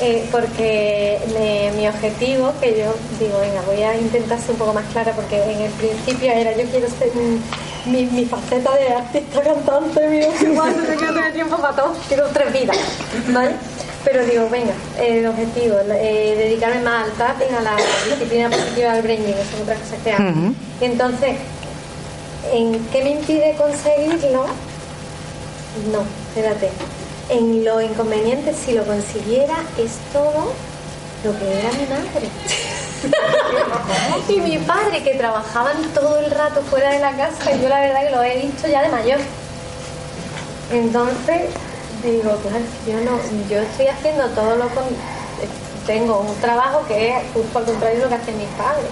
Eh, 0.00 0.26
porque 0.32 1.18
me- 1.34 1.72
mi 1.76 1.88
objetivo, 1.88 2.52
que 2.58 2.78
yo 2.78 2.94
digo, 3.18 3.38
venga, 3.40 3.60
voy 3.66 3.82
a 3.82 3.94
intentar 3.94 4.38
ser 4.40 4.52
un 4.52 4.56
poco 4.56 4.72
más 4.72 4.84
clara, 4.92 5.12
porque 5.12 5.42
en 5.42 5.60
el 5.60 5.70
principio 5.72 6.32
era 6.32 6.52
yo 6.56 6.64
quiero 6.70 6.88
ser 6.88 7.10
mi, 7.84 8.04
mi 8.06 8.24
faceta 8.24 8.74
de 8.76 8.88
artista 8.94 9.42
cantante, 9.42 10.08
mi 10.08 10.20
no 10.20 10.62
quiero 10.98 11.14
tener 11.14 11.32
tiempo 11.34 11.56
para 11.58 11.76
todo, 11.76 11.92
quiero 12.08 12.28
tres 12.32 12.50
vidas, 12.50 12.76
¿vale? 13.28 13.52
Pero 14.06 14.24
digo, 14.24 14.48
venga, 14.48 14.72
el 15.00 15.26
objetivo, 15.26 15.78
eh, 15.90 16.36
dedicarme 16.38 16.80
más 16.80 17.06
al 17.06 17.12
tapping, 17.14 17.52
a 17.52 17.60
la 17.60 17.74
disciplina 18.08 18.48
positiva 18.48 18.92
del 18.92 19.02
branding, 19.02 19.32
eso 19.32 19.56
es 19.56 19.62
otra 19.62 19.74
cosa 19.74 19.96
que 20.04 20.12
hago. 20.12 20.30
Ujú. 20.30 20.54
Entonces, 20.80 21.36
¿en 22.52 22.86
qué 22.92 23.02
me 23.02 23.10
impide 23.10 23.56
conseguirlo? 23.56 24.46
No, 25.90 26.04
espérate. 26.28 26.70
En 27.30 27.64
lo 27.64 27.80
inconveniente, 27.80 28.54
si 28.54 28.74
lo 28.74 28.84
consiguiera, 28.84 29.56
es 29.76 29.98
todo 30.12 30.52
lo 31.24 31.38
que 31.40 31.58
era 31.58 31.72
mi 31.72 31.86
madre. 31.88 32.28
y 34.28 34.40
mi 34.40 34.58
padre, 34.58 35.02
que 35.02 35.14
trabajaban 35.14 35.82
todo 35.92 36.20
el 36.20 36.30
rato 36.30 36.62
fuera 36.70 36.92
de 36.92 37.00
la 37.00 37.10
casa, 37.16 37.52
y 37.52 37.60
yo 37.60 37.68
la 37.68 37.80
verdad 37.80 38.04
que 38.04 38.10
lo 38.14 38.22
he 38.22 38.38
visto 38.38 38.68
ya 38.68 38.82
de 38.82 38.88
mayor. 38.88 39.18
Entonces, 40.70 41.50
digo, 42.12 42.36
claro, 42.42 42.64
yo 42.86 43.00
no, 43.00 43.18
yo 43.48 43.62
estoy 43.62 43.86
haciendo 43.86 44.26
todo 44.30 44.56
lo 44.56 44.68
con. 44.68 44.84
Tengo 45.86 46.20
un 46.20 46.34
trabajo 46.40 46.84
que 46.88 47.10
es 47.10 47.14
justo 47.32 47.58
al 47.58 47.64
contrario 47.64 47.98
de 47.98 48.02
lo 48.04 48.08
que 48.08 48.14
hacen 48.16 48.36
mis 48.38 48.48
padres. 48.58 48.86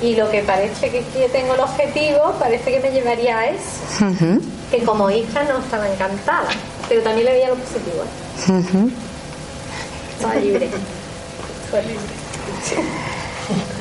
Y 0.00 0.14
lo 0.16 0.30
que 0.30 0.42
parece 0.42 0.90
que, 0.90 1.02
que 1.04 1.28
tengo 1.28 1.54
el 1.54 1.60
objetivo, 1.60 2.32
parece 2.38 2.70
que 2.70 2.80
me 2.80 2.90
llevaría 2.90 3.38
a 3.38 3.46
eso 3.46 4.06
que 4.70 4.82
como 4.82 5.10
hija 5.10 5.44
no 5.44 5.58
estaba 5.58 5.88
encantada, 5.88 6.48
pero 6.88 7.02
también 7.02 7.26
le 7.26 7.32
veía 7.32 7.48
lo 7.48 7.54
positivo. 7.54 8.04
Estaba 10.16 10.34
libre. 10.36 10.68
Fue 11.70 11.82
libre. 11.82 12.00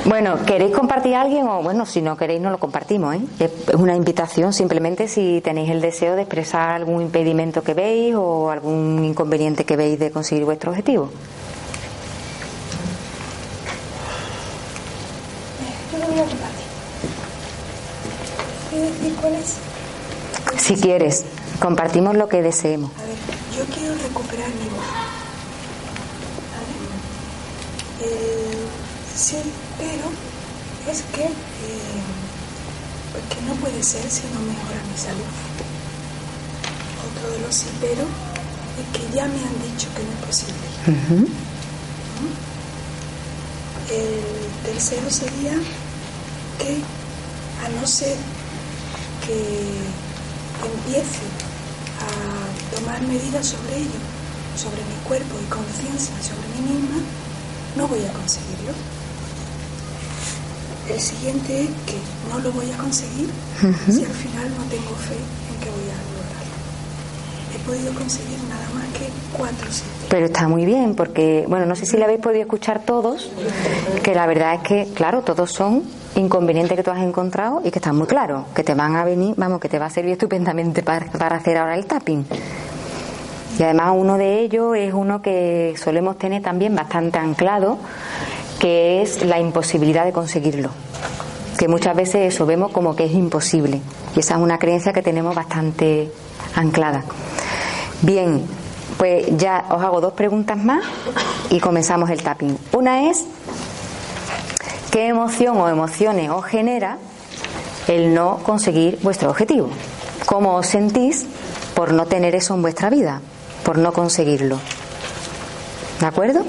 Bueno, 0.06 0.38
¿queréis 0.46 0.76
compartir 0.76 1.16
a 1.16 1.22
alguien 1.22 1.48
o 1.48 1.64
bueno, 1.64 1.86
si 1.86 2.02
no 2.02 2.16
queréis 2.16 2.40
no 2.40 2.52
lo 2.52 2.60
compartimos, 2.60 3.16
¿eh? 3.16 3.22
Es 3.40 3.76
una 3.76 3.96
invitación 3.96 4.54
simplemente 4.54 5.08
si 5.08 5.42
tenéis 5.44 5.72
el 5.72 5.82
deseo 5.82 6.16
de 6.16 6.22
expresar 6.22 6.70
algún 6.70 7.02
impedimento 7.02 7.64
que 7.64 7.74
veis 7.74 8.14
o 8.16 8.52
algún 8.52 9.04
inconveniente 9.04 9.66
que 9.66 9.76
veis 9.76 9.98
de 9.98 10.12
conseguir 10.12 10.46
vuestro 10.46 10.70
objetivo. 10.72 11.10
Yo 15.92 15.98
lo 15.98 16.06
voy 16.06 16.20
a 16.20 16.26
compartir. 16.26 16.66
¿Puedo 18.70 18.84
decir 18.84 19.16
cuál 19.20 19.36
es? 19.36 19.58
Si 20.62 20.76
quieres, 20.76 21.26
compartimos 21.60 22.16
lo 22.16 22.28
que 22.28 22.44
deseemos. 22.44 22.92
A 23.00 23.06
ver, 23.06 23.16
yo 23.58 23.66
quiero 23.74 23.96
recuperar 23.96 24.50
mi 24.50 24.70
voz. 24.70 24.86
¿Vale? 28.02 28.14
Eh, 28.14 28.55
sí, 29.16 29.38
pero 29.78 30.12
es 30.92 31.02
que, 31.14 31.24
eh, 31.24 31.32
porque 33.12 33.42
no 33.48 33.54
puede 33.56 33.82
ser 33.82 34.10
si 34.10 34.24
no 34.34 34.42
mejora 34.42 34.82
mi 34.92 34.98
salud. 34.98 35.32
Otro 37.08 37.32
de 37.32 37.40
los 37.40 37.56
sí, 37.56 37.68
pero 37.80 38.04
es 38.04 38.88
que 38.94 39.16
ya 39.16 39.26
me 39.26 39.40
han 39.40 39.58
dicho 39.72 39.88
que 39.96 40.04
no 40.04 40.12
es 40.12 40.26
posible. 40.26 40.68
El 43.90 44.72
tercero 44.72 45.10
sería 45.10 45.54
que, 46.60 46.82
a 47.64 47.70
no 47.80 47.88
ser 47.88 48.18
que 49.26 49.38
empiece 50.66 51.26
a 52.02 52.76
tomar 52.76 53.02
medidas 53.04 53.46
sobre 53.46 53.78
ello, 53.78 54.00
sobre 54.58 54.84
mi 54.84 54.96
cuerpo 55.08 55.36
y 55.42 55.46
conciencia 55.50 56.16
sobre 56.22 56.48
mí 56.60 56.74
misma, 56.74 56.98
no 57.76 57.88
voy 57.88 58.04
a 58.04 58.12
conseguirlo. 58.14 58.74
El 60.90 61.00
siguiente 61.00 61.64
es 61.64 61.70
que 61.86 61.98
no 62.32 62.40
lo 62.40 62.52
voy 62.52 62.72
a 62.72 62.78
conseguir 62.78 63.30
si 63.60 64.04
al 64.04 64.12
final 64.12 64.50
no 64.50 64.64
tengo 64.70 64.96
fe 64.96 65.16
en 65.16 65.60
que 65.60 65.70
voy 65.70 65.90
a 65.90 65.98
lograrlo. 66.14 66.56
He 67.56 67.60
podido 67.66 67.94
conseguir 67.94 68.38
nada 68.48 68.68
más 68.76 68.86
que 68.94 69.10
cuatro 69.36 69.68
sí. 69.72 69.84
Pero 70.10 70.28
está 70.28 70.48
muy 70.48 70.66
bien 70.66 70.94
porque, 70.96 71.46
bueno, 71.48 71.66
no 71.66 71.76
sé 71.76 71.86
si 71.88 71.98
lo 71.98 72.04
habéis 72.04 72.20
podido 72.20 72.42
escuchar 72.42 72.84
todos, 72.86 73.32
que 74.04 74.14
la 74.14 74.28
verdad 74.28 74.56
es 74.56 74.62
que, 74.62 74.94
claro, 74.94 75.22
todos 75.22 75.52
son 75.52 75.84
inconvenientes 76.16 76.78
que 76.78 76.84
tú 76.84 76.92
has 76.92 77.02
encontrado 77.02 77.62
y 77.66 77.72
que 77.72 77.80
están 77.80 77.96
muy 77.96 78.08
claros, 78.08 78.46
que 78.54 78.64
te 78.64 78.76
van 78.76 78.96
a 78.96 79.04
venir, 79.04 79.34
vamos, 79.38 79.60
que 79.60 79.70
te 79.70 79.80
va 79.80 79.88
a 79.88 79.90
servir 79.90 80.14
estupendamente 80.14 80.84
para, 80.84 81.08
para 81.12 81.38
hacer 81.38 81.58
ahora 81.58 81.76
el 81.76 81.86
tapping. 81.86 82.26
Y 83.58 83.64
además 83.64 83.94
uno 83.96 84.18
de 84.18 84.42
ellos 84.42 84.76
es 84.76 84.94
uno 84.94 85.22
que 85.22 85.74
solemos 85.78 86.18
tener 86.18 86.42
también 86.42 86.76
bastante 86.76 87.18
anclado, 87.18 87.78
que 88.60 89.02
es 89.02 89.24
la 89.24 89.40
imposibilidad 89.40 90.06
de 90.06 90.12
conseguirlo. 90.12 90.70
Que 91.58 91.68
muchas 91.68 91.96
veces 91.96 92.34
eso 92.34 92.46
vemos 92.46 92.72
como 92.72 92.96
que 92.96 93.06
es 93.06 93.14
imposible. 93.14 93.82
Y 94.16 94.20
esa 94.20 94.36
es 94.36 94.40
una 94.42 94.60
creencia 94.60 94.94
que 94.94 95.02
tenemos 95.02 95.36
bastante 95.36 96.12
anclada. 96.56 97.04
Bien, 98.02 98.46
pues 98.98 99.26
ya 99.38 99.66
os 99.70 99.82
hago 99.84 100.02
dos 100.02 100.14
preguntas 100.14 100.58
más 100.58 100.84
y 101.50 101.60
comenzamos 101.60 102.10
el 102.10 102.24
tapping. 102.24 102.58
Una 102.74 103.10
es, 103.10 103.26
¿qué 104.92 105.08
emoción 105.08 105.58
o 105.58 105.70
emociones 105.70 106.30
os 106.30 106.46
genera 106.46 106.98
el 107.88 108.14
no 108.14 108.40
conseguir 108.44 109.00
vuestro 109.02 109.30
objetivo? 109.30 109.70
¿Cómo 110.26 110.56
os 110.56 110.68
sentís 110.68 111.26
por 111.76 111.94
no 111.94 112.06
tener 112.06 112.36
eso 112.36 112.54
en 112.56 112.62
vuestra 112.62 112.90
vida? 112.90 113.22
Por 113.64 113.78
no 113.78 113.94
conseguirlo. 113.94 114.60
¿De 116.00 116.06
acuerdo? 116.06 116.44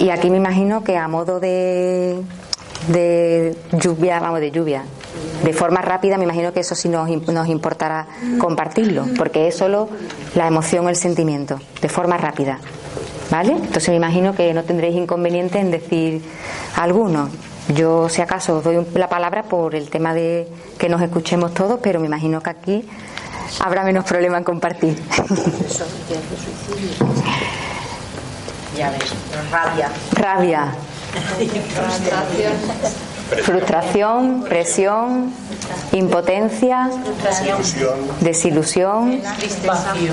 Y 0.00 0.08
aquí 0.08 0.30
me 0.30 0.38
imagino 0.38 0.82
que 0.82 0.96
a 0.96 1.06
modo 1.08 1.40
de, 1.40 2.18
de 2.88 3.54
lluvia, 3.72 4.18
vamos, 4.18 4.40
de 4.40 4.50
lluvia, 4.50 4.82
de 5.44 5.52
forma 5.52 5.82
rápida, 5.82 6.16
me 6.16 6.24
imagino 6.24 6.54
que 6.54 6.60
eso 6.60 6.74
sí 6.74 6.88
nos, 6.88 7.08
nos 7.28 7.48
importará 7.48 8.06
compartirlo, 8.38 9.04
porque 9.18 9.46
es 9.46 9.56
solo 9.56 9.90
la 10.34 10.46
emoción 10.46 10.88
el 10.88 10.96
sentimiento, 10.96 11.60
de 11.82 11.88
forma 11.90 12.16
rápida. 12.16 12.58
¿Vale? 13.30 13.52
Entonces 13.52 13.90
me 13.90 13.96
imagino 13.96 14.34
que 14.34 14.52
no 14.54 14.64
tendréis 14.64 14.96
inconveniente 14.96 15.60
en 15.60 15.70
decir 15.70 16.22
alguno. 16.76 17.28
Yo, 17.74 18.08
si 18.08 18.22
acaso, 18.22 18.56
os 18.56 18.64
doy 18.64 18.84
la 18.94 19.08
palabra 19.08 19.44
por 19.44 19.74
el 19.74 19.90
tema 19.90 20.14
de 20.14 20.48
que 20.78 20.88
nos 20.88 21.00
escuchemos 21.02 21.52
todos, 21.54 21.78
pero 21.80 22.00
me 22.00 22.06
imagino 22.06 22.42
que 22.42 22.50
aquí 22.50 22.88
habrá 23.60 23.84
menos 23.84 24.04
problema 24.04 24.38
en 24.38 24.44
compartir. 24.44 24.96
Rabia. 29.50 29.90
Rabia, 30.12 30.74
frustración, 33.44 34.44
presión, 34.48 35.32
impotencia, 35.92 36.90
desilusión, 38.20 39.20
Vacío, 39.66 40.12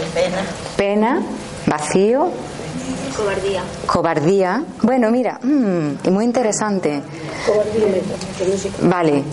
pena, 0.75 1.21
vacío, 1.65 2.29
Cobardía. 3.17 3.63
cobardía. 3.87 4.63
Bueno, 4.83 5.09
mira, 5.09 5.39
mm, 5.41 6.09
muy 6.11 6.23
interesante. 6.23 7.01
Vale. 8.81 9.23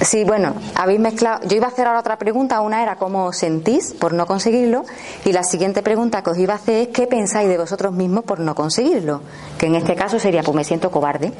Sí, 0.00 0.22
bueno, 0.24 0.54
habéis 0.76 1.00
mezclado. 1.00 1.40
Yo 1.48 1.56
iba 1.56 1.66
a 1.66 1.70
hacer 1.70 1.86
ahora 1.88 1.98
otra 2.00 2.16
pregunta. 2.16 2.60
Una 2.60 2.82
era 2.82 2.94
cómo 2.96 3.24
os 3.26 3.36
sentís 3.36 3.92
por 3.94 4.12
no 4.12 4.26
conseguirlo. 4.26 4.84
Y 5.24 5.32
la 5.32 5.42
siguiente 5.42 5.82
pregunta 5.82 6.22
que 6.22 6.30
os 6.30 6.38
iba 6.38 6.52
a 6.54 6.56
hacer 6.56 6.82
es 6.82 6.88
qué 6.88 7.06
pensáis 7.08 7.48
de 7.48 7.58
vosotros 7.58 7.92
mismos 7.92 8.24
por 8.24 8.38
no 8.38 8.54
conseguirlo. 8.54 9.20
Que 9.58 9.66
en 9.66 9.74
este 9.74 9.96
caso 9.96 10.20
sería, 10.20 10.42
pues 10.44 10.54
me 10.54 10.62
siento 10.64 10.90
cobarde. 10.92 11.32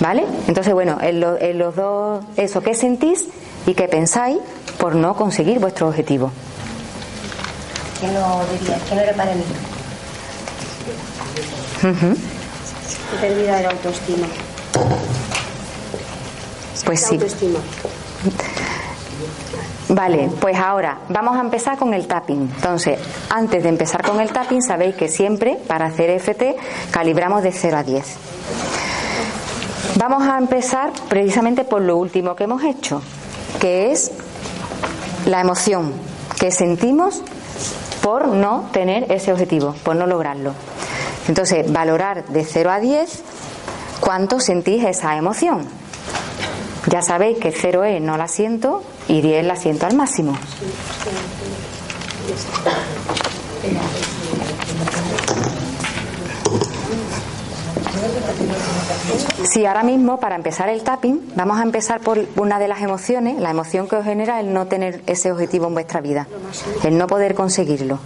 ¿Vale? 0.00 0.24
Entonces, 0.48 0.74
bueno, 0.74 0.98
en, 1.00 1.20
lo- 1.20 1.40
en 1.40 1.56
los 1.58 1.74
dos, 1.76 2.22
eso, 2.36 2.60
¿qué 2.62 2.74
sentís 2.74 3.26
y 3.66 3.72
qué 3.74 3.88
pensáis 3.88 4.38
por 4.78 4.94
no 4.96 5.14
conseguir 5.16 5.60
vuestro 5.60 5.88
objetivo? 5.88 6.30
Que 8.00 8.08
no 8.08 8.40
diría, 8.52 8.78
que 8.86 8.94
no 8.96 9.00
era 9.00 9.12
para 9.14 9.34
mí. 9.34 9.42
Pérdida 13.20 13.56
de 13.56 13.62
la 13.62 13.70
autoestima. 13.70 14.26
Pues 16.84 17.00
sí. 17.00 17.14
Autoestima. 17.14 17.58
Vale, 19.88 20.30
pues 20.40 20.56
ahora 20.56 20.98
vamos 21.10 21.36
a 21.36 21.40
empezar 21.40 21.76
con 21.78 21.92
el 21.92 22.06
tapping. 22.06 22.50
Entonces, 22.56 22.98
antes 23.28 23.62
de 23.62 23.68
empezar 23.68 24.02
con 24.02 24.20
el 24.20 24.32
tapping, 24.32 24.62
sabéis 24.62 24.96
que 24.96 25.08
siempre 25.08 25.58
para 25.68 25.86
hacer 25.86 26.10
FT 26.10 26.56
calibramos 26.90 27.42
de 27.42 27.52
0 27.52 27.76
a 27.76 27.82
10. 27.82 28.04
Vamos 29.96 30.26
a 30.26 30.38
empezar 30.38 30.90
precisamente 31.08 31.64
por 31.64 31.82
lo 31.82 31.96
último 31.96 32.34
que 32.34 32.44
hemos 32.44 32.64
hecho, 32.64 33.02
que 33.60 33.92
es 33.92 34.10
la 35.26 35.40
emoción 35.40 35.92
que 36.40 36.50
sentimos 36.50 37.22
por 38.02 38.28
no 38.28 38.68
tener 38.72 39.10
ese 39.12 39.32
objetivo, 39.32 39.74
por 39.84 39.96
no 39.96 40.06
lograrlo. 40.06 40.52
Entonces, 41.28 41.70
valorar 41.72 42.26
de 42.26 42.44
0 42.44 42.70
a 42.70 42.80
10 42.80 43.22
cuánto 44.00 44.40
sentís 44.40 44.84
esa 44.84 45.16
emoción. 45.16 45.66
Ya 46.90 47.00
sabéis 47.00 47.38
que 47.38 47.50
0 47.50 47.84
es 47.84 48.00
no 48.02 48.16
la 48.16 48.28
siento 48.28 48.82
y 49.08 49.22
10 49.22 49.46
la 49.46 49.56
siento 49.56 49.86
al 49.86 49.94
máximo. 49.94 50.36
Sí, 59.44 59.64
ahora 59.66 59.82
mismo 59.82 60.18
para 60.18 60.36
empezar 60.36 60.68
el 60.68 60.82
tapping 60.82 61.32
vamos 61.36 61.58
a 61.58 61.62
empezar 61.62 62.00
por 62.00 62.26
una 62.36 62.58
de 62.58 62.68
las 62.68 62.82
emociones, 62.82 63.38
la 63.38 63.50
emoción 63.50 63.88
que 63.88 63.96
os 63.96 64.04
genera 64.04 64.40
el 64.40 64.52
no 64.52 64.66
tener 64.66 65.02
ese 65.06 65.30
objetivo 65.30 65.68
en 65.68 65.74
vuestra 65.74 66.00
vida, 66.00 66.26
el 66.82 66.98
no 66.98 67.06
poder 67.06 67.34
conseguirlo. 67.34 67.98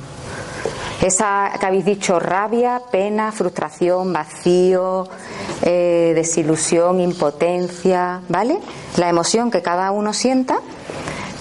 Esa 1.01 1.53
que 1.61 1.67
habéis 1.67 1.85
dicho 1.85 2.19
rabia, 2.19 2.83
pena, 2.91 3.31
frustración, 3.31 4.13
vacío, 4.13 5.07
eh, 5.63 6.13
desilusión, 6.15 7.01
impotencia, 7.01 8.23
¿vale? 8.29 8.59
La 8.97 9.09
emoción 9.09 9.51
que 9.51 9.63
cada 9.63 9.93
uno 9.93 10.13
sienta, 10.13 10.59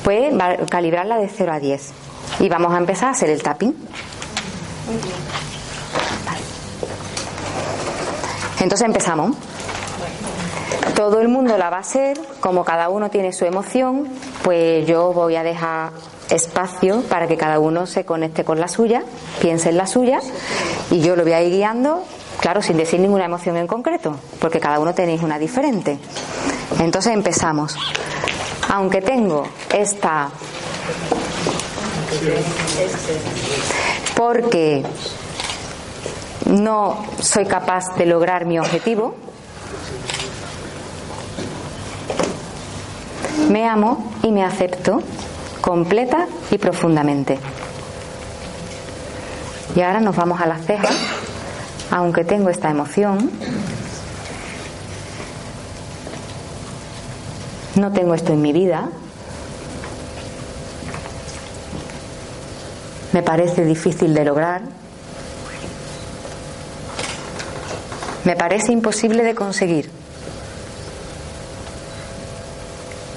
pues 0.04 0.32
calibrarla 0.70 1.18
de 1.18 1.28
0 1.28 1.54
a 1.54 1.60
10. 1.60 1.92
Y 2.40 2.50
vamos 2.50 2.72
a 2.74 2.78
empezar 2.78 3.10
a 3.10 3.12
hacer 3.12 3.32
el 3.32 3.42
tapping. 3.42 3.74
Entonces 8.60 8.86
empezamos. 8.86 9.36
Todo 10.96 11.20
el 11.20 11.30
mundo 11.30 11.58
la 11.58 11.70
va 11.70 11.78
a 11.78 11.82
hacer, 11.82 12.20
como 12.40 12.64
cada 12.64 12.90
uno 12.90 13.10
tiene 13.10 13.34
su 13.34 13.46
emoción, 13.46 14.08
pues 14.44 14.86
yo 14.88 15.14
voy 15.14 15.36
a 15.36 15.44
dejar 15.44 15.92
espacio 16.30 17.02
para 17.04 17.28
que 17.28 17.38
cada 17.38 17.60
uno 17.60 17.86
se 17.86 18.06
conecte 18.06 18.44
con 18.44 18.60
la 18.60 18.68
suya, 18.68 19.04
piense 19.42 19.70
en 19.70 19.78
la 19.78 19.88
suya 19.88 20.20
y 20.92 21.02
yo 21.02 21.16
lo 21.16 21.24
voy 21.24 21.34
a 21.34 21.42
ir 21.42 21.52
guiando, 21.52 22.04
claro, 22.40 22.62
sin 22.62 22.78
decir 22.78 23.00
ninguna 23.00 23.26
emoción 23.26 23.58
en 23.58 23.68
concreto, 23.68 24.16
porque 24.40 24.60
cada 24.60 24.80
uno 24.80 24.94
tenéis 24.94 25.22
una 25.24 25.40
diferente. 25.40 25.98
Entonces 26.80 27.14
empezamos. 27.14 27.76
Aunque 28.70 29.02
tengo 29.02 29.48
esta 29.74 30.30
porque 34.16 34.84
no 36.46 37.06
soy 37.20 37.46
capaz 37.46 37.96
de 37.96 38.06
lograr 38.06 38.46
mi 38.46 38.60
objetivo, 38.60 39.16
me 43.50 43.68
amo 43.68 44.12
y 44.24 44.32
me 44.32 44.44
acepto 44.44 45.02
completa 45.68 46.28
y 46.50 46.58
profundamente. 46.58 47.38
Y 49.76 49.82
ahora 49.82 50.00
nos 50.00 50.16
vamos 50.16 50.40
a 50.40 50.46
las 50.46 50.66
cejas, 50.66 50.96
aunque 51.92 52.24
tengo 52.24 52.50
esta 52.50 52.70
emoción, 52.70 53.30
no 57.76 57.92
tengo 57.92 58.14
esto 58.14 58.32
en 58.32 58.42
mi 58.42 58.54
vida, 58.54 58.88
me 63.12 63.22
parece 63.22 63.66
difícil 63.66 64.14
de 64.14 64.24
lograr, 64.24 64.62
me 68.24 68.38
parece 68.38 68.72
imposible 68.72 69.22
de 69.26 69.36
conseguir. 69.36 69.92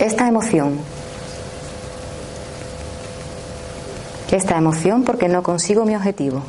Esta 0.00 0.26
emoción, 0.26 0.80
esta 4.30 4.56
emoción 4.56 5.04
porque 5.04 5.28
no 5.28 5.42
consigo 5.42 5.84
mi 5.84 5.96
objetivo. 5.96 6.42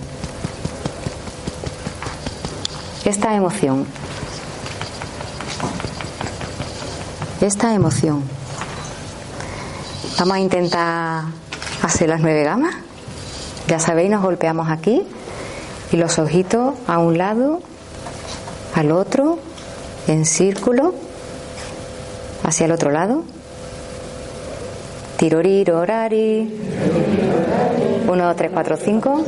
Esta 3.05 3.35
emoción, 3.35 3.85
esta 7.41 7.73
emoción. 7.73 8.23
Vamos 10.19 10.35
a 10.35 10.39
intentar 10.39 11.23
hacer 11.81 12.09
las 12.09 12.21
nueve 12.21 12.43
gamas. 12.43 12.75
Ya 13.67 13.79
sabéis, 13.79 14.11
nos 14.11 14.21
golpeamos 14.21 14.69
aquí 14.69 15.03
y 15.91 15.97
los 15.97 16.19
ojitos 16.19 16.75
a 16.87 16.99
un 16.99 17.17
lado, 17.17 17.61
al 18.75 18.91
otro, 18.91 19.39
en 20.07 20.25
círculo, 20.25 20.93
hacia 22.43 22.65
el 22.65 22.71
otro 22.71 22.91
lado. 22.91 23.23
Tiroriro, 25.17 25.79
orari. 25.79 27.00
1, 28.11 28.25
2, 28.25 28.35
3, 28.35 28.51
4, 28.51 28.77
5. 28.77 29.25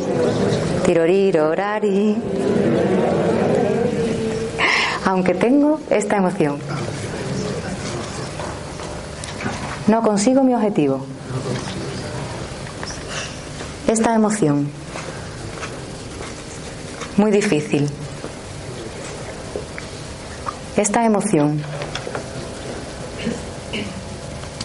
Tiroriro, 0.86 1.50
orari. 1.50 2.16
Aunque 5.06 5.34
tengo 5.34 5.80
esta 5.90 6.18
emoción. 6.18 6.60
No 9.88 10.02
consigo 10.02 10.44
mi 10.44 10.54
objetivo 10.54 11.06
esta 13.94 14.16
emoción. 14.16 14.70
Muy 17.18 17.32
difícil. 17.32 17.90
Esta 20.76 21.06
emoción. 21.06 21.62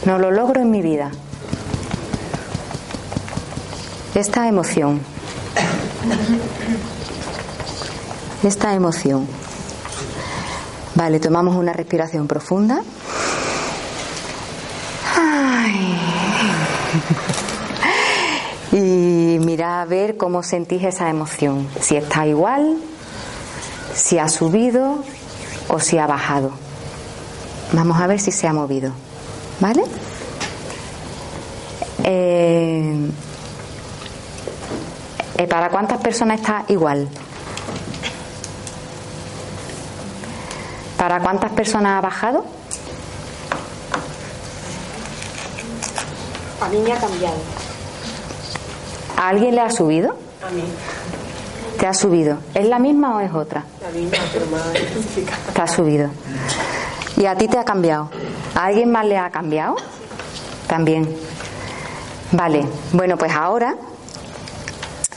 No 0.07 0.19
lo 0.19 0.31
logro 0.31 0.63
en 0.63 0.71
mi 0.71 0.81
vida. 0.81 1.11
Esta 4.15 4.49
emoción. 4.49 5.01
Esta 8.43 8.75
emoción. 8.75 9.27
Vale, 10.95 11.21
tomamos 11.21 11.57
una 11.57 11.73
respiración 11.73 12.27
profunda. 12.27 12.83
Y 18.73 19.39
mira 19.41 19.81
a 19.81 19.85
ver 19.87 20.17
cómo 20.17 20.43
sentís 20.43 20.85
esa 20.85 21.09
emoción, 21.09 21.67
si 21.81 21.97
está 21.97 22.27
igual, 22.27 22.77
si 23.95 24.19
ha 24.19 24.29
subido 24.29 25.03
o 25.69 25.81
si 25.81 25.99
ha 25.99 26.07
bajado. 26.07 26.53
Vamos 27.73 28.01
a 28.01 28.07
ver 28.07 28.21
si 28.21 28.31
se 28.31 28.47
ha 28.47 28.53
movido, 28.53 28.93
¿vale? 29.61 29.83
Eh, 32.05 33.11
¿Para 35.47 35.71
cuántas 35.71 36.01
personas 36.01 36.41
está 36.41 36.65
igual? 36.69 37.09
¿Para 40.97 41.21
cuántas 41.21 41.53
personas 41.53 41.99
ha 41.99 42.01
bajado? 42.01 42.45
A 46.61 46.69
mí 46.69 46.79
me 46.79 46.93
ha 46.93 46.97
cambiado. 46.97 47.37
¿A 49.17 49.29
alguien 49.29 49.55
le 49.55 49.61
ha 49.61 49.71
subido? 49.71 50.17
A 50.47 50.51
mí. 50.51 50.65
¿Te 51.79 51.87
ha 51.87 51.95
subido? 51.95 52.39
¿Es 52.55 52.67
la 52.67 52.81
misma 52.81 53.17
o 53.17 53.21
es 53.21 53.33
otra? 53.33 53.65
La 53.81 53.91
misma, 53.91 54.19
pero 54.33 54.47
más. 54.47 54.63
Te 55.55 55.63
ha 55.63 55.69
subido. 55.69 56.11
¿Y 57.17 57.27
a 57.27 57.37
ti 57.37 57.47
te 57.47 57.59
ha 57.59 57.65
cambiado? 57.65 58.11
¿A 58.57 58.65
alguien 58.65 58.91
más 58.91 59.07
le 59.07 59.17
ha 59.17 59.31
cambiado? 59.31 59.77
También. 60.67 61.09
Vale, 62.33 62.67
bueno, 62.93 63.17
pues 63.17 63.33
ahora 63.33 63.77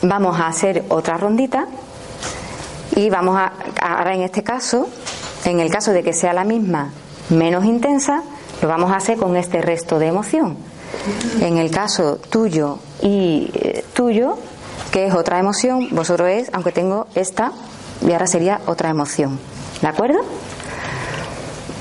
vamos 0.01 0.39
a 0.39 0.47
hacer 0.47 0.85
otra 0.89 1.17
rondita 1.17 1.67
y 2.95 3.09
vamos 3.09 3.37
a, 3.37 3.53
ahora 3.81 4.13
en 4.13 4.21
este 4.21 4.43
caso, 4.43 4.87
en 5.45 5.59
el 5.59 5.71
caso 5.71 5.91
de 5.91 6.03
que 6.03 6.13
sea 6.13 6.33
la 6.33 6.43
misma, 6.43 6.91
menos 7.29 7.65
intensa, 7.65 8.23
lo 8.61 8.67
vamos 8.67 8.91
a 8.91 8.97
hacer 8.97 9.17
con 9.17 9.35
este 9.35 9.61
resto 9.61 9.99
de 9.99 10.07
emoción. 10.07 10.57
En 11.39 11.57
el 11.57 11.71
caso 11.71 12.17
tuyo 12.17 12.79
y 13.01 13.49
eh, 13.53 13.85
tuyo, 13.93 14.37
que 14.91 15.07
es 15.07 15.13
otra 15.13 15.39
emoción, 15.39 15.87
vosotros 15.91 16.29
es, 16.29 16.49
aunque 16.53 16.71
tengo 16.71 17.07
esta, 17.15 17.53
y 18.05 18.11
ahora 18.11 18.27
sería 18.27 18.61
otra 18.65 18.89
emoción. 18.89 19.39
¿De 19.81 19.87
acuerdo? 19.87 20.19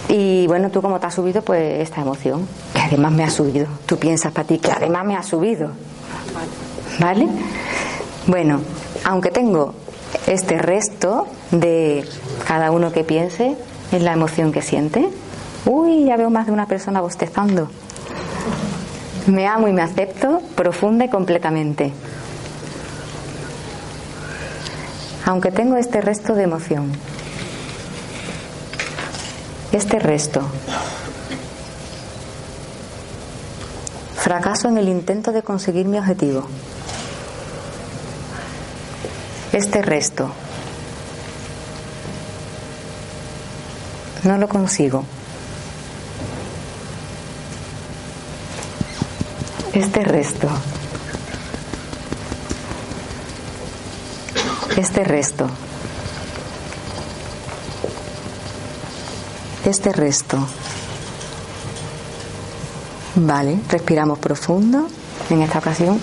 Y 0.08 0.46
bueno, 0.46 0.70
tú 0.70 0.80
como 0.80 0.98
te 1.00 1.06
has 1.06 1.14
subido, 1.14 1.42
pues 1.42 1.80
esta 1.80 2.00
emoción, 2.00 2.46
que 2.74 2.80
además 2.80 3.12
me 3.12 3.24
ha 3.24 3.30
subido. 3.30 3.66
Tú 3.86 3.98
piensas 3.98 4.32
para 4.32 4.46
ti 4.46 4.58
que 4.58 4.70
además 4.70 5.04
me 5.04 5.16
ha 5.16 5.22
subido. 5.22 5.70
¿Vale? 6.98 7.28
Bueno, 8.26 8.60
aunque 9.04 9.30
tengo 9.30 9.74
este 10.26 10.58
resto 10.58 11.26
de 11.50 12.04
cada 12.46 12.70
uno 12.70 12.92
que 12.92 13.04
piense 13.04 13.56
en 13.92 14.04
la 14.04 14.12
emoción 14.12 14.52
que 14.52 14.62
siente. 14.62 15.08
Uy, 15.66 16.04
ya 16.04 16.16
veo 16.16 16.30
más 16.30 16.46
de 16.46 16.52
una 16.52 16.66
persona 16.66 17.00
bostezando. 17.00 17.68
Me 19.26 19.46
amo 19.46 19.68
y 19.68 19.72
me 19.72 19.82
acepto 19.82 20.40
profunda 20.54 21.04
y 21.04 21.08
completamente. 21.08 21.92
Aunque 25.26 25.50
tengo 25.50 25.76
este 25.76 26.00
resto 26.00 26.34
de 26.34 26.44
emoción. 26.44 26.92
Este 29.72 29.98
resto. 29.98 30.42
Fracaso 34.16 34.68
en 34.68 34.78
el 34.78 34.88
intento 34.88 35.32
de 35.32 35.42
conseguir 35.42 35.86
mi 35.86 35.98
objetivo. 35.98 36.46
Este 39.52 39.82
resto. 39.82 40.30
No 44.22 44.38
lo 44.38 44.48
consigo. 44.48 45.04
Este 49.72 50.04
resto. 50.04 50.48
Este 54.76 55.04
resto. 55.04 55.48
Este 59.64 59.92
resto. 59.92 60.38
Vale, 63.16 63.58
respiramos 63.68 64.18
profundo 64.18 64.86
en 65.28 65.42
esta 65.42 65.58
ocasión. 65.58 66.00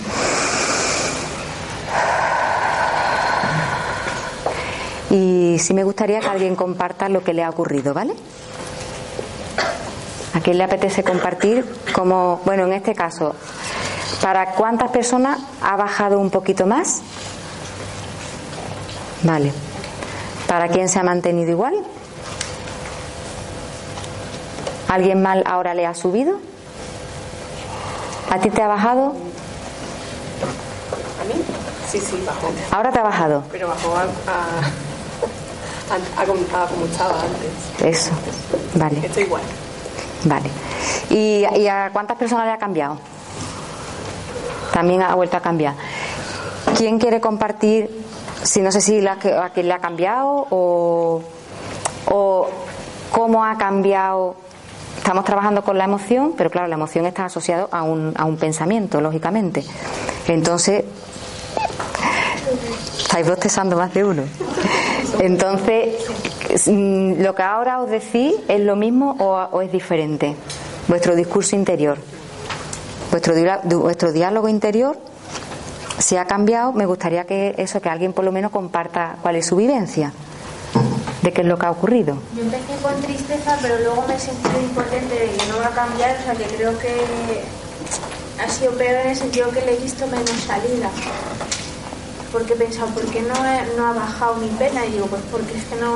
Y 5.10 5.56
sí 5.58 5.72
me 5.74 5.84
gustaría 5.84 6.20
que 6.20 6.28
alguien 6.28 6.54
comparta 6.54 7.08
lo 7.08 7.24
que 7.24 7.32
le 7.32 7.42
ha 7.42 7.50
ocurrido, 7.50 7.94
¿vale? 7.94 8.14
¿A 10.34 10.40
quién 10.40 10.58
le 10.58 10.64
apetece 10.64 11.02
compartir? 11.02 11.64
Como, 11.94 12.40
bueno, 12.44 12.64
en 12.64 12.74
este 12.74 12.94
caso, 12.94 13.34
¿para 14.20 14.52
cuántas 14.52 14.90
personas 14.90 15.40
ha 15.62 15.76
bajado 15.76 16.18
un 16.18 16.30
poquito 16.30 16.66
más? 16.66 17.00
Vale. 19.22 19.52
¿Para 20.46 20.68
quién 20.68 20.88
se 20.88 20.98
ha 20.98 21.02
mantenido 21.02 21.50
igual? 21.50 21.74
¿Alguien 24.88 25.22
mal 25.22 25.42
ahora 25.46 25.74
le 25.74 25.86
ha 25.86 25.94
subido? 25.94 26.38
¿A 28.30 28.38
ti 28.38 28.50
te 28.50 28.62
ha 28.62 28.68
bajado? 28.68 29.14
¿A 31.20 31.24
mí? 31.24 31.42
Sí, 31.90 31.98
sí, 31.98 32.22
bajó. 32.26 32.50
Ahora 32.70 32.92
te 32.92 32.98
ha 32.98 33.02
bajado. 33.02 33.42
Pero 33.50 33.68
bajó 33.68 33.96
a, 33.96 34.02
a, 34.02 34.06
a- 35.90 36.22
a 36.22 36.24
como 36.26 36.84
estaba 36.84 37.14
antes. 37.22 37.82
Eso. 37.84 38.10
Vale. 38.74 39.04
Estoy 39.06 39.22
igual. 39.24 39.42
Vale. 40.24 40.50
¿Y, 41.10 41.44
y 41.60 41.68
a 41.68 41.90
cuántas 41.92 42.16
personas 42.18 42.46
le 42.46 42.52
ha 42.52 42.58
cambiado? 42.58 42.98
También 44.72 45.02
ha 45.02 45.14
vuelto 45.14 45.36
a 45.36 45.40
cambiar. 45.40 45.74
¿Quién 46.76 46.98
quiere 46.98 47.20
compartir, 47.20 47.88
si 48.42 48.60
no 48.60 48.70
sé 48.70 48.80
si 48.80 49.00
la, 49.00 49.12
a 49.12 49.50
quién 49.50 49.68
le 49.68 49.74
ha 49.74 49.78
cambiado 49.78 50.46
o, 50.50 51.22
o 52.06 52.48
cómo 53.10 53.44
ha 53.44 53.56
cambiado? 53.56 54.36
Estamos 54.98 55.24
trabajando 55.24 55.62
con 55.64 55.78
la 55.78 55.84
emoción, 55.84 56.34
pero 56.36 56.50
claro, 56.50 56.68
la 56.68 56.74
emoción 56.74 57.06
está 57.06 57.24
asociada 57.24 57.68
a 57.70 57.82
un, 57.82 58.12
a 58.16 58.24
un 58.24 58.36
pensamiento, 58.36 59.00
lógicamente. 59.00 59.64
Entonces, 60.26 60.84
estáis 62.98 63.26
bostezando 63.26 63.76
más 63.76 63.94
de 63.94 64.04
uno. 64.04 64.22
Entonces, 65.20 65.96
mm, 66.66 67.20
lo 67.22 67.34
que 67.34 67.42
ahora 67.42 67.80
os 67.80 67.90
decís 67.90 68.34
es 68.48 68.60
lo 68.60 68.76
mismo 68.76 69.16
o, 69.18 69.60
es 69.60 69.72
diferente. 69.72 70.36
Vuestro 70.86 71.16
discurso 71.16 71.56
interior, 71.56 71.98
vuestro, 73.10 73.34
vuestro 73.80 74.12
diálogo 74.12 74.48
interior, 74.48 74.96
si 75.98 76.16
ha 76.16 76.24
cambiado, 76.24 76.72
me 76.72 76.86
gustaría 76.86 77.24
que 77.24 77.54
eso, 77.58 77.80
que 77.80 77.88
alguien 77.88 78.12
por 78.12 78.24
lo 78.24 78.32
menos 78.32 78.50
comparta 78.52 79.16
cuál 79.20 79.36
es 79.36 79.46
su 79.46 79.56
vivencia, 79.56 80.12
de 81.22 81.32
qué 81.32 81.42
es 81.42 81.46
lo 81.46 81.58
que 81.58 81.66
ha 81.66 81.70
ocurrido. 81.72 82.16
Yo 82.36 82.42
empecé 82.42 82.76
con 82.80 82.94
tristeza, 83.02 83.58
pero 83.60 83.78
luego 83.78 84.04
me 84.06 84.14
he 84.14 84.18
sentido 84.18 84.60
impotente 84.62 85.14
de 85.14 85.30
que 85.32 85.46
no 85.48 85.58
va 85.58 85.66
a 85.66 85.70
cambiar, 85.70 86.16
o 86.16 86.22
sea 86.22 86.34
que 86.34 86.44
creo 86.44 86.78
que 86.78 86.94
ha 88.42 88.48
sido 88.48 88.72
peor 88.72 88.94
en 89.02 89.08
el 89.08 89.16
sentido 89.16 89.50
que 89.50 89.60
le 89.62 89.74
he 89.74 89.80
visto 89.80 90.06
menos 90.06 90.30
salida. 90.30 90.88
Porque 92.32 92.52
he 92.52 92.56
pensado, 92.56 92.88
¿por 92.88 93.04
qué 93.06 93.22
no, 93.22 93.34
he- 93.34 93.76
no 93.76 93.86
ha 93.86 93.92
bajado 93.94 94.36
mi 94.36 94.48
pena? 94.48 94.84
Y 94.86 94.92
digo, 94.92 95.06
pues 95.06 95.22
porque 95.30 95.56
es 95.56 95.64
que 95.64 95.76
no, 95.76 95.94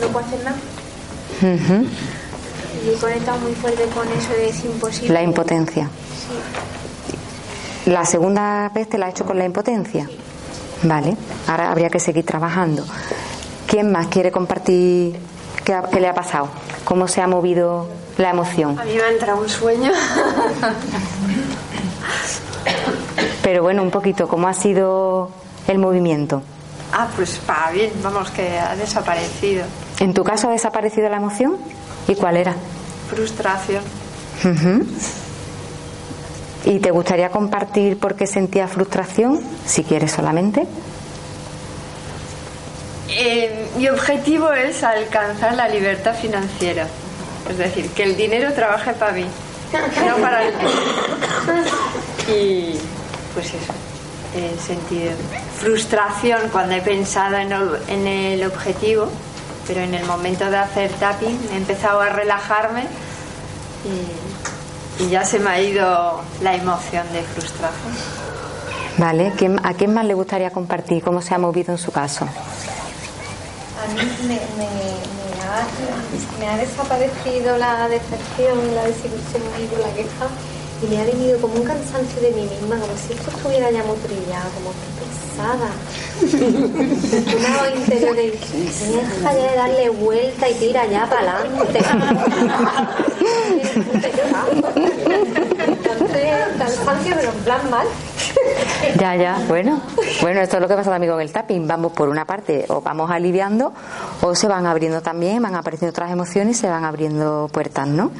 no 0.00 0.06
puedo 0.12 0.24
hacer 0.26 0.44
nada. 0.44 0.56
Y 2.84 2.90
he 2.90 2.94
conectado 2.94 3.38
muy 3.38 3.52
fuerte 3.54 3.84
con 3.94 4.06
eso 4.08 4.30
de 4.32 4.48
es 4.48 4.64
imposible. 4.64 5.12
La 5.14 5.22
impotencia. 5.22 5.88
Sí. 7.84 7.90
La 7.90 8.04
segunda 8.04 8.70
vez 8.74 8.88
te 8.88 8.96
la 8.98 9.06
he 9.08 9.10
hecho 9.10 9.24
con 9.26 9.38
la 9.38 9.44
impotencia. 9.44 10.08
Vale, 10.84 11.16
ahora 11.48 11.70
habría 11.70 11.88
que 11.90 11.98
seguir 12.00 12.24
trabajando. 12.24 12.84
¿Quién 13.66 13.90
más 13.90 14.06
quiere 14.08 14.30
compartir 14.30 15.18
qué, 15.64 15.74
ha- 15.74 15.82
qué 15.90 15.98
le 16.00 16.08
ha 16.08 16.14
pasado? 16.14 16.48
¿Cómo 16.84 17.08
se 17.08 17.20
ha 17.22 17.26
movido 17.26 17.88
la 18.18 18.30
emoción? 18.30 18.78
A 18.78 18.84
mí 18.84 18.94
me 18.94 19.02
ha 19.02 19.10
entrado 19.10 19.40
un 19.40 19.48
sueño. 19.48 19.90
Pero 23.44 23.62
bueno, 23.62 23.82
un 23.82 23.90
poquito, 23.90 24.26
¿cómo 24.26 24.48
ha 24.48 24.54
sido 24.54 25.30
el 25.68 25.78
movimiento? 25.78 26.42
ah, 26.94 27.08
pues 27.16 27.38
para 27.44 27.72
bien, 27.72 27.90
vamos, 28.02 28.30
que 28.30 28.58
ha 28.58 28.76
desaparecido. 28.76 29.64
¿En 30.00 30.14
tu 30.14 30.22
caso 30.24 30.48
ha 30.48 30.52
desaparecido 30.52 31.08
la 31.08 31.16
emoción? 31.16 31.56
¿Y 32.06 32.14
cuál 32.14 32.36
era? 32.36 32.54
Frustración. 33.10 33.82
¿Y 36.64 36.78
te 36.78 36.90
gustaría 36.90 37.30
compartir 37.30 37.98
por 37.98 38.14
qué 38.14 38.26
sentías 38.26 38.70
frustración? 38.70 39.40
Si 39.66 39.84
quieres 39.84 40.12
solamente. 40.12 40.66
Eh, 43.08 43.68
mi 43.76 43.88
objetivo 43.88 44.52
es 44.52 44.82
alcanzar 44.82 45.54
la 45.54 45.68
libertad 45.68 46.14
financiera. 46.14 46.86
Es 47.50 47.58
decir, 47.58 47.90
que 47.90 48.04
el 48.04 48.16
dinero 48.16 48.52
trabaje 48.52 48.92
para 48.94 49.12
mí, 49.12 49.26
no 50.06 50.16
para 50.16 50.44
el 50.44 50.54
Y 52.28 52.78
pues 53.34 53.48
eso, 53.48 53.72
he 54.34 54.56
sentido 54.60 55.12
frustración 55.58 56.40
cuando 56.50 56.74
he 56.74 56.80
pensado 56.82 57.36
en 57.36 57.52
el, 57.52 57.70
en 57.88 58.06
el 58.06 58.44
objetivo, 58.46 59.08
pero 59.66 59.80
en 59.80 59.94
el 59.94 60.04
momento 60.06 60.50
de 60.50 60.56
hacer 60.56 60.90
tapping 60.92 61.38
he 61.52 61.56
empezado 61.56 62.00
a 62.00 62.08
relajarme 62.08 62.84
y, 64.98 65.02
y 65.04 65.08
ya 65.10 65.24
se 65.24 65.38
me 65.38 65.50
ha 65.50 65.60
ido 65.60 66.20
la 66.42 66.54
emoción 66.54 67.06
de 67.12 67.22
frustración. 67.22 67.92
Vale, 68.96 69.32
¿Quién- 69.36 69.60
¿a 69.64 69.74
quién 69.74 69.92
más 69.92 70.04
le 70.04 70.14
gustaría 70.14 70.50
compartir 70.50 71.02
cómo 71.02 71.20
se 71.20 71.34
ha 71.34 71.38
movido 71.38 71.72
en 71.72 71.78
su 71.78 71.90
caso? 71.90 72.24
A 72.26 73.92
mí 73.92 74.00
me, 74.22 74.28
me, 74.28 74.66
me 74.66 75.42
ha, 75.42 75.66
me 76.38 76.48
ha 76.48 76.56
desaparecido 76.56 77.56
la 77.58 77.88
decepción, 77.88 78.74
la 78.74 78.84
desilusión 78.84 79.42
y 79.58 79.80
la 79.82 79.92
queja 79.94 80.26
y 80.82 80.86
me 80.86 81.00
ha 81.00 81.04
venido 81.04 81.40
como 81.40 81.54
un 81.54 81.64
cansancio 81.64 82.20
de 82.20 82.30
mí 82.32 82.42
misma, 82.42 82.76
como 82.76 82.96
si 82.96 83.12
esto 83.12 83.30
estuviera 83.30 83.70
ya 83.70 83.82
muy 83.84 83.96
trillado, 83.98 84.50
como 84.54 84.70
que 84.72 84.86
pesada. 85.00 85.70
Una 87.36 87.50
voz 87.58 87.70
interior 87.76 88.16
de 88.16 88.30
deja 88.30 89.32
ya 89.32 89.50
de 89.50 89.56
darle 89.56 89.88
vuelta 89.90 90.48
y 90.48 90.54
tira 90.54 90.86
ya 90.86 91.08
para 91.08 91.38
adelante. 91.38 91.78
Entonces, 95.66 96.24
cansancio, 96.58 97.14
pero 97.16 97.30
en 97.30 97.38
plan 97.44 97.70
mal. 97.70 97.86
Ya, 98.98 99.16
ya, 99.16 99.38
bueno. 99.48 99.80
Bueno, 100.20 100.40
esto 100.40 100.56
es 100.56 100.62
lo 100.62 100.68
que 100.68 100.74
pasa 100.74 100.90
también 100.90 101.12
con 101.12 101.20
el 101.20 101.32
tapping. 101.32 101.66
Vamos 101.66 101.92
por 101.92 102.08
una 102.08 102.24
parte, 102.24 102.66
o 102.68 102.80
vamos 102.80 103.10
aliviando, 103.10 103.72
o 104.22 104.34
se 104.34 104.48
van 104.48 104.66
abriendo 104.66 105.02
también, 105.02 105.42
van 105.42 105.54
apareciendo 105.54 105.90
otras 105.90 106.10
emociones 106.10 106.58
y 106.58 106.60
se 106.60 106.68
van 106.68 106.84
abriendo 106.84 107.48
puertas, 107.52 107.88
¿no? 107.88 108.10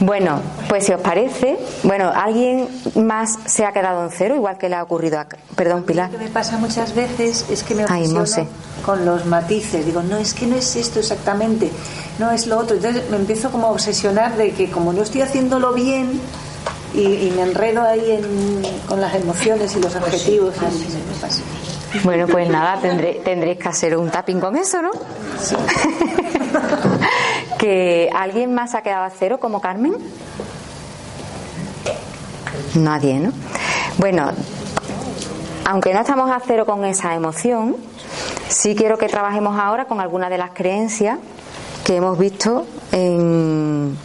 Bueno, 0.00 0.40
pues 0.68 0.86
si 0.86 0.92
os 0.92 1.00
parece, 1.00 1.58
bueno, 1.82 2.10
¿alguien 2.14 2.68
más 2.94 3.38
se 3.46 3.64
ha 3.64 3.72
quedado 3.72 4.04
en 4.04 4.10
cero, 4.10 4.34
igual 4.36 4.56
que 4.58 4.68
le 4.68 4.76
ha 4.76 4.82
ocurrido 4.82 5.18
a... 5.18 5.26
Perdón, 5.56 5.82
Pilar. 5.84 6.10
Lo 6.12 6.18
que 6.18 6.24
me 6.24 6.30
pasa 6.30 6.56
muchas 6.58 6.94
veces 6.94 7.46
es 7.50 7.62
que 7.64 7.74
me 7.74 7.84
Ay, 7.88 8.06
obsesiono 8.06 8.48
con 8.84 9.04
los 9.04 9.26
matices. 9.26 9.84
Digo, 9.84 10.02
no, 10.02 10.16
es 10.16 10.34
que 10.34 10.46
no 10.46 10.54
es 10.56 10.76
esto 10.76 11.00
exactamente, 11.00 11.70
no 12.18 12.30
es 12.30 12.46
lo 12.46 12.58
otro. 12.58 12.76
Entonces 12.76 13.10
me 13.10 13.16
empiezo 13.16 13.50
como 13.50 13.66
a 13.66 13.70
obsesionar 13.70 14.36
de 14.36 14.52
que 14.52 14.70
como 14.70 14.92
no 14.92 15.02
estoy 15.02 15.22
haciéndolo 15.22 15.72
bien 15.72 16.20
y, 16.94 17.00
y 17.00 17.32
me 17.34 17.42
enredo 17.42 17.82
ahí 17.82 18.12
en- 18.12 18.62
con 18.86 19.00
las 19.00 19.14
emociones 19.14 19.74
y 19.76 19.80
los 19.80 19.94
objetivos. 19.96 20.54
y 20.56 20.60
me 20.60 21.20
pasa. 21.20 21.42
Bueno, 22.04 22.26
pues 22.28 22.48
nada, 22.48 22.78
tendré, 22.80 23.14
tendréis 23.24 23.58
que 23.58 23.68
hacer 23.68 23.96
un 23.96 24.10
tapping 24.10 24.38
con 24.40 24.56
eso, 24.56 24.80
¿no? 24.82 24.90
que 27.58 28.08
alguien 28.14 28.54
más 28.54 28.74
ha 28.74 28.82
quedado 28.82 29.04
a 29.04 29.10
cero 29.10 29.38
como 29.40 29.60
Carmen. 29.60 29.94
Nadie, 32.74 33.18
¿no? 33.18 33.32
Bueno, 33.98 34.30
aunque 35.66 35.92
no 35.92 36.00
estamos 36.00 36.30
a 36.30 36.40
cero 36.46 36.64
con 36.64 36.84
esa 36.84 37.14
emoción, 37.14 37.76
sí 38.48 38.74
quiero 38.74 38.96
que 38.96 39.08
trabajemos 39.08 39.58
ahora 39.58 39.86
con 39.86 40.00
algunas 40.00 40.30
de 40.30 40.38
las 40.38 40.50
creencias 40.52 41.18
que 41.84 41.96
hemos 41.96 42.18
visto 42.18 42.66
en 42.92 43.98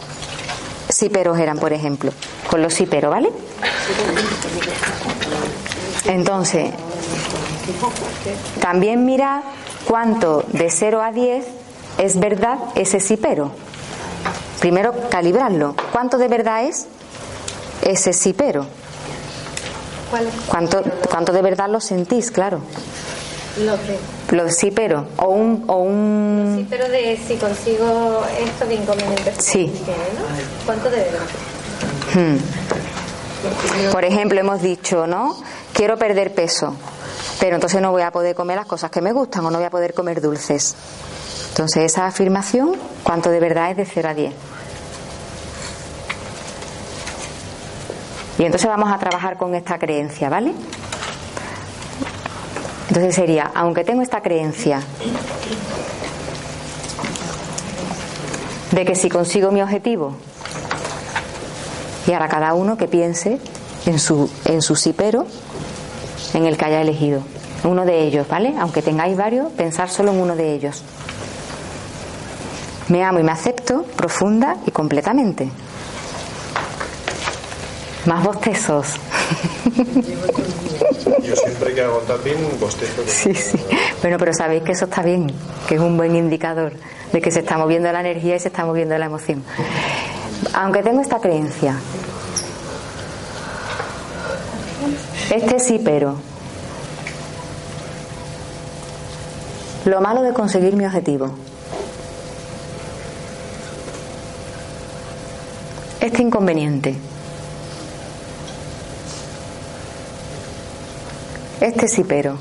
síperos 0.88 1.38
eran, 1.38 1.58
por 1.58 1.72
ejemplo, 1.72 2.12
con 2.50 2.60
los 2.60 2.74
síperos, 2.74 3.10
¿vale? 3.10 3.30
Entonces, 6.06 6.70
también 8.60 9.04
mira 9.04 9.42
cuánto 9.86 10.44
de 10.48 10.70
0 10.70 11.02
a 11.02 11.12
10 11.12 11.63
es 11.98 12.18
verdad 12.18 12.58
ese 12.74 13.00
sipero. 13.00 13.52
Primero 14.60 14.94
calibrarlo. 15.10 15.74
¿Cuánto 15.92 16.18
de 16.18 16.28
verdad 16.28 16.64
es 16.64 16.86
ese? 17.82 18.34
¿Cuál 20.10 20.26
es? 20.26 20.34
¿Cuánto, 20.48 20.82
cuánto 21.10 21.32
de 21.32 21.42
verdad 21.42 21.68
lo 21.68 21.80
sentís? 21.80 22.30
Claro. 22.30 22.60
Lo 23.58 23.74
que. 23.74 24.34
Lo 24.34 24.50
sí, 24.50 24.70
pero. 24.70 25.06
O 25.18 25.28
un. 25.28 25.64
O 25.68 25.76
un... 25.76 26.56
Sí, 26.58 26.66
pero 26.68 26.88
de 26.88 27.16
si 27.16 27.36
consigo 27.36 28.24
esto, 28.40 28.66
de 28.66 28.74
inconvenientes 28.74 29.34
Sí. 29.38 29.72
¿Cuánto 30.66 30.90
de 30.90 30.96
verdad? 30.96 31.20
Hmm. 32.14 33.92
Por 33.92 34.04
ejemplo, 34.04 34.40
hemos 34.40 34.62
dicho, 34.62 35.06
¿no? 35.06 35.36
Quiero 35.72 35.98
perder 35.98 36.32
peso, 36.34 36.74
pero 37.40 37.56
entonces 37.56 37.80
no 37.82 37.90
voy 37.90 38.02
a 38.02 38.10
poder 38.10 38.34
comer 38.34 38.56
las 38.56 38.66
cosas 38.66 38.90
que 38.90 39.00
me 39.00 39.12
gustan 39.12 39.44
o 39.44 39.50
no 39.50 39.58
voy 39.58 39.66
a 39.66 39.70
poder 39.70 39.92
comer 39.92 40.20
dulces. 40.20 40.74
Entonces, 41.54 41.84
esa 41.84 42.06
afirmación, 42.06 42.72
¿cuánto 43.04 43.30
de 43.30 43.38
verdad 43.38 43.70
es 43.70 43.76
de 43.76 43.84
0 43.84 44.08
a 44.08 44.14
10? 44.14 44.34
Y 48.40 48.42
entonces 48.42 48.68
vamos 48.68 48.92
a 48.92 48.98
trabajar 48.98 49.36
con 49.36 49.54
esta 49.54 49.78
creencia, 49.78 50.28
¿vale? 50.28 50.52
Entonces 52.88 53.14
sería, 53.14 53.52
aunque 53.54 53.84
tengo 53.84 54.02
esta 54.02 54.20
creencia 54.20 54.80
de 58.72 58.84
que 58.84 58.96
si 58.96 59.08
consigo 59.08 59.52
mi 59.52 59.62
objetivo, 59.62 60.16
y 62.08 62.12
ahora 62.14 62.26
cada 62.26 62.54
uno 62.54 62.76
que 62.76 62.88
piense 62.88 63.38
en 63.86 64.00
su, 64.00 64.28
en 64.44 64.60
su 64.60 64.74
sí 64.74 64.92
pero, 64.92 65.24
en 66.32 66.46
el 66.46 66.56
que 66.56 66.64
haya 66.64 66.80
elegido. 66.80 67.22
Uno 67.62 67.86
de 67.86 68.02
ellos, 68.02 68.26
¿vale? 68.26 68.54
Aunque 68.58 68.82
tengáis 68.82 69.16
varios, 69.16 69.52
pensar 69.52 69.88
solo 69.88 70.10
en 70.10 70.20
uno 70.20 70.34
de 70.34 70.52
ellos. 70.52 70.82
Me 72.88 73.02
amo 73.02 73.18
y 73.18 73.22
me 73.22 73.32
acepto 73.32 73.82
profunda 73.96 74.56
y 74.66 74.70
completamente. 74.70 75.48
Más 78.06 78.22
bostezos. 78.22 78.96
Yo 81.22 81.36
siempre 81.36 81.74
que 81.74 81.82
hago 81.82 81.98
tapping 82.00 82.60
bostezo. 82.60 83.02
Sí, 83.06 83.34
sí. 83.34 83.58
Bueno, 84.02 84.18
pero 84.18 84.34
sabéis 84.34 84.62
que 84.62 84.72
eso 84.72 84.84
está 84.84 85.02
bien, 85.02 85.32
que 85.66 85.76
es 85.76 85.80
un 85.80 85.96
buen 85.96 86.14
indicador 86.14 86.74
de 87.12 87.20
que 87.22 87.30
se 87.30 87.40
está 87.40 87.56
moviendo 87.56 87.90
la 87.90 88.00
energía 88.00 88.36
y 88.36 88.40
se 88.40 88.48
está 88.48 88.66
moviendo 88.66 88.98
la 88.98 89.06
emoción. 89.06 89.42
Aunque 90.52 90.82
tengo 90.82 91.00
esta 91.00 91.20
creencia, 91.20 91.76
este 95.30 95.58
sí, 95.58 95.80
pero 95.82 96.16
lo 99.86 100.00
malo 100.02 100.22
de 100.22 100.34
conseguir 100.34 100.76
mi 100.76 100.84
objetivo, 100.84 101.30
este 106.04 106.20
inconveniente, 106.20 106.94
este 111.62 111.88
sí, 111.88 112.04
pero 112.04 112.36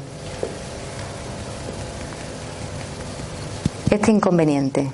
este 3.90 4.12
inconveniente. 4.12 4.92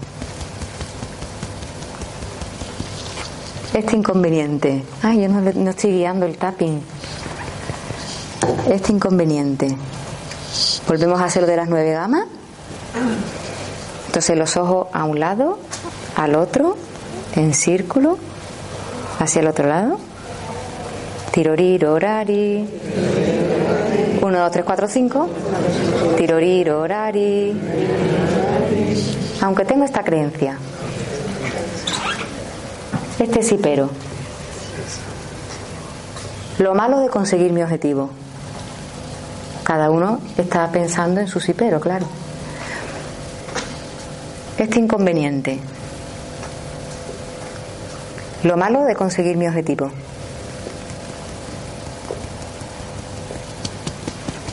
Este 3.74 3.95
inconveniente. 3.95 4.84
Ay, 5.01 5.22
yo 5.22 5.30
no, 5.30 5.41
no 5.41 5.70
estoy 5.72 5.91
guiando 5.93 6.28
el 6.28 6.38
tapping. 6.38 6.80
Este 8.70 8.91
inconveniente. 8.91 9.76
Volvemos 10.88 11.20
a 11.22 11.26
hacer 11.26 11.41
lo 11.41 11.47
de 11.47 11.55
las 11.55 11.70
nueve 11.70 11.91
gamas. 11.91 12.26
Entonces 14.05 14.38
los 14.38 14.57
ojos 14.57 14.88
a 14.93 15.05
un 15.05 15.20
lado, 15.20 15.57
al 16.15 16.36
otro, 16.36 16.78
en 17.36 17.55
círculo, 17.55 18.20
hacia 19.20 19.41
el 19.41 19.47
otro 19.47 19.67
lado. 19.67 19.99
Tiroriro, 21.32 21.93
orari. 21.93 22.67
Uno, 24.22 24.39
dos, 24.39 24.51
tres, 24.51 24.65
cuatro, 24.65 24.88
cinco. 24.88 25.30
Tiroriro, 26.17 26.82
orari. 26.82 27.53
Aunque 29.41 29.63
tengo 29.65 29.86
esta 29.86 30.03
creencia, 30.03 30.57
este 33.20 33.43
sí, 33.43 33.59
pero. 33.61 33.89
Lo 36.57 36.76
malo 36.76 36.99
de 36.99 37.09
conseguir 37.09 37.53
mi 37.53 37.63
objetivo. 37.63 38.09
Cada 39.63 39.89
uno 39.91 40.20
está 40.38 40.70
pensando 40.72 41.22
en 41.22 41.28
su 41.28 41.39
sí, 41.39 41.53
pero, 41.53 41.80
claro. 41.80 42.05
Este 44.57 44.80
inconveniente. 44.80 45.59
Lo 48.43 48.55
malo 48.55 48.85
de 48.85 48.95
conseguir 48.95 49.35
mi 49.35 49.47
objetivo. 49.47 49.91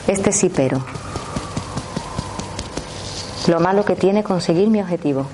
Este 0.07 0.33
sí, 0.33 0.49
pero. 0.49 0.83
Lo 3.47 3.61
malo 3.61 3.85
que 3.85 3.95
tiene 3.95 4.23
conseguir 4.23 4.67
mi 4.69 4.81
objetivo. 4.81 5.25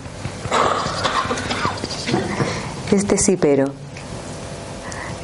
Este 2.91 3.18
sí, 3.18 3.38
pero. 3.38 3.66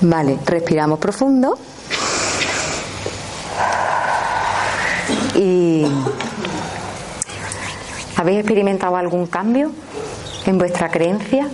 Vale, 0.01 0.39
respiramos 0.45 0.97
profundo. 0.97 1.55
Y. 5.35 5.85
¿Habéis 8.15 8.39
experimentado 8.39 8.97
algún 8.97 9.27
cambio 9.27 9.71
en 10.47 10.57
vuestra 10.57 10.89
creencia, 10.89 11.47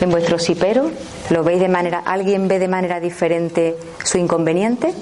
en 0.00 0.10
vuestro 0.10 0.38
sí, 0.38 0.54
pero? 0.54 0.90
¿Lo 1.30 1.42
veis 1.42 1.60
de 1.60 1.68
manera, 1.68 2.02
alguien 2.04 2.46
ve 2.48 2.58
de 2.58 2.68
manera 2.68 3.00
diferente 3.00 3.76
su 4.04 4.18
inconveniente? 4.18 4.94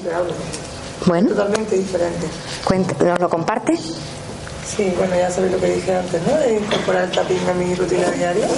Bueno, 1.07 1.29
Totalmente 1.29 1.77
diferente. 1.77 2.27
cuenta- 2.64 3.05
¿nos 3.05 3.20
lo 3.20 3.29
comparte? 3.29 3.77
Sí, 3.77 4.93
bueno, 4.97 5.14
ya 5.14 5.31
sabéis 5.31 5.53
lo 5.53 5.61
que 5.61 5.75
dije 5.75 5.95
antes, 5.95 6.20
¿no? 6.27 6.35
De 6.39 6.55
incorporar 6.57 7.05
el 7.05 7.11
tapping 7.11 7.49
a 7.49 7.53
mi 7.55 7.75
rutina 7.75 8.11
diaria. 8.11 8.49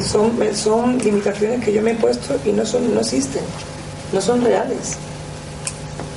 Son, 0.00 0.32
son 0.54 0.98
limitaciones 0.98 1.62
que 1.64 1.72
yo 1.72 1.82
me 1.82 1.92
he 1.92 1.94
puesto 1.94 2.34
y 2.44 2.52
no, 2.52 2.64
son, 2.64 2.92
no 2.94 3.00
existen, 3.00 3.42
no 4.12 4.20
son 4.20 4.42
reales. 4.42 4.96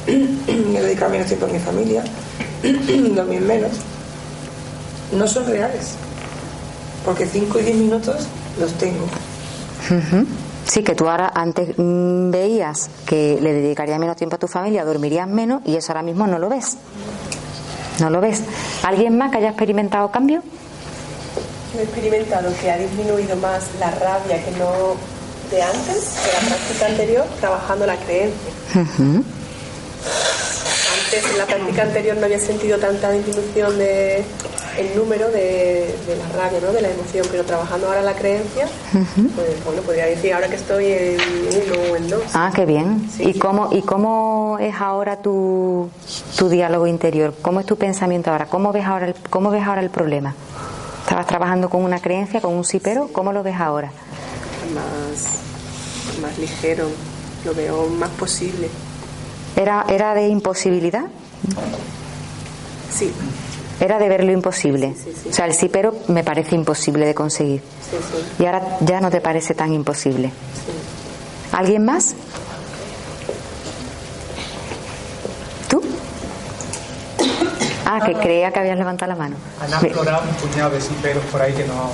Me 0.08 0.82
dedicar 0.82 1.10
menos 1.10 1.28
tiempo 1.28 1.46
a 1.48 1.50
mi 1.50 1.60
familia, 1.60 2.04
dormir 3.16 3.42
menos. 3.42 3.72
No 5.12 5.28
son 5.28 5.46
reales. 5.48 5.96
Porque 7.04 7.26
5 7.26 7.60
y 7.60 7.64
10 7.64 7.76
minutos 7.78 8.16
los 8.60 8.72
tengo. 8.74 9.06
Ujú. 9.86 10.26
Sí, 10.68 10.84
que 10.84 10.96
tú 10.96 11.08
ahora 11.08 11.32
antes 11.34 11.78
mm, 11.78 12.32
veías 12.32 12.90
que 13.06 13.38
le 13.42 13.54
dedicarías 13.54 14.00
menos 14.00 14.16
tiempo 14.16 14.36
a 14.36 14.40
tu 14.40 14.48
familia, 14.48 14.84
dormirías 14.84 15.28
menos 15.28 15.62
y 15.66 15.76
eso 15.76 15.92
ahora 15.92 16.02
mismo 16.02 16.26
no 16.28 16.40
lo 16.40 16.50
ves. 16.50 16.78
No 18.00 18.10
lo 18.10 18.20
ves. 18.20 18.42
¿Alguien 18.84 19.18
más 19.18 19.32
que 19.32 19.38
haya 19.38 19.50
experimentado 19.50 20.12
cambio? 20.12 20.42
Yo 21.74 21.80
he 21.80 21.84
experimentado 21.84 22.52
que 22.62 22.72
ha 22.72 22.78
disminuido 22.78 23.36
más 23.38 23.64
la 23.80 23.92
rabia 23.92 24.44
que 24.44 24.52
no 24.52 24.96
de 25.52 25.62
antes, 25.62 26.16
de 26.26 26.34
la 26.34 26.40
práctica 26.56 26.86
anterior, 26.88 27.26
trabajando 27.40 27.86
la 27.86 27.96
creencia. 27.98 28.52
Antes, 31.06 31.32
en 31.32 31.38
la 31.38 31.46
práctica 31.46 31.84
anterior, 31.84 32.18
no 32.18 32.26
había 32.26 32.40
sentido 32.40 32.80
tanta 32.80 33.12
disminución 33.12 33.78
de 33.78 34.24
el 34.78 34.96
número 34.98 35.30
de, 35.30 35.96
de 36.08 36.16
la 36.18 36.28
rabia, 36.30 36.60
¿no? 36.62 36.72
de 36.72 36.82
la 36.82 36.90
emoción, 36.90 37.26
pero 37.32 37.44
trabajando 37.44 37.88
ahora 37.88 38.02
la 38.02 38.14
creencia, 38.16 38.68
pues 38.92 39.64
bueno, 39.66 39.82
podría 39.82 40.06
decir 40.06 40.34
ahora 40.34 40.48
que 40.50 40.56
estoy 40.56 40.86
en 40.88 41.18
uno 41.20 41.92
o 41.92 41.96
en 41.96 42.10
dos. 42.10 42.24
Ah, 42.34 42.52
qué 42.54 42.66
bien. 42.66 43.10
¿Y 43.20 43.38
cómo, 43.40 43.70
¿Y 43.72 43.82
cómo 43.82 44.58
es 44.60 44.76
ahora 44.76 45.18
tu, 45.18 45.90
tu 46.38 46.50
diálogo 46.50 46.88
interior? 46.88 47.34
¿Cómo 47.42 47.60
es 47.60 47.66
tu 47.66 47.78
pensamiento 47.78 48.32
ahora? 48.32 48.48
¿Cómo 48.48 48.72
ves 48.72 48.86
ahora 48.86 49.08
el, 49.08 49.16
cómo 49.30 49.50
ves 49.50 49.64
ahora 49.66 49.82
el 49.82 49.90
problema? 49.90 50.36
¿Estabas 51.04 51.28
trabajando 51.28 51.70
con 51.70 51.84
una 51.84 52.00
creencia, 52.00 52.42
con 52.42 52.54
un 52.54 52.64
sí, 52.66 52.80
pero? 52.80 53.10
¿Cómo 53.14 53.32
lo 53.32 53.44
ves 53.44 53.56
ahora? 53.60 53.92
Más, 54.74 56.22
más 56.22 56.38
ligero, 56.38 56.88
lo 57.46 57.54
veo 57.54 57.88
más 57.88 58.10
posible. 58.12 58.70
¿Era, 59.56 59.86
¿Era 59.88 60.14
de 60.16 60.28
imposibilidad? 60.28 61.06
Sí. 62.92 63.14
Era 63.80 64.00
de 64.00 64.08
ver 64.08 64.24
lo 64.24 64.32
imposible. 64.32 64.96
O 65.30 65.34
sea, 65.34 65.46
el 65.46 65.54
sí, 65.54 65.70
pero 65.70 65.94
me 66.08 66.24
parece 66.24 66.56
imposible 66.56 67.06
de 67.06 67.14
conseguir. 67.14 67.62
Sí, 67.82 67.98
sí. 67.98 68.44
Y 68.44 68.46
ahora 68.46 68.78
ya 68.82 69.02
no 69.02 69.10
te 69.12 69.22
parece 69.22 69.54
tan 69.54 69.74
imposible. 69.74 70.32
¿Alguien 71.52 71.86
más? 71.86 72.16
Ah, 78.02 78.06
que 78.06 78.14
creía 78.14 78.52
que 78.52 78.60
habías 78.60 78.78
levantado 78.78 79.10
la 79.12 79.16
mano. 79.16 79.36
Han 79.62 79.74
aflorado 79.74 80.24
un 80.30 80.36
puñado 80.36 80.72
de 80.72 80.82
siperos 80.82 81.24
por 81.26 81.42
ahí 81.42 81.54
que 81.54 81.64
no, 81.66 81.90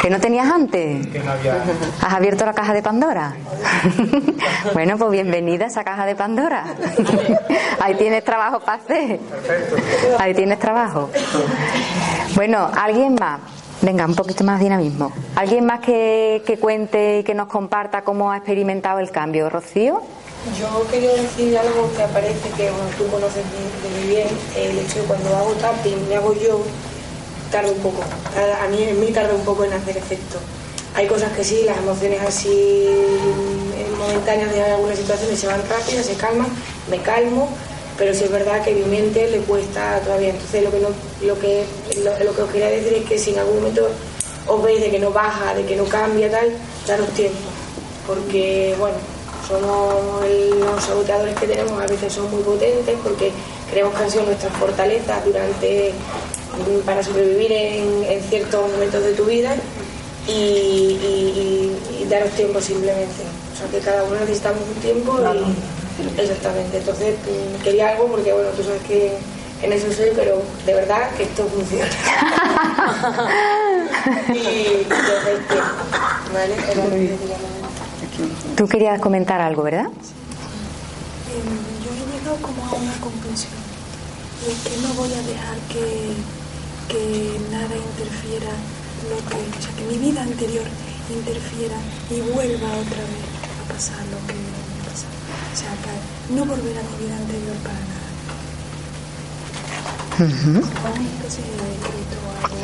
¿Que 0.00 0.10
no 0.10 0.18
tenías 0.18 0.50
antes? 0.50 1.06
que 1.08 1.18
no 1.18 1.30
había. 1.32 1.56
¿Has 2.00 2.14
abierto 2.14 2.46
la 2.46 2.54
caja 2.54 2.72
de 2.72 2.82
Pandora? 2.82 3.34
bueno, 4.72 4.96
pues 4.96 5.10
bienvenida 5.10 5.66
a 5.66 5.68
esa 5.68 5.84
caja 5.84 6.06
de 6.06 6.14
Pandora. 6.14 6.64
Ahí 7.80 7.94
tienes 7.96 8.24
trabajo 8.24 8.60
para 8.60 8.78
hacer. 8.78 9.20
Ahí 10.18 10.34
tienes 10.34 10.58
trabajo. 10.58 11.10
Bueno, 12.34 12.70
¿alguien 12.74 13.14
más? 13.14 13.40
Venga, 13.82 14.06
un 14.06 14.14
poquito 14.14 14.44
más 14.44 14.60
dinamismo. 14.60 15.12
¿Alguien 15.34 15.66
más 15.66 15.80
que, 15.80 16.42
que 16.46 16.58
cuente 16.58 17.18
y 17.18 17.24
que 17.24 17.34
nos 17.34 17.48
comparta 17.48 18.02
cómo 18.02 18.30
ha 18.30 18.36
experimentado 18.36 19.00
el 19.00 19.10
cambio? 19.10 19.50
¿Rocío? 19.50 20.02
Yo 20.58 20.86
quería 20.90 21.12
decir 21.14 21.56
algo 21.56 21.88
que 21.96 22.02
aparece 22.02 22.50
que 22.56 22.70
bueno, 22.70 22.90
tú 22.98 23.06
conoces 23.06 23.44
de, 23.44 24.00
muy 24.00 24.08
bien, 24.08 24.28
el 24.56 24.78
hecho 24.78 24.98
de 25.00 25.04
cuando 25.06 25.36
hago 25.36 25.52
tapping, 25.52 26.08
me 26.08 26.16
hago 26.16 26.34
yo, 26.34 26.62
tarda 27.50 27.70
un 27.70 27.78
poco. 27.78 28.02
A, 28.36 28.64
a 28.64 28.68
mí, 28.68 28.82
en 28.82 28.98
mí 28.98 29.06
tarda 29.12 29.34
un 29.34 29.44
poco 29.44 29.64
en 29.64 29.72
hacer 29.72 29.96
efecto. 29.96 30.38
Hay 30.94 31.06
cosas 31.06 31.32
que 31.32 31.44
sí, 31.44 31.62
las 31.64 31.78
emociones 31.78 32.20
así 32.26 32.50
eh, 32.50 33.86
momentáneas 33.96 34.52
de 34.52 34.62
algunas 34.62 34.98
situaciones 34.98 35.38
se 35.38 35.46
van 35.46 35.62
rápidas, 35.68 36.06
se 36.06 36.14
calman, 36.14 36.48
me 36.90 36.98
calmo, 36.98 37.48
pero 37.96 38.12
sí 38.12 38.24
es 38.24 38.30
verdad 38.32 38.64
que 38.64 38.74
mi 38.74 38.84
mente 38.84 39.30
le 39.30 39.38
cuesta 39.38 40.00
todavía. 40.00 40.30
Entonces 40.30 40.64
lo 40.64 40.70
que, 40.72 40.80
no, 40.80 40.88
lo 41.22 41.38
que, 41.38 41.64
lo, 42.02 42.24
lo 42.24 42.34
que 42.34 42.42
os 42.42 42.50
quería 42.50 42.68
decir 42.68 42.94
es 42.94 43.08
que 43.08 43.16
si 43.16 43.30
en 43.30 43.38
algún 43.38 43.58
momento 43.58 43.88
os 44.48 44.62
veis 44.62 44.80
de 44.80 44.90
que 44.90 44.98
no 44.98 45.12
baja, 45.12 45.54
de 45.54 45.64
que 45.64 45.76
no 45.76 45.84
cambia, 45.84 46.30
tal, 46.30 46.52
daros 46.86 47.08
tiempo. 47.10 47.38
Porque, 48.06 48.74
bueno, 48.78 48.96
somos 49.46 49.94
los 50.60 50.84
saboteadores 50.84 51.34
que 51.38 51.46
tenemos 51.46 51.80
a 51.80 51.86
veces 51.86 52.12
son 52.12 52.30
muy 52.30 52.42
potentes 52.42 52.96
porque 53.02 53.32
creemos 53.70 53.94
que 53.94 54.02
han 54.04 54.10
sido 54.10 54.24
nuestras 54.24 54.52
fortalezas 54.54 55.24
durante 55.24 55.92
para 56.84 57.02
sobrevivir 57.02 57.50
en, 57.52 58.04
en 58.04 58.22
ciertos 58.24 58.70
momentos 58.70 59.02
de 59.02 59.12
tu 59.14 59.24
vida 59.24 59.54
y, 60.28 60.30
y- 60.32 61.72
y- 61.98 62.02
y 62.02 62.06
daros 62.08 62.30
tiempo 62.32 62.60
simplemente. 62.60 63.22
O 63.54 63.56
sea 63.58 63.66
que 63.68 63.78
cada 63.84 64.04
uno 64.04 64.16
necesitamos 64.20 64.60
un 64.68 64.82
tiempo 64.82 65.18
y 65.18 66.20
exactamente. 66.20 66.78
Entonces 66.78 67.14
mm, 67.24 67.62
quería 67.62 67.90
algo 67.90 68.06
porque 68.08 68.32
bueno, 68.32 68.50
tú 68.50 68.62
sabes 68.62 68.82
que 68.82 69.12
en 69.62 69.72
eso 69.72 69.90
soy, 69.92 70.10
pero 70.14 70.42
de 70.66 70.74
verdad 70.74 71.10
que 71.16 71.22
esto 71.24 71.46
funciona. 71.46 71.88
y 74.34 74.82
entonces, 74.82 75.48
tiempo, 75.48 75.84
¿vale? 76.34 76.54
Era 76.70 76.84
lo 76.84 76.90
que. 76.94 77.61
Tú 78.56 78.68
querías 78.68 79.00
comentar 79.00 79.40
algo, 79.40 79.62
¿verdad? 79.62 79.86
Em, 79.86 79.92
yo 81.84 81.90
he 81.90 82.18
llegado 82.18 82.36
como 82.42 82.64
a 82.64 82.74
una 82.74 82.92
conclusión 83.00 83.62
es 84.48 84.58
que 84.58 84.76
no 84.82 84.92
voy 84.94 85.12
a 85.12 85.22
dejar 85.22 85.56
que, 85.68 86.14
que 86.88 87.38
nada 87.50 87.76
interfiera 87.76 88.50
lo 89.08 89.16
que, 89.28 89.36
o 89.36 89.62
sea, 89.62 89.72
que 89.76 89.84
mi 89.84 89.98
vida 89.98 90.22
anterior 90.22 90.66
interfiera 91.10 91.76
y 92.10 92.20
vuelva 92.20 92.68
otra 92.68 93.02
vez 93.06 93.22
a 93.62 93.72
pasar 93.72 94.00
lo 94.10 94.18
que 94.26 94.34
me 94.34 94.50
pasa. 94.82 95.06
O 95.52 95.56
sea, 95.56 95.70
que 95.82 96.34
no 96.34 96.44
volver 96.44 96.76
a 96.78 96.82
mi 96.82 97.04
vida 97.04 97.16
anterior 97.16 97.56
para 97.62 97.78
nada. 97.78 98.02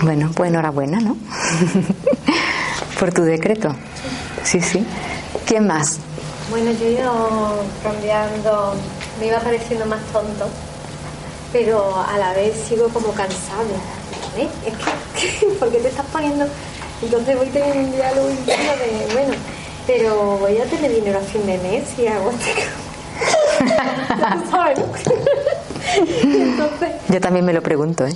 Bueno, 0.03 0.31
pues 0.35 0.51
enhorabuena, 0.51 1.01
¿no? 1.01 1.17
Por 3.01 3.13
tu 3.13 3.23
decreto. 3.23 3.75
Sí, 4.43 4.61
sí. 4.61 4.85
¿Quién 5.47 5.67
más? 5.67 5.99
Bueno, 6.51 6.71
yo 6.73 6.87
he 6.87 6.93
ido 6.93 7.63
cambiando, 7.83 8.75
me 9.21 9.27
iba 9.27 9.39
pareciendo 9.41 9.85
más 9.87 10.01
tonto, 10.13 10.47
pero 11.53 11.95
a 11.97 12.17
la 12.19 12.33
vez 12.33 12.55
sigo 12.69 12.89
como 12.89 13.13
cansado. 13.13 13.69
¿Eh? 14.37 14.49
Es 14.67 14.75
que, 15.41 15.47
¿por 15.59 15.71
qué 15.71 15.79
te 15.79 15.89
estás 15.89 16.07
poniendo? 16.13 16.47
Entonces 17.03 17.37
voy 17.37 17.49
teniendo 17.49 17.79
un 17.81 17.93
diálogo 17.93 18.31
interno 18.31 18.73
de, 18.73 19.15
bueno, 19.15 19.35
pero 19.87 20.39
voy 20.39 20.59
a 20.59 20.65
tener 20.65 20.95
dinero 20.95 21.19
a 21.19 21.23
fin 21.23 21.47
de 21.47 21.59
mes 21.59 21.85
y 21.99 22.07
hago 22.07 22.31
este 22.31 22.55
entonces, 26.23 26.91
Yo 27.09 27.21
también 27.21 27.45
me 27.45 27.53
lo 27.53 27.61
pregunto, 27.63 28.07
¿eh? 28.07 28.13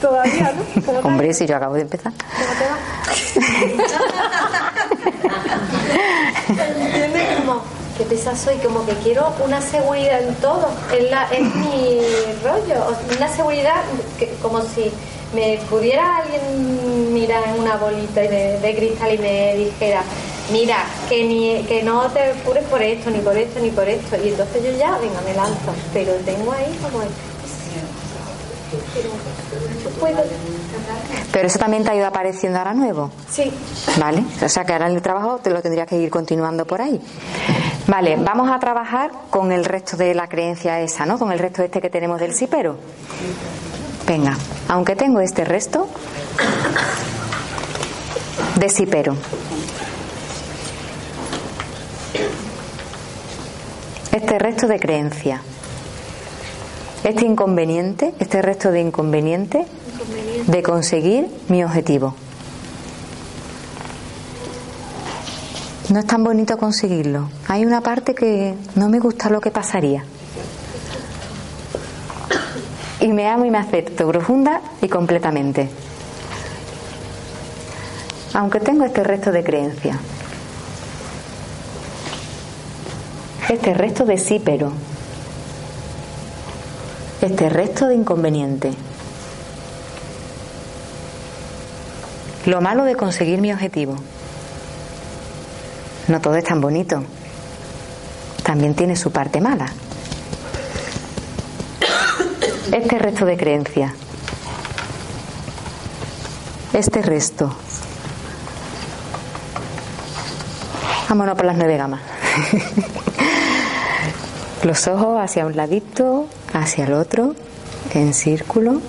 todavía, 0.00 0.52
¿no? 0.54 0.82
¿Cómo 0.86 1.00
te- 1.00 1.06
Hombre, 1.06 1.34
si 1.34 1.44
yo 1.46 1.56
acabo 1.56 1.74
de 1.74 1.82
empezar. 1.82 2.12
¿Entiendes? 6.48 7.38
Como 7.38 7.62
que 7.96 8.04
pesa 8.04 8.36
soy, 8.36 8.56
como 8.58 8.86
que 8.86 8.92
quiero 9.02 9.32
una 9.44 9.60
seguridad 9.60 10.22
en 10.22 10.34
todo. 10.36 10.68
Es, 10.96 11.10
la, 11.10 11.24
es 11.32 11.42
mi 11.54 12.00
rollo. 12.44 12.96
Una 13.16 13.28
seguridad 13.28 13.82
que, 14.18 14.28
como 14.40 14.62
si 14.62 14.92
me 15.34 15.58
pudiera 15.68 16.18
alguien 16.18 17.12
mirar 17.12 17.42
en 17.48 17.60
una 17.60 17.76
bolita 17.76 18.20
de, 18.20 18.74
cristal 18.76 19.14
y 19.14 19.18
me 19.18 19.56
dijera, 19.56 20.02
mira, 20.52 20.84
que, 21.08 21.24
ni, 21.24 21.64
que 21.64 21.82
no 21.82 22.06
te 22.10 22.32
apures 22.32 22.64
por 22.64 22.82
esto, 22.82 23.10
ni 23.10 23.18
por 23.18 23.36
esto, 23.36 23.60
ni 23.60 23.70
por 23.70 23.88
esto. 23.88 24.16
Y 24.24 24.28
entonces 24.28 24.62
yo 24.62 24.70
ya, 24.78 24.96
venga, 24.98 25.20
me 25.22 25.34
lanzo. 25.34 25.74
Pero 25.92 26.12
tengo 26.24 26.52
ahí 26.52 26.78
como... 26.82 27.02
Pero. 30.00 30.18
Pero 31.32 31.46
eso 31.46 31.58
también 31.58 31.84
te 31.84 31.90
ha 31.90 31.94
ido 31.94 32.06
apareciendo 32.06 32.58
ahora 32.58 32.74
nuevo. 32.74 33.10
Sí. 33.30 33.52
¿Vale? 33.98 34.24
O 34.42 34.48
sea 34.48 34.64
que 34.64 34.72
ahora 34.72 34.88
en 34.88 34.96
el 34.96 35.02
trabajo 35.02 35.38
te 35.42 35.50
lo 35.50 35.60
tendrías 35.62 35.86
que 35.86 35.96
ir 35.96 36.10
continuando 36.10 36.66
por 36.66 36.80
ahí. 36.80 37.00
Vale, 37.86 38.16
vamos 38.16 38.50
a 38.50 38.58
trabajar 38.58 39.10
con 39.30 39.52
el 39.52 39.64
resto 39.64 39.96
de 39.96 40.14
la 40.14 40.28
creencia 40.28 40.80
esa, 40.80 41.06
¿no? 41.06 41.18
Con 41.18 41.32
el 41.32 41.38
resto 41.38 41.62
este 41.62 41.80
que 41.80 41.90
tenemos 41.90 42.20
del 42.20 42.34
sipero. 42.34 42.76
Venga, 44.06 44.36
aunque 44.68 44.96
tengo 44.96 45.20
este 45.20 45.44
resto 45.44 45.88
de 48.56 48.68
sipero. 48.68 49.14
Este 54.12 54.38
resto 54.38 54.66
de 54.66 54.80
creencia. 54.80 55.42
Este 57.04 57.24
inconveniente, 57.24 58.12
este 58.18 58.42
resto 58.42 58.70
de 58.70 58.80
inconveniente 58.80 59.66
de 60.46 60.62
conseguir 60.62 61.28
mi 61.48 61.62
objetivo. 61.64 62.14
No 65.90 66.00
es 66.00 66.06
tan 66.06 66.22
bonito 66.22 66.58
conseguirlo. 66.58 67.30
Hay 67.46 67.64
una 67.64 67.80
parte 67.80 68.14
que 68.14 68.54
no 68.74 68.88
me 68.88 68.98
gusta 68.98 69.30
lo 69.30 69.40
que 69.40 69.50
pasaría. 69.50 70.04
Y 73.00 73.08
me 73.08 73.26
amo 73.28 73.46
y 73.46 73.50
me 73.50 73.58
acepto 73.58 74.06
profunda 74.06 74.60
y 74.82 74.88
completamente. 74.88 75.70
Aunque 78.34 78.60
tengo 78.60 78.84
este 78.84 79.02
resto 79.02 79.32
de 79.32 79.42
creencia. 79.42 79.98
Este 83.48 83.72
resto 83.72 84.04
de 84.04 84.18
sí, 84.18 84.42
pero. 84.44 84.72
Este 87.20 87.48
resto 87.48 87.88
de 87.88 87.96
inconveniente. 87.96 88.72
Lo 92.46 92.60
malo 92.60 92.84
de 92.84 92.94
conseguir 92.94 93.40
mi 93.40 93.52
objetivo. 93.52 93.96
No 96.06 96.20
todo 96.20 96.36
es 96.36 96.44
tan 96.44 96.60
bonito. 96.60 97.02
También 98.44 98.74
tiene 98.74 98.94
su 98.94 99.10
parte 99.10 99.40
mala. 99.40 99.66
Este 102.72 102.98
resto 102.98 103.26
de 103.26 103.36
creencia. 103.36 103.94
Este 106.72 107.02
resto. 107.02 107.52
Vámonos 111.08 111.34
por 111.36 111.46
las 111.46 111.56
nueve 111.56 111.76
gamas. 111.76 112.00
Los 114.68 114.86
ojos 114.86 115.18
hacia 115.18 115.46
un 115.46 115.56
ladito, 115.56 116.26
hacia 116.52 116.84
el 116.84 116.92
otro, 116.92 117.34
en 117.94 118.12
círculo, 118.12 118.82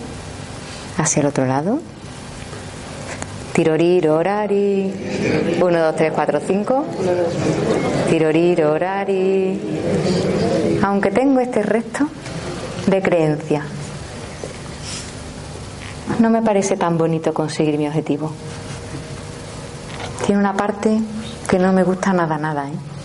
hacia 0.98 1.22
el 1.22 1.28
otro 1.28 1.46
lado. 1.46 1.80
Tirorir, 3.54 4.10
orari. 4.10 4.94
1, 5.58 5.80
2, 5.80 5.96
3, 5.96 6.12
4, 6.14 6.42
5. 6.46 6.86
Tirorir, 8.10 8.66
orari. 8.66 9.58
Aunque 10.84 11.12
tengo 11.12 11.40
este 11.40 11.64
resto 11.64 12.10
de 12.88 13.02
creencia, 13.02 13.64
no 16.20 16.30
me 16.30 16.42
parece 16.42 16.76
tan 16.76 16.98
bonito 16.98 17.34
conseguir 17.34 17.78
mi 17.78 17.88
objetivo. 17.88 18.34
Tiene 20.26 20.42
una 20.42 20.58
parte 20.58 21.00
que 21.50 21.58
no 21.58 21.72
me 21.72 21.84
gusta 21.84 22.12
nada, 22.12 22.38
nada. 22.38 22.68
¿eh? 22.68 22.99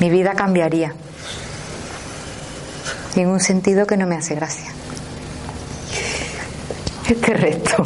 Mi 0.00 0.10
vida 0.10 0.34
cambiaría. 0.34 0.94
Y 3.14 3.20
en 3.20 3.28
un 3.28 3.40
sentido 3.40 3.86
que 3.86 3.96
no 3.96 4.06
me 4.06 4.16
hace 4.16 4.34
gracia. 4.34 4.70
Este 7.08 7.32
resto. 7.34 7.82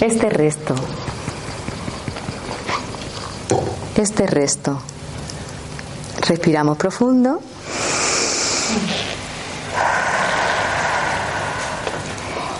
Este 0.00 0.30
resto. 0.30 0.74
Este 3.96 4.26
resto. 4.26 4.80
Respiramos 6.26 6.76
profundo. 6.76 7.40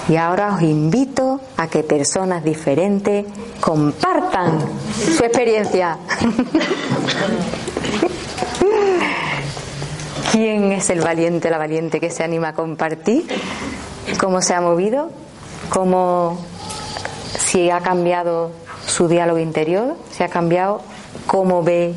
Y 0.09 0.17
ahora 0.17 0.55
os 0.55 0.63
invito 0.63 1.38
a 1.59 1.67
que 1.69 1.83
personas 1.83 2.43
diferentes 2.43 3.27
compartan 3.61 4.59
su 4.95 5.23
experiencia. 5.23 5.99
¿Quién 10.33 10.73
es 10.73 10.89
el 10.89 11.01
valiente, 11.01 11.51
la 11.51 11.59
valiente 11.59 12.01
que 12.01 12.09
se 12.11 12.25
anima 12.25 12.49
a 12.49 12.55
compartir? 12.55 13.27
¿Cómo 14.19 14.41
se 14.41 14.55
ha 14.55 14.63
movido? 14.63 15.11
¿Cómo 15.69 16.39
si 17.39 17.69
ha 17.71 17.81
cambiado 17.81 18.53
su 18.87 19.09
diálogo 19.09 19.39
interior? 19.39 19.97
¿Si 20.11 20.23
ha 20.23 20.29
cambiado 20.29 20.81
cómo 21.27 21.63
ve 21.63 21.95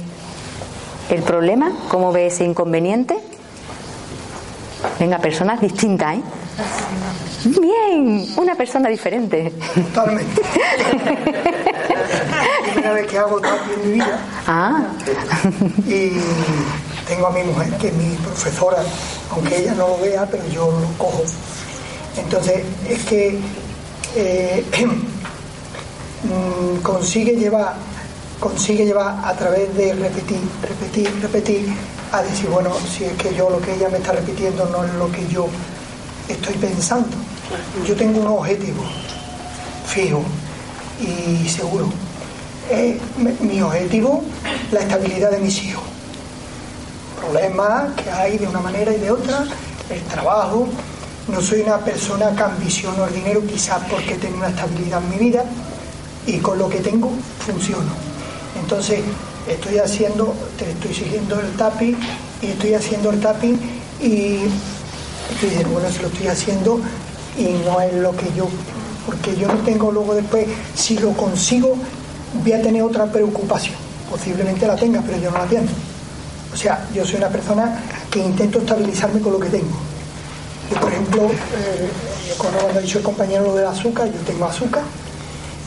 el 1.10 1.24
problema, 1.24 1.72
cómo 1.90 2.12
ve 2.12 2.28
ese 2.28 2.44
inconveniente. 2.44 3.18
Venga, 5.00 5.20
personas 5.20 5.60
distintas, 5.60 6.18
¿eh? 6.18 6.22
Bien, 7.46 8.26
una 8.38 8.56
persona 8.56 8.90
diferente. 8.90 9.52
Totalmente. 9.94 10.42
la 12.66 12.74
primera 12.74 12.94
vez 12.94 13.08
que 13.08 13.18
hago 13.18 13.40
tapping 13.42 13.74
en 13.74 13.88
mi 13.88 13.94
vida. 13.94 14.20
Ah. 14.48 14.84
Y 15.88 16.12
tengo 17.08 17.28
a 17.28 17.32
mi 17.32 17.44
mujer, 17.44 17.74
que 17.78 17.88
es 17.88 17.94
mi 17.94 18.16
profesora, 18.16 18.84
aunque 19.32 19.58
ella 19.58 19.74
no 19.74 19.88
lo 19.90 20.00
vea, 20.00 20.26
pero 20.30 20.48
yo 20.50 20.72
lo 20.72 20.88
cojo. 20.98 21.24
Entonces, 22.18 22.64
es 22.88 23.04
que 23.06 23.40
eh, 24.16 24.66
mm, 26.24 26.82
consigue 26.82 27.36
llevar 27.36 27.76
consigue 28.42 28.86
llevar 28.86 29.24
a 29.24 29.34
través 29.36 29.74
de 29.78 29.94
repetir, 29.94 30.40
repetir, 30.64 31.22
repetir, 31.22 31.68
a 32.12 32.24
decir, 32.24 32.50
bueno, 32.50 32.72
si 32.90 33.04
es 33.04 33.14
que 33.14 33.34
yo 33.36 33.52
lo 33.52 33.62
que 33.62 33.76
ella 33.76 33.88
me 33.90 34.00
está 34.00 34.14
repitiendo 34.14 34.66
no 34.66 34.84
es 34.84 34.92
lo 34.96 35.12
que 35.12 35.28
yo 35.28 35.48
estoy 36.28 36.56
pensando. 36.56 37.16
Yo 37.88 37.96
tengo 37.96 38.22
un 38.22 38.28
objetivo 38.28 38.84
fijo 39.86 40.24
y 41.00 41.48
seguro. 41.50 41.90
Es 42.70 42.96
mi 43.42 43.62
objetivo, 43.62 44.24
la 44.72 44.82
estabilidad 44.82 45.32
de 45.32 45.40
mis 45.40 45.64
hijos. 45.64 45.84
Problemas 47.20 47.94
que 48.02 48.10
hay 48.10 48.38
de 48.38 48.48
una 48.48 48.60
manera 48.60 48.94
y 48.94 49.00
de 49.00 49.12
otra, 49.12 49.46
el 49.90 50.02
trabajo. 50.04 50.68
No 51.28 51.42
soy 51.42 51.62
una 51.62 51.78
persona 51.78 52.36
que 52.36 52.44
ambiciono 52.44 53.06
el 53.06 53.14
dinero, 53.14 53.42
quizás 53.46 53.82
porque 53.90 54.16
tengo 54.16 54.38
una 54.38 54.50
estabilidad 54.50 55.02
en 55.04 55.10
mi 55.10 55.18
vida 55.18 55.44
y 56.26 56.38
con 56.38 56.58
lo 56.58 56.70
que 56.70 56.80
tengo 56.80 57.12
funciono 57.46 58.12
entonces, 58.60 59.02
estoy 59.48 59.78
haciendo, 59.80 60.34
te 60.58 60.70
estoy 60.72 60.94
siguiendo 60.94 61.40
el 61.40 61.52
tapping 61.54 61.98
y 62.42 62.48
estoy 62.48 62.74
haciendo 62.74 63.10
el 63.12 63.20
tapping 63.20 63.60
y 64.02 64.40
diciendo, 65.42 65.70
bueno, 65.72 65.92
se 65.92 66.02
lo 66.02 66.08
estoy 66.08 66.28
haciendo 66.28 66.80
y 67.38 67.66
no 67.66 67.82
es 67.82 67.94
lo 67.94 68.16
que 68.16 68.32
yo, 68.36 68.48
porque 69.06 69.36
yo 69.36 69.48
no 69.48 69.56
tengo 69.60 69.92
luego 69.92 70.16
después, 70.16 70.48
si 70.76 70.98
lo 70.98 71.12
consigo, 71.14 71.76
voy 72.44 72.54
a 72.54 72.62
tener 72.62 72.84
otra 72.84 73.06
preocupación. 73.06 73.76
Posiblemente 74.10 74.68
la 74.68 74.76
tenga, 74.76 75.02
pero 75.02 75.18
yo 75.18 75.32
no 75.32 75.38
la 75.38 75.46
tengo. 75.46 75.72
O 76.54 76.58
sea, 76.58 76.86
yo 76.94 77.06
soy 77.06 77.16
una 77.16 77.30
persona 77.30 77.80
que 78.10 78.20
intento 78.20 78.60
estabilizarme 78.60 79.22
con 79.22 79.34
lo 79.34 79.40
que 79.40 79.50
tengo. 79.50 79.78
Yo, 80.70 80.80
por 80.80 80.92
ejemplo, 80.92 81.24
eh, 81.24 81.90
cuando 82.38 82.60
ha 82.60 82.82
dicho 82.82 82.98
el 82.98 83.04
compañero 83.04 83.46
lo 83.46 83.56
del 83.56 83.68
azúcar, 83.68 84.08
yo 84.08 84.20
tengo 84.26 84.46
azúcar, 84.46 84.84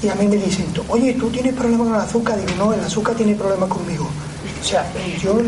y 0.02 0.08
a 0.08 0.14
mí 0.14 0.26
me 0.28 0.36
dicen, 0.36 0.66
oye, 0.88 1.14
¿tú 1.14 1.30
tienes 1.30 1.54
problemas 1.54 1.86
con 1.86 1.96
el 1.96 2.00
azúcar? 2.02 2.38
Digo, 2.38 2.52
no, 2.58 2.74
el 2.74 2.80
azúcar 2.80 3.14
tiene 3.14 3.34
problemas 3.34 3.68
conmigo. 3.70 4.06
O 4.60 4.64
sea, 4.64 4.86
yo 5.22 5.38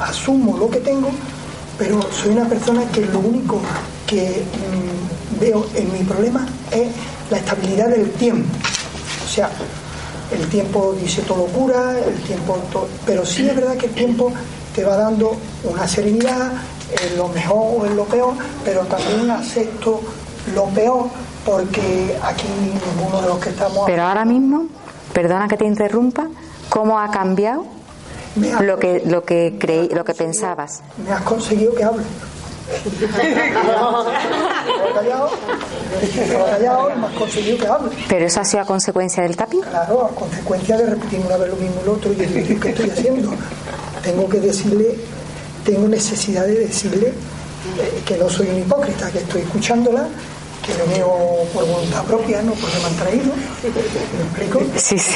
asumo 0.00 0.56
lo 0.56 0.68
que 0.68 0.80
tengo, 0.80 1.10
pero 1.78 2.00
soy 2.10 2.32
una 2.32 2.48
persona 2.48 2.84
que 2.90 3.02
lo 3.06 3.20
único 3.20 3.60
que 4.06 4.42
mm, 4.42 5.01
veo 5.40 5.66
en 5.74 5.92
mi 5.92 6.00
problema 6.00 6.46
es 6.70 6.88
la 7.30 7.38
estabilidad 7.38 7.88
del 7.88 8.10
tiempo. 8.12 8.48
O 9.24 9.28
sea, 9.28 9.50
el 10.30 10.48
tiempo 10.48 10.94
dice 11.00 11.22
todo 11.22 11.44
cura, 11.46 11.98
el 11.98 12.20
tiempo 12.22 12.58
todo, 12.72 12.88
pero 13.06 13.24
sí 13.24 13.48
es 13.48 13.54
verdad 13.54 13.76
que 13.76 13.86
el 13.86 13.92
tiempo 13.92 14.32
te 14.74 14.84
va 14.84 14.96
dando 14.96 15.36
una 15.64 15.86
serenidad, 15.86 16.52
en 17.00 17.16
lo 17.16 17.28
mejor 17.28 17.82
o 17.82 17.86
en 17.86 17.96
lo 17.96 18.04
peor, 18.04 18.34
pero 18.64 18.82
también 18.82 19.30
acepto 19.30 20.00
lo 20.54 20.64
peor 20.66 21.08
porque 21.44 22.16
aquí 22.22 22.46
ninguno 22.60 23.20
de 23.22 23.28
los 23.28 23.38
que 23.38 23.50
estamos... 23.50 23.84
Pero 23.86 24.02
ahora 24.02 24.24
mismo, 24.24 24.66
perdona 25.12 25.48
que 25.48 25.56
te 25.56 25.64
interrumpa, 25.64 26.28
¿cómo 26.68 26.98
ha 26.98 27.10
cambiado 27.10 27.64
lo 28.60 28.78
que, 28.78 29.02
lo 29.04 29.24
que, 29.24 29.56
creí, 29.58 29.88
lo 29.88 30.04
que 30.04 30.14
pensabas? 30.14 30.82
Me 31.04 31.12
has 31.12 31.22
conseguido 31.22 31.74
que 31.74 31.84
hable. 31.84 32.04
Pero 38.08 38.26
eso 38.26 38.40
ha 38.40 38.44
sido 38.44 38.62
a 38.62 38.66
consecuencia 38.66 39.22
del 39.22 39.36
tapping. 39.36 39.62
Claro, 39.62 40.06
a 40.06 40.14
consecuencia 40.14 40.76
de 40.76 40.86
repetir 40.86 41.20
una 41.20 41.36
vez 41.36 41.50
lo 41.50 41.56
mismo 41.56 41.80
el 41.82 41.88
otro 41.88 42.12
y 42.12 42.16
decir 42.16 42.60
¿qué 42.60 42.70
estoy 42.70 42.90
haciendo? 42.90 43.32
Tengo 44.02 44.28
que 44.28 44.40
decirle, 44.40 44.96
tengo 45.64 45.88
necesidad 45.88 46.46
de 46.46 46.60
decirle 46.60 47.12
que 48.04 48.16
no 48.16 48.28
soy 48.28 48.48
un 48.48 48.58
hipócrita, 48.58 49.10
que 49.10 49.18
estoy 49.18 49.42
escuchándola 49.42 50.08
que 50.62 50.74
lo 50.78 50.86
veo 50.86 51.44
por 51.52 51.66
voluntad 51.66 52.04
propia, 52.04 52.40
no 52.42 52.52
porque 52.52 52.78
me 52.78 52.86
han 52.86 52.96
traído. 52.96 53.32
¿Me 53.62 54.22
explico? 54.22 54.62
Sí, 54.76 54.98
sí. 54.98 55.12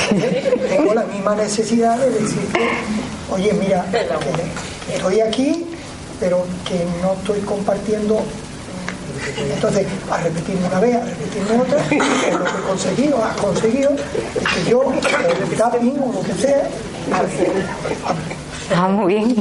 Tengo 0.68 0.94
la 0.94 1.04
misma 1.04 1.36
necesidad 1.36 1.96
de 1.98 2.10
decirte, 2.10 2.60
oye, 3.30 3.52
mira, 3.52 3.86
estoy 4.92 5.20
aquí, 5.20 5.64
pero 6.20 6.44
que 6.66 6.84
no 7.02 7.12
estoy 7.14 7.40
compartiendo. 7.40 8.20
Entonces, 9.54 9.86
a 10.10 10.18
repetirme 10.18 10.66
una 10.66 10.80
vez, 10.80 10.96
a 10.96 11.04
repetirme 11.04 11.60
otra, 11.60 11.78
lo 11.82 12.44
que 12.44 12.58
he 12.58 12.62
conseguido, 12.68 13.24
has 13.24 13.36
conseguido, 13.36 13.90
es 13.92 14.48
que 14.64 14.70
yo, 14.70 14.92
el 14.92 15.56
tapping 15.56 15.98
o 16.00 16.12
lo 16.12 16.22
que 16.22 16.32
sea, 16.34 16.68
Ah, 18.74 18.88
muy 18.88 19.14
bien. 19.14 19.36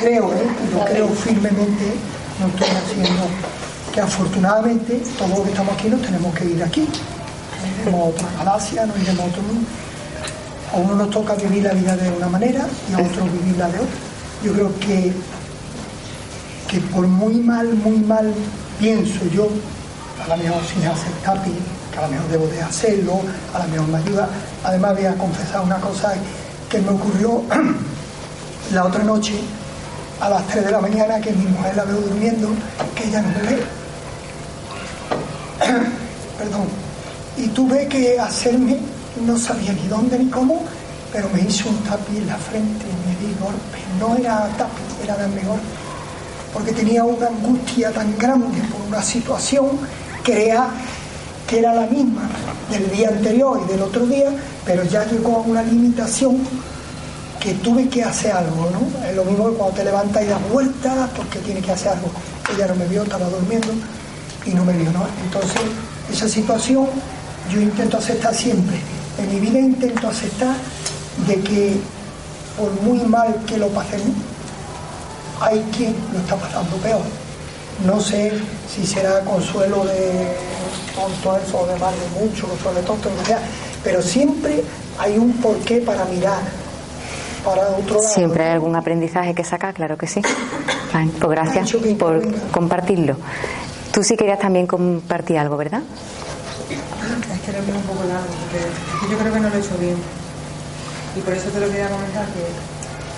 creo, 0.00 0.32
¿eh? 0.32 0.46
yo 0.72 0.84
creo 0.84 1.08
firmemente, 1.08 1.94
no 2.40 2.46
estoy 2.48 2.68
haciendo, 2.68 3.22
que 3.92 4.00
afortunadamente 4.00 5.02
todos 5.18 5.30
los 5.30 5.40
que 5.42 5.50
estamos 5.50 5.74
aquí 5.74 5.88
nos 5.88 6.00
tenemos 6.02 6.34
que 6.34 6.44
ir 6.44 6.62
aquí. 6.62 6.88
No 7.60 7.82
iremos 7.82 8.00
a 8.00 8.04
otra 8.04 8.28
galaxia, 8.38 8.86
no 8.86 8.96
iremos 8.96 9.20
a 9.20 9.28
otro 9.28 9.42
mundo. 9.42 9.68
A 10.72 10.76
uno 10.76 10.94
nos 10.94 11.10
toca 11.10 11.34
vivir 11.34 11.64
la 11.64 11.72
vida 11.72 11.96
de 11.96 12.10
una 12.10 12.28
manera 12.28 12.66
y 12.90 12.94
a 12.94 12.98
otro 12.98 13.24
vivirla 13.24 13.68
de 13.68 13.78
otra. 13.78 13.96
Yo 14.44 14.52
creo 14.52 14.78
que, 14.78 15.12
que 16.68 16.80
por 16.92 17.06
muy 17.06 17.34
mal, 17.34 17.74
muy 17.74 17.98
mal 17.98 18.32
pienso 18.78 19.24
yo, 19.32 19.48
a 20.24 20.28
lo 20.28 20.42
mejor 20.42 20.62
sin 20.64 20.86
hacer 20.86 21.12
tapping, 21.24 21.58
que 21.92 21.98
a 21.98 22.02
lo 22.02 22.08
mejor 22.08 22.28
debo 22.28 22.46
de 22.46 22.62
hacerlo, 22.62 23.20
a 23.52 23.58
lo 23.58 23.68
mejor 23.68 23.88
me 23.88 23.98
ayuda. 23.98 24.28
Además 24.64 24.94
voy 24.94 25.06
a 25.06 25.14
confesar 25.14 25.60
una 25.62 25.76
cosa 25.80 26.14
que 26.70 26.78
me 26.80 26.90
ocurrió 26.90 27.42
la 28.72 28.84
otra 28.84 29.02
noche 29.02 29.34
a 30.20 30.28
las 30.28 30.46
3 30.48 30.66
de 30.66 30.70
la 30.70 30.80
mañana 30.80 31.20
que 31.20 31.32
mi 31.32 31.46
mujer 31.46 31.76
la 31.76 31.84
veo 31.84 32.00
durmiendo, 32.00 32.48
que 32.94 33.04
ella 33.08 33.22
no 33.22 33.28
me 33.28 33.42
ve. 33.42 33.62
Perdón. 36.38 36.89
Y 37.40 37.48
tuve 37.48 37.88
que 37.88 38.20
hacerme, 38.20 38.76
no 39.26 39.38
sabía 39.38 39.72
ni 39.72 39.88
dónde 39.88 40.18
ni 40.18 40.28
cómo, 40.28 40.62
pero 41.10 41.26
me 41.30 41.40
hice 41.40 41.66
un 41.66 41.76
tapi 41.78 42.18
en 42.18 42.26
la 42.26 42.36
frente 42.36 42.84
y 42.84 43.08
me 43.08 43.26
di 43.26 43.34
golpe. 43.40 43.78
No 43.98 44.14
era 44.14 44.46
tapi, 44.58 44.82
era 45.02 45.16
darme 45.16 45.40
golpe. 45.42 45.64
Porque 46.52 46.72
tenía 46.72 47.02
una 47.02 47.28
angustia 47.28 47.92
tan 47.92 48.16
grande 48.18 48.60
por 48.70 48.86
una 48.86 49.02
situación 49.02 49.68
que 50.22 50.54
que 51.46 51.58
era 51.58 51.74
la 51.74 51.86
misma 51.86 52.28
del 52.70 52.90
día 52.90 53.08
anterior 53.08 53.60
y 53.64 53.72
del 53.72 53.82
otro 53.82 54.06
día, 54.06 54.30
pero 54.66 54.84
ya 54.84 55.04
llegó 55.06 55.36
a 55.36 55.40
una 55.40 55.62
limitación 55.62 56.38
que 57.40 57.54
tuve 57.54 57.88
que 57.88 58.04
hacer 58.04 58.32
algo, 58.32 58.70
¿no? 58.70 59.08
Es 59.08 59.16
lo 59.16 59.24
mismo 59.24 59.50
que 59.50 59.56
cuando 59.56 59.74
te 59.76 59.84
levantas 59.84 60.22
y 60.22 60.26
das 60.26 60.50
vueltas 60.52 61.08
porque 61.16 61.38
tienes 61.38 61.64
que 61.64 61.72
hacer 61.72 61.92
algo. 61.92 62.10
Ella 62.54 62.66
no 62.68 62.74
me 62.74 62.86
vio, 62.86 63.02
estaba 63.02 63.26
durmiendo 63.28 63.68
y 64.44 64.50
no 64.50 64.64
me 64.64 64.74
vio, 64.74 64.92
¿no? 64.92 65.06
Entonces, 65.24 65.62
esa 66.12 66.28
situación 66.28 66.86
yo 67.50 67.60
intento 67.60 67.98
aceptar 67.98 68.34
siempre. 68.34 68.76
En 69.18 69.34
mi 69.34 69.40
vida 69.40 69.58
intento 69.58 70.08
aceptar 70.08 70.56
de 71.26 71.40
que 71.40 71.76
por 72.56 72.70
muy 72.82 73.00
mal 73.00 73.34
que 73.46 73.58
lo 73.58 73.68
pasemos, 73.68 74.16
hay 75.40 75.60
quien 75.76 75.94
lo 76.12 76.18
está 76.18 76.36
pasando 76.36 76.76
peor. 76.76 77.02
No 77.84 78.00
sé 78.00 78.32
si 78.72 78.86
será 78.86 79.20
consuelo 79.20 79.84
de 79.84 80.36
tonto 80.94 81.36
eso 81.36 81.60
o 81.60 81.66
de 81.66 81.76
mal 81.78 81.94
de 81.94 82.20
mucho, 82.20 82.46
consuelo 82.46 82.80
de 82.80 82.86
tonto, 82.86 83.10
lo 83.10 83.16
que 83.20 83.26
sea, 83.26 83.40
pero 83.82 84.02
siempre 84.02 84.62
hay 84.98 85.18
un 85.18 85.32
porqué 85.34 85.78
para 85.80 86.04
mirar 86.04 86.40
Siempre 88.00 88.44
hay 88.44 88.50
algún 88.50 88.76
aprendizaje 88.76 89.34
que 89.34 89.44
sacar, 89.44 89.74
claro 89.74 89.96
que 89.96 90.06
sí. 90.06 90.20
pues 90.92 91.30
gracias 91.30 91.72
por 91.98 92.22
compartirlo. 92.50 93.16
Tú 93.92 94.04
sí 94.04 94.16
querías 94.16 94.38
también 94.38 94.66
compartir 94.66 95.38
algo, 95.38 95.56
¿verdad? 95.56 95.82
Es 97.40 97.46
que 97.46 97.52
lo 97.52 97.64
veo 97.64 97.76
un 97.76 97.82
poco 97.82 98.04
largo, 98.04 98.28
porque 98.28 99.08
yo 99.08 99.18
creo 99.18 99.32
que 99.32 99.40
no 99.40 99.48
lo 99.48 99.56
he 99.56 99.60
hecho 99.60 99.78
bien. 99.78 99.96
Y 101.16 101.20
por 101.20 101.32
eso 101.32 101.48
te 101.48 101.60
lo 101.60 101.66
quería 101.66 101.88
comentar 101.88 102.26
que, 102.28 102.44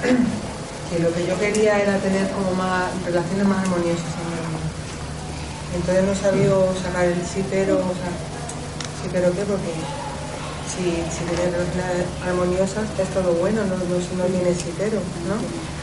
que 0.91 1.03
lo 1.03 1.12
que 1.12 1.27
yo 1.27 1.39
quería 1.39 1.83
era 1.83 1.99
tener 1.99 2.31
como 2.31 2.53
más 2.53 2.87
relaciones 3.05 3.47
más 3.47 3.59
armoniosas 3.64 4.07
Entonces 5.75 6.05
no 6.05 6.14
sabía 6.14 6.83
sacar 6.83 7.05
el 7.05 7.27
sí 7.27 7.45
pero, 7.51 7.77
o 7.77 7.95
sea, 7.99 8.12
sí 9.03 9.09
pero 9.12 9.33
qué, 9.33 9.43
porque 9.43 9.75
si, 10.73 10.85
si 11.12 11.25
tienes 11.25 11.53
relaciones 11.53 12.07
armoniosas 12.25 12.85
es 12.99 13.09
todo 13.09 13.35
bueno, 13.35 13.62
no, 13.64 13.77
no, 13.77 14.01
si 14.01 14.14
no 14.16 14.25
tienes 14.25 14.57
citero, 14.62 15.01
¿no? 15.29 15.35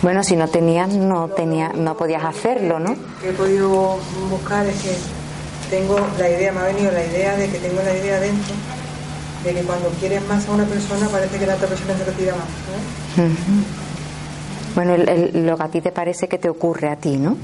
Bueno, 0.01 0.23
si 0.23 0.35
no 0.35 0.47
tenías, 0.47 0.89
no 0.89 1.27
tenía, 1.27 1.69
no 1.73 1.95
podías 1.95 2.23
hacerlo, 2.23 2.79
¿no? 2.79 2.95
Que 3.21 3.29
he 3.29 3.33
podido 3.33 3.97
buscar 4.31 4.65
es 4.65 4.81
que 4.81 4.95
tengo 5.69 5.97
la 6.17 6.29
idea, 6.29 6.51
me 6.51 6.59
ha 6.61 6.63
venido 6.65 6.91
la 6.91 7.03
idea 7.05 7.35
de 7.37 7.49
que 7.49 7.59
tengo 7.59 7.81
la 7.81 7.93
idea 7.93 8.19
dentro 8.19 8.53
de 9.43 9.53
que 9.53 9.61
cuando 9.61 9.89
quieres 9.99 10.25
más 10.27 10.47
a 10.47 10.51
una 10.51 10.65
persona 10.65 11.07
parece 11.07 11.37
que 11.37 11.45
la 11.47 11.55
otra 11.55 11.67
persona 11.67 11.97
se 11.97 12.03
retira 12.05 12.33
más. 12.35 12.45
¿no? 13.17 13.23
Bueno, 14.75 14.93
el- 14.95 15.09
el- 15.09 15.45
lo 15.45 15.57
que 15.57 15.63
a 15.63 15.67
ti 15.67 15.81
te 15.81 15.91
parece 15.91 16.27
que 16.27 16.37
te 16.37 16.49
ocurre 16.49 16.89
a 16.89 16.95
ti, 16.95 17.17
¿no? 17.17 17.37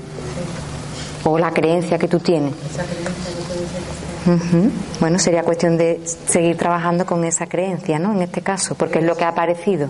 O 1.23 1.39
la 1.39 1.51
creencia 1.51 1.97
que 1.97 2.07
tú 2.07 2.19
tienes. 2.19 2.53
Esa 2.71 2.83
creencia 2.83 3.31
que 3.33 4.25
sea. 4.25 4.35
Ujú. 4.35 4.71
Bueno, 4.99 5.19
sería 5.19 5.43
cuestión 5.43 5.77
de 5.77 6.01
seguir 6.27 6.57
trabajando 6.57 7.05
con 7.05 7.23
esa 7.23 7.47
creencia, 7.47 7.97
¿no? 7.99 8.13
En 8.13 8.21
este 8.21 8.41
caso, 8.41 8.75
porque 8.75 8.99
es 8.99 9.05
lo 9.05 9.15
que 9.15 9.23
ha 9.23 9.29
aparecido. 9.29 9.87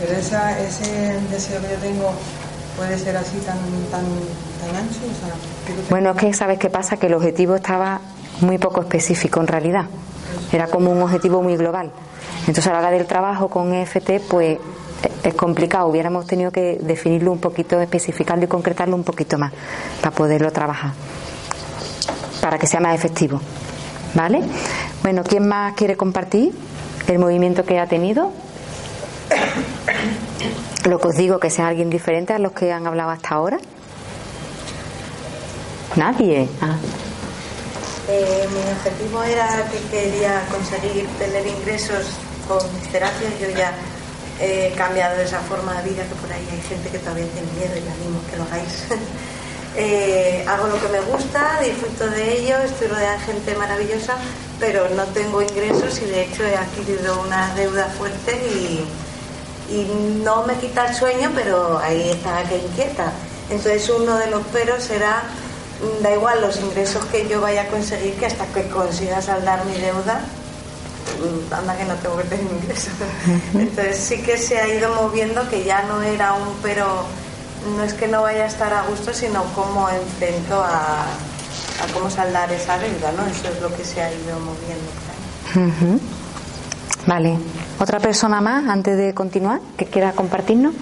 Pero 0.00 0.12
esa, 0.12 0.58
ese 0.60 1.18
deseo 1.30 1.60
que 1.60 1.68
yo 1.72 1.76
tengo 1.80 2.10
puede 2.76 2.96
ser 2.98 3.16
así 3.16 3.36
tan 3.44 3.58
tan 3.90 4.04
tan 4.58 4.76
ancho, 4.76 4.98
o 5.04 5.26
sea, 5.26 5.34
que 5.66 5.72
tú 5.72 5.80
te- 5.82 5.90
Bueno, 5.90 6.10
es 6.10 6.16
que 6.16 6.32
sabes 6.34 6.58
qué 6.58 6.68
pasa, 6.70 6.96
que 6.96 7.06
el 7.06 7.14
objetivo 7.14 7.54
estaba 7.56 8.00
muy 8.40 8.58
poco 8.58 8.80
específico 8.80 9.40
en 9.40 9.46
realidad. 9.46 9.86
Era 10.52 10.66
como 10.68 10.90
un 10.90 11.00
objetivo 11.02 11.42
muy 11.42 11.56
global. 11.56 11.90
Entonces 12.40 12.66
a 12.68 12.72
la 12.72 12.78
hora 12.78 12.90
del 12.90 13.06
trabajo 13.06 13.48
con 13.48 13.74
EFT, 13.74 14.20
pues 14.28 14.58
es 15.22 15.34
complicado. 15.34 15.86
Hubiéramos 15.88 16.26
tenido 16.26 16.50
que 16.50 16.78
definirlo 16.80 17.32
un 17.32 17.38
poquito, 17.40 17.80
especificarlo 17.80 18.44
y 18.44 18.48
concretarlo 18.48 18.94
un 18.96 19.04
poquito 19.04 19.36
más 19.38 19.52
para 20.00 20.14
poderlo 20.14 20.50
trabajar. 20.52 20.92
Para 22.40 22.58
que 22.58 22.66
sea 22.66 22.80
más 22.80 22.94
efectivo. 22.94 23.40
¿Vale? 24.14 24.40
Bueno, 25.02 25.22
¿quién 25.24 25.46
más 25.46 25.74
quiere 25.74 25.96
compartir 25.96 26.52
el 27.06 27.18
movimiento 27.18 27.64
que 27.64 27.78
ha 27.78 27.86
tenido? 27.86 28.32
Lo 30.88 30.98
que 30.98 31.08
os 31.08 31.16
digo, 31.16 31.38
que 31.38 31.50
sea 31.50 31.68
alguien 31.68 31.90
diferente 31.90 32.32
a 32.32 32.38
los 32.38 32.52
que 32.52 32.72
han 32.72 32.86
hablado 32.86 33.10
hasta 33.10 33.34
ahora. 33.34 33.58
Nadie. 35.96 36.48
Ah. 36.60 36.76
Eh, 38.08 38.48
mi 38.52 38.60
objetivo 38.72 39.22
era 39.22 39.68
que 39.70 39.78
quería 39.90 40.46
conseguir 40.50 41.06
tener 41.18 41.46
ingresos 41.46 42.06
con 42.46 42.58
mis 42.74 42.90
terapias. 42.90 43.32
Yo 43.40 43.50
ya 43.50 43.72
he 44.40 44.72
cambiado 44.76 45.20
esa 45.20 45.40
forma 45.40 45.74
de 45.82 45.90
vida 45.90 46.04
que 46.04 46.14
por 46.14 46.32
ahí 46.32 46.46
hay 46.50 46.60
gente 46.62 46.88
que 46.88 46.98
todavía 46.98 47.26
tiene 47.26 47.52
miedo 47.52 47.76
y 47.76 47.80
le 47.80 47.90
animo 47.90 48.20
que 48.30 48.36
lo 48.36 48.44
hagáis. 48.44 48.86
Eh, 49.80 50.44
hago 50.48 50.66
lo 50.66 50.80
que 50.80 50.88
me 50.88 51.00
gusta, 51.02 51.60
disfruto 51.62 52.08
de 52.10 52.40
ello, 52.40 52.56
estoy 52.58 52.88
rodeada 52.88 53.12
de 53.12 53.18
gente 53.20 53.54
maravillosa, 53.54 54.16
pero 54.58 54.88
no 54.88 55.04
tengo 55.04 55.40
ingresos 55.40 56.00
y 56.02 56.06
de 56.06 56.22
hecho 56.22 56.42
he 56.42 56.56
adquirido 56.56 57.20
una 57.20 57.54
deuda 57.54 57.84
fuerte 57.96 58.32
y, 58.34 58.84
y 59.72 60.20
no 60.24 60.44
me 60.46 60.54
quita 60.54 60.86
el 60.88 60.94
sueño, 60.96 61.30
pero 61.32 61.78
ahí 61.78 62.10
está 62.10 62.42
que 62.48 62.56
inquieta. 62.56 63.12
Entonces 63.50 63.88
uno 63.88 64.16
de 64.16 64.28
los 64.28 64.44
peros 64.46 64.82
será, 64.82 65.22
da 66.02 66.12
igual 66.12 66.40
los 66.40 66.58
ingresos 66.60 67.04
que 67.06 67.28
yo 67.28 67.40
vaya 67.40 67.62
a 67.62 67.66
conseguir, 67.68 68.14
que 68.14 68.26
hasta 68.26 68.46
que 68.46 68.68
consiga 68.68 69.22
saldar 69.22 69.64
mi 69.66 69.74
deuda, 69.74 70.20
mm, 71.20 71.54
anda 71.54 71.76
que 71.76 71.84
no 71.84 71.94
tengo 71.94 72.16
que 72.18 72.24
tener 72.24 72.46
ingresos. 72.52 72.92
Entonces 73.54 73.96
sí 73.98 74.22
que 74.22 74.38
se 74.38 74.58
ha 74.58 74.68
ido 74.68 74.94
moviendo, 74.94 75.48
que 75.48 75.64
ya 75.64 75.82
no 75.82 76.02
era 76.02 76.32
un 76.34 76.54
pero, 76.62 77.04
no 77.76 77.82
es 77.84 77.94
que 77.94 78.08
no 78.08 78.22
vaya 78.22 78.44
a 78.44 78.46
estar 78.46 78.72
a 78.72 78.82
gusto, 78.82 79.12
sino 79.12 79.44
cómo 79.54 79.88
enfrento 79.88 80.60
a, 80.60 81.02
a 81.02 81.92
cómo 81.92 82.10
saldar 82.10 82.52
esa 82.52 82.78
deuda, 82.78 83.12
¿no? 83.12 83.26
Eso 83.26 83.48
es 83.48 83.60
lo 83.60 83.74
que 83.74 83.84
se 83.84 84.02
ha 84.02 84.12
ido 84.12 84.38
moviendo. 84.40 86.00
Vale. 87.06 87.38
¿Otra 87.78 88.00
persona 88.00 88.40
más 88.40 88.68
antes 88.68 88.96
de 88.96 89.14
continuar 89.14 89.60
que 89.76 89.86
quiera 89.86 90.12
compartirnos? 90.12 90.74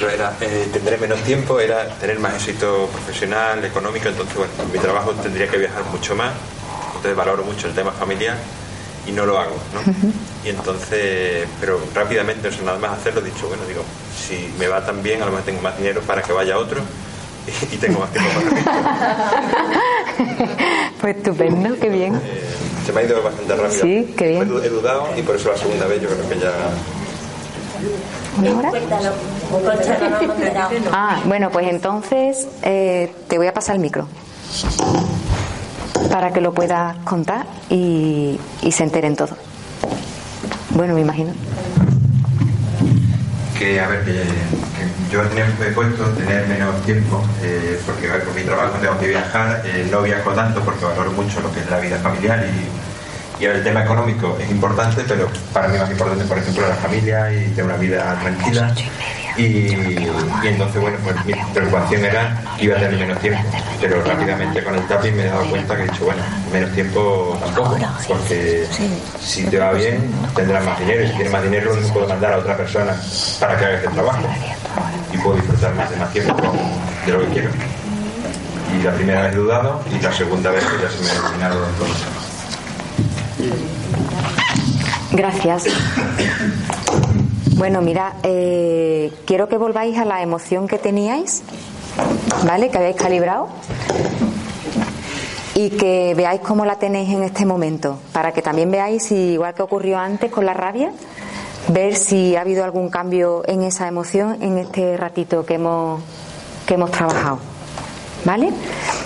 Yo 0.00 0.10
era, 0.10 0.36
eh, 0.40 0.68
tendré 0.72 0.98
menos 0.98 1.20
tiempo, 1.22 1.58
era 1.58 1.88
tener 1.88 2.18
más 2.18 2.34
éxito 2.34 2.88
profesional, 2.92 3.64
económico, 3.64 4.08
entonces 4.08 4.36
bueno, 4.36 4.52
en 4.62 4.72
mi 4.72 4.78
trabajo 4.78 5.12
tendría 5.12 5.48
que 5.48 5.56
viajar 5.56 5.84
mucho 5.84 6.14
más, 6.14 6.32
entonces 6.88 7.16
valoro 7.16 7.44
mucho 7.44 7.66
el 7.66 7.74
tema 7.74 7.92
familiar 7.92 8.36
y 9.06 9.12
no 9.12 9.24
lo 9.24 9.38
hago, 9.38 9.56
¿no? 9.72 9.80
Y 10.44 10.50
entonces, 10.50 11.48
pero 11.58 11.80
rápidamente, 11.92 12.48
o 12.48 12.52
sea, 12.52 12.62
nada 12.62 12.78
más 12.78 12.98
hacerlo, 12.98 13.20
he 13.20 13.24
dicho, 13.24 13.48
bueno, 13.48 13.64
digo, 13.66 13.82
si 14.16 14.52
me 14.58 14.68
va 14.68 14.84
tan 14.84 15.02
bien, 15.02 15.20
a 15.22 15.24
lo 15.24 15.32
mejor 15.32 15.44
tengo 15.44 15.60
más 15.60 15.76
dinero 15.76 16.00
para 16.02 16.22
que 16.22 16.32
vaya 16.32 16.58
otro 16.58 16.80
y, 17.46 17.50
y 17.74 17.78
tengo 17.78 18.00
más 18.00 18.12
tiempo 18.12 18.30
para 18.64 18.96
Pues 21.00 21.16
estupendo, 21.18 21.76
qué 21.80 21.88
bien. 21.88 22.20
Se 22.84 22.92
me 22.92 23.00
ha 23.00 23.04
ido 23.04 23.20
bastante 23.22 23.56
rápido. 23.56 23.82
Sí, 23.82 24.14
qué 24.16 24.28
bien. 24.28 24.42
He 24.42 24.68
dudado 24.68 25.08
y 25.16 25.22
por 25.22 25.34
eso 25.34 25.50
la 25.50 25.58
segunda 25.58 25.86
vez 25.86 26.00
yo 26.02 26.08
creo 26.08 26.28
que 26.28 26.38
ya... 26.38 26.52
Ah, 30.92 31.20
bueno, 31.24 31.50
pues 31.50 31.68
entonces 31.68 32.46
eh, 32.62 33.12
te 33.28 33.38
voy 33.38 33.46
a 33.46 33.54
pasar 33.54 33.76
el 33.76 33.82
micro 33.82 34.06
para 36.10 36.32
que 36.32 36.40
lo 36.40 36.52
puedas 36.52 36.96
contar 36.98 37.46
y, 37.68 38.38
y 38.62 38.72
se 38.72 38.84
enteren 38.84 39.16
todos. 39.16 39.36
Bueno, 40.70 40.94
me 40.94 41.00
imagino. 41.00 41.32
que 43.58 43.80
a 43.80 43.88
ver 43.88 44.04
que, 44.04 44.12
que 44.12 45.10
yo 45.10 45.22
tenía 45.28 45.46
he 45.46 45.72
puesto 45.72 46.04
tener 46.10 46.46
menos 46.46 46.82
tiempo 46.84 47.24
eh, 47.42 47.80
porque 47.86 48.08
a 48.10 48.14
ver, 48.14 48.24
por 48.24 48.34
mi 48.34 48.42
trabajo 48.42 48.76
tengo 48.80 48.98
que 48.98 49.08
viajar 49.08 49.62
eh, 49.64 49.88
no 49.90 50.02
viajo 50.02 50.30
tanto 50.32 50.60
porque 50.60 50.84
valoro 50.84 51.12
mucho 51.12 51.40
lo 51.40 51.52
que 51.52 51.60
es 51.60 51.70
la 51.70 51.80
vida 51.80 51.96
familiar 51.98 52.44
y, 52.44 52.95
y 53.38 53.44
a 53.44 53.48
ver, 53.48 53.56
el 53.56 53.64
tema 53.64 53.84
económico 53.84 54.36
es 54.40 54.50
importante 54.50 55.02
pero 55.06 55.28
para 55.52 55.68
mí 55.68 55.78
más 55.78 55.90
importante 55.90 56.24
por 56.24 56.38
ejemplo 56.38 56.68
la 56.68 56.74
familia 56.74 57.32
y 57.32 57.48
tener 57.48 57.64
una 57.64 57.76
vida 57.76 58.18
tranquila. 58.20 58.74
Y, 59.36 59.42
y 59.42 60.08
entonces 60.44 60.80
bueno 60.80 60.96
pues 61.04 61.22
mi 61.26 61.34
preocupación 61.52 62.06
era 62.06 62.42
que 62.56 62.64
iba 62.64 62.76
a 62.76 62.80
tener 62.80 62.98
menos 62.98 63.20
tiempo 63.20 63.42
pero 63.82 64.02
rápidamente 64.02 64.64
con 64.64 64.74
el 64.74 64.86
tapping 64.86 65.14
me 65.14 65.24
he 65.24 65.26
dado 65.26 65.44
cuenta 65.50 65.76
que 65.76 65.82
he 65.82 65.88
dicho 65.88 66.04
bueno 66.06 66.22
menos 66.50 66.72
tiempo 66.72 67.38
tampoco 67.38 67.76
porque 68.08 68.66
si 69.20 69.44
te 69.44 69.58
va 69.58 69.72
bien 69.72 70.10
tendrás 70.34 70.64
más 70.64 70.78
dinero 70.78 71.04
y 71.04 71.08
si 71.08 71.12
tienes 71.12 71.32
más 71.32 71.42
dinero 71.42 71.74
lo 71.74 71.88
puedo 71.88 72.08
mandar 72.08 72.32
a 72.32 72.38
otra 72.38 72.56
persona 72.56 72.96
para 73.38 73.58
que 73.58 73.64
haga 73.66 73.76
este 73.76 73.88
trabajo 73.88 74.26
y 75.12 75.18
puedo 75.18 75.36
disfrutar 75.36 75.74
más 75.74 75.90
de 75.90 75.96
más 75.96 76.12
tiempo 76.12 76.34
de 77.04 77.12
lo 77.12 77.20
que 77.20 77.26
quiero. 77.26 77.50
Y 78.74 78.82
la 78.82 78.92
primera 78.92 79.22
vez 79.22 79.34
he 79.34 79.36
dudado 79.36 79.82
y 79.90 80.00
la 80.00 80.12
segunda 80.12 80.50
vez 80.50 80.64
pues 80.64 80.82
ya 80.82 80.90
se 80.90 81.04
me 81.04 81.10
ha 81.10 81.22
terminado 81.22 81.60
todo 81.78 82.25
Gracias. 85.12 85.64
Bueno, 87.56 87.80
mira, 87.80 88.16
eh, 88.22 89.12
quiero 89.24 89.48
que 89.48 89.56
volváis 89.56 89.96
a 89.96 90.04
la 90.04 90.22
emoción 90.22 90.68
que 90.68 90.78
teníais, 90.78 91.42
¿vale? 92.46 92.68
Que 92.68 92.78
habéis 92.78 92.96
calibrado 92.96 93.48
y 95.54 95.70
que 95.70 96.12
veáis 96.14 96.42
cómo 96.42 96.66
la 96.66 96.76
tenéis 96.76 97.08
en 97.08 97.22
este 97.22 97.46
momento, 97.46 97.98
para 98.12 98.32
que 98.32 98.42
también 98.42 98.70
veáis 98.70 99.04
si, 99.04 99.14
igual 99.14 99.54
que 99.54 99.62
ocurrió 99.62 99.98
antes 99.98 100.30
con 100.30 100.44
la 100.44 100.52
rabia, 100.52 100.92
ver 101.68 101.96
si 101.96 102.36
ha 102.36 102.42
habido 102.42 102.62
algún 102.62 102.90
cambio 102.90 103.42
en 103.46 103.62
esa 103.62 103.88
emoción 103.88 104.42
en 104.42 104.58
este 104.58 104.98
ratito 104.98 105.46
que 105.46 105.54
hemos, 105.54 106.02
que 106.66 106.74
hemos 106.74 106.90
trabajado. 106.90 107.55
¿Vale? 108.26 108.50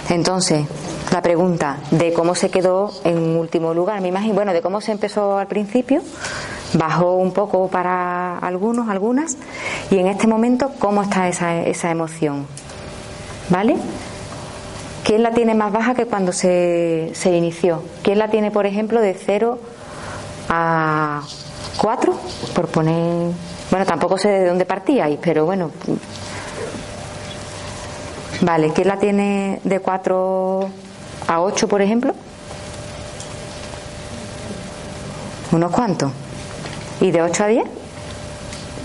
Entonces, 0.08 0.64
la 1.12 1.20
pregunta 1.20 1.76
de 1.90 2.14
cómo 2.14 2.34
se 2.34 2.50
quedó 2.50 2.90
en 3.04 3.36
último 3.36 3.74
lugar, 3.74 4.00
me 4.00 4.08
imagino, 4.08 4.34
bueno, 4.34 4.54
de 4.54 4.62
cómo 4.62 4.80
se 4.80 4.92
empezó 4.92 5.36
al 5.36 5.46
principio, 5.46 6.00
bajó 6.72 7.16
un 7.16 7.32
poco 7.32 7.68
para 7.68 8.38
algunos, 8.38 8.88
algunas, 8.88 9.36
y 9.90 9.98
en 9.98 10.06
este 10.06 10.26
momento, 10.26 10.72
¿cómo 10.78 11.02
está 11.02 11.28
esa, 11.28 11.60
esa 11.60 11.90
emoción? 11.90 12.46
¿Vale? 13.50 13.76
¿Quién 15.04 15.22
la 15.22 15.32
tiene 15.32 15.54
más 15.54 15.70
baja 15.70 15.94
que 15.94 16.06
cuando 16.06 16.32
se, 16.32 17.10
se 17.12 17.36
inició? 17.36 17.82
¿Quién 18.02 18.18
la 18.18 18.28
tiene, 18.28 18.50
por 18.50 18.64
ejemplo, 18.64 19.02
de 19.02 19.12
0 19.12 19.58
a 20.48 21.20
4? 21.76 22.14
Por 22.54 22.68
poner. 22.68 23.32
Bueno, 23.70 23.84
tampoco 23.84 24.16
sé 24.16 24.28
de 24.30 24.48
dónde 24.48 24.64
partíais, 24.64 25.18
pero 25.20 25.44
bueno. 25.44 25.70
Vale, 28.42 28.72
¿quién 28.72 28.88
la 28.88 28.98
tiene 28.98 29.60
de 29.64 29.80
4 29.80 30.68
a 31.28 31.40
8, 31.42 31.68
por 31.68 31.82
ejemplo? 31.82 32.14
¿Unos 35.52 35.70
cuantos? 35.70 36.10
¿Y 37.02 37.10
de 37.10 37.20
8 37.20 37.44
a 37.44 37.46
10? 37.48 37.64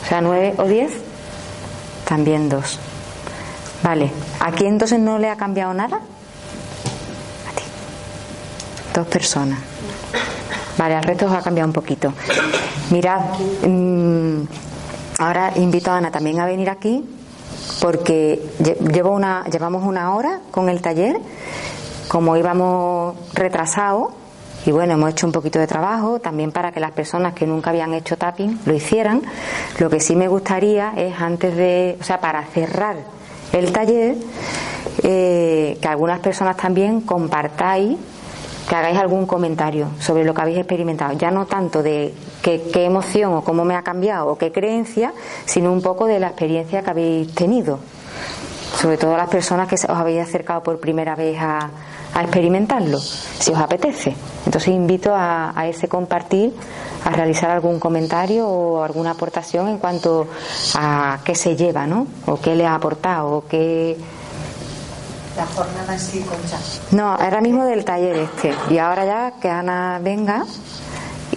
O 0.03 0.07
sea, 0.07 0.19
9 0.21 0.55
o 0.57 0.65
10, 0.65 0.91
también 2.05 2.49
dos. 2.49 2.79
Vale, 3.81 4.11
¿aquí 4.41 4.65
entonces 4.65 4.99
no 4.99 5.19
le 5.19 5.29
ha 5.29 5.37
cambiado 5.37 5.73
nada? 5.73 5.97
A 5.97 7.55
ti. 7.55 7.63
Dos 8.93 9.07
personas. 9.07 9.59
Vale, 10.77 10.95
al 10.95 11.03
resto 11.03 11.27
os 11.27 11.31
ha 11.31 11.41
cambiado 11.41 11.67
un 11.67 11.73
poquito. 11.73 12.13
Mirad, 12.89 13.21
mm, 13.65 14.41
ahora 15.19 15.53
invito 15.55 15.91
a 15.91 15.97
Ana 15.97 16.11
también 16.11 16.39
a 16.41 16.45
venir 16.45 16.69
aquí 16.69 17.14
porque 17.81 18.41
lle- 18.59 18.77
llevo 18.91 19.11
una, 19.11 19.43
llevamos 19.45 19.83
una 19.83 20.13
hora 20.15 20.39
con 20.51 20.69
el 20.69 20.81
taller, 20.81 21.19
como 22.07 22.35
íbamos 22.37 23.15
retrasados, 23.33 24.09
y 24.65 24.71
bueno, 24.71 24.93
hemos 24.93 25.11
hecho 25.11 25.27
un 25.27 25.31
poquito 25.31 25.59
de 25.59 25.67
trabajo 25.67 26.19
también 26.19 26.51
para 26.51 26.71
que 26.71 26.79
las 26.79 26.91
personas 26.91 27.33
que 27.35 27.45
nunca 27.45 27.69
habían 27.69 27.93
hecho 27.93 28.17
tapping 28.17 28.61
lo 28.65 28.73
hicieran. 28.73 29.21
Lo 29.77 29.89
que 29.91 29.99
sí 29.99 30.15
me 30.15 30.27
gustaría 30.27 30.93
es 30.97 31.19
antes 31.21 31.55
de, 31.55 31.97
o 32.01 32.03
sea, 32.03 32.19
para 32.19 32.43
cerrar 32.45 32.95
el 33.51 33.71
taller, 33.71 34.15
eh, 35.03 35.77
que 35.79 35.87
algunas 35.87 36.19
personas 36.19 36.57
también 36.57 37.01
compartáis, 37.01 37.97
que 38.67 38.75
hagáis 38.75 38.97
algún 38.97 39.25
comentario 39.25 39.87
sobre 39.99 40.23
lo 40.23 40.33
que 40.33 40.41
habéis 40.41 40.57
experimentado. 40.57 41.13
Ya 41.13 41.31
no 41.31 41.45
tanto 41.45 41.83
de 41.83 42.13
qué, 42.41 42.85
emoción 42.85 43.33
o 43.33 43.43
cómo 43.43 43.63
me 43.65 43.75
ha 43.75 43.83
cambiado 43.83 44.27
o 44.27 44.37
qué 44.37 44.51
creencia, 44.51 45.13
sino 45.45 45.71
un 45.71 45.81
poco 45.81 46.07
de 46.07 46.19
la 46.19 46.27
experiencia 46.27 46.81
que 46.81 46.89
habéis 46.89 47.33
tenido. 47.33 47.79
Sobre 48.81 48.97
todo 48.97 49.15
las 49.15 49.29
personas 49.29 49.67
que 49.67 49.75
os 49.75 49.85
habéis 49.89 50.21
acercado 50.21 50.61
por 50.61 50.79
primera 50.79 51.15
vez 51.15 51.37
a, 51.39 51.69
a 52.13 52.21
experimentarlo, 52.23 52.99
si 52.99 53.51
os 53.51 53.57
apetece. 53.57 54.15
Entonces 54.45 54.73
invito 54.73 55.13
a, 55.13 55.57
a 55.57 55.67
ese 55.67 55.87
compartir, 55.87 56.53
a 57.05 57.11
realizar 57.11 57.51
algún 57.51 57.79
comentario 57.79 58.47
o 58.47 58.83
alguna 58.83 59.11
aportación 59.11 59.69
en 59.69 59.77
cuanto 59.77 60.27
a 60.75 61.19
qué 61.23 61.35
se 61.35 61.55
lleva, 61.55 61.87
¿no? 61.87 62.07
O 62.25 62.39
qué 62.39 62.55
le 62.55 62.65
ha 62.65 62.75
aportado, 62.75 63.37
o 63.37 63.47
qué... 63.47 63.97
La 65.35 65.45
jornada 65.45 65.93
en 65.93 65.99
sí, 65.99 66.21
Concha. 66.21 66.57
No, 66.91 67.13
ahora 67.13 67.41
mismo 67.41 67.65
del 67.65 67.83
taller 67.83 68.15
este. 68.15 68.53
Y 68.69 68.77
ahora 68.77 69.05
ya 69.05 69.33
que 69.39 69.49
Ana 69.49 69.99
venga 70.01 70.45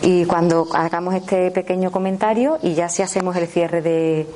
y 0.02 0.24
cuando 0.26 0.68
hagamos 0.72 1.14
este 1.14 1.50
pequeño 1.50 1.90
comentario 1.90 2.58
y 2.62 2.74
ya 2.74 2.88
si 2.88 3.02
hacemos 3.02 3.34
el 3.36 3.48
cierre 3.48 3.82
de... 3.82 4.28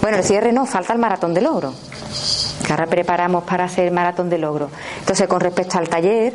Bueno, 0.00 0.16
el 0.16 0.24
cierre 0.24 0.52
no, 0.52 0.64
falta 0.64 0.92
el 0.92 0.98
maratón 0.98 1.34
de 1.34 1.42
logro. 1.42 1.74
Que 2.64 2.72
ahora 2.72 2.86
preparamos 2.86 3.44
para 3.44 3.64
hacer 3.64 3.86
el 3.86 3.92
maratón 3.92 4.30
de 4.30 4.38
logro. 4.38 4.70
Entonces, 5.00 5.28
con 5.28 5.40
respecto 5.40 5.78
al 5.78 5.88
taller, 5.88 6.34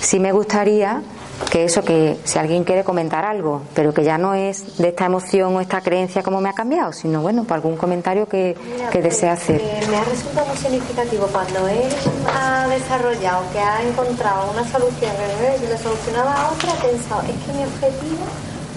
sí 0.00 0.20
me 0.20 0.30
gustaría 0.32 1.02
que 1.50 1.64
eso, 1.64 1.82
que 1.82 2.16
si 2.24 2.38
alguien 2.38 2.64
quiere 2.64 2.84
comentar 2.84 3.24
algo, 3.24 3.62
pero 3.74 3.94
que 3.94 4.04
ya 4.04 4.18
no 4.18 4.34
es 4.34 4.78
de 4.78 4.88
esta 4.88 5.06
emoción 5.06 5.56
o 5.56 5.60
esta 5.60 5.80
creencia 5.80 6.22
como 6.22 6.40
me 6.40 6.48
ha 6.48 6.52
cambiado, 6.52 6.92
sino 6.92 7.22
bueno, 7.22 7.44
por 7.44 7.54
algún 7.54 7.76
comentario 7.76 8.26
que, 8.28 8.56
que 8.90 9.02
desea 9.02 9.32
hacer. 9.32 9.60
Eh, 9.60 9.80
me 9.90 9.96
ha 9.96 10.04
resultado 10.04 10.46
muy 10.46 10.56
significativo 10.56 11.26
cuando 11.28 11.68
él 11.68 11.88
ha 12.34 12.66
desarrollado, 12.68 13.44
que 13.52 13.58
ha 13.58 13.82
encontrado 13.82 14.50
una 14.50 14.64
solución 14.68 15.12
que 15.60 15.66
le 15.66 15.78
solucionaba 15.78 16.34
a 16.34 16.50
otra, 16.50 16.72
ha 16.72 16.76
pensado, 16.76 17.22
es 17.22 17.46
que 17.46 17.52
mi 17.52 17.64
objetivo 17.64 18.24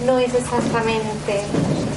no 0.06 0.18
es 0.18 0.34
exactamente 0.34 1.42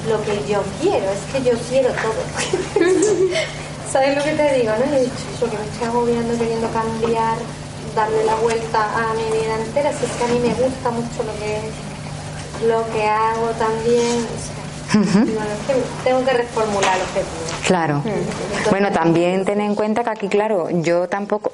lo 0.09 0.21
que 0.23 0.51
yo 0.51 0.61
quiero, 0.81 1.05
es 1.09 1.33
que 1.33 1.49
yo 1.49 1.57
quiero 1.69 1.89
todo. 1.89 2.85
¿Sabes 3.91 4.17
lo 4.17 4.23
que 4.23 4.31
te 4.31 4.59
digo? 4.59 4.73
No? 4.77 4.85
Y 4.91 4.97
he 4.97 5.01
dicho, 5.03 5.13
eso 5.33 5.49
que 5.49 5.57
me 5.57 5.63
estoy 5.63 5.87
agobiando 5.87 6.37
queriendo 6.37 6.67
cambiar, 6.71 7.37
darle 7.95 8.23
la 8.25 8.35
vuelta 8.35 8.83
a 8.83 9.13
mi 9.13 9.23
vida 9.37 9.55
entera, 9.65 9.91
si 9.93 10.05
es 10.05 10.11
que 10.11 10.23
a 10.23 10.27
mí 10.27 10.39
me 10.39 10.53
gusta 10.53 10.91
mucho 10.91 11.23
lo 11.23 11.33
que, 11.39 11.61
lo 12.67 12.93
que 12.93 13.07
hago 13.07 13.47
también. 13.57 14.25
es 14.93 15.67
que 15.67 15.73
tengo 16.03 16.23
que 16.23 16.33
reformular 16.33 16.95
el 16.95 17.01
objetivo. 17.01 17.27
Claro. 17.65 18.03
Bueno, 18.69 18.91
también 18.91 19.43
ten 19.45 19.61
en 19.61 19.75
cuenta 19.75 20.03
que 20.03 20.09
aquí, 20.11 20.27
claro, 20.27 20.69
yo 20.69 21.07
tampoco. 21.07 21.51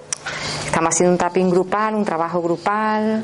Estamos 0.65 0.93
haciendo 0.93 1.11
un 1.13 1.17
tapping 1.17 1.49
grupal, 1.49 1.95
un 1.95 2.05
trabajo 2.05 2.41
grupal. 2.41 3.23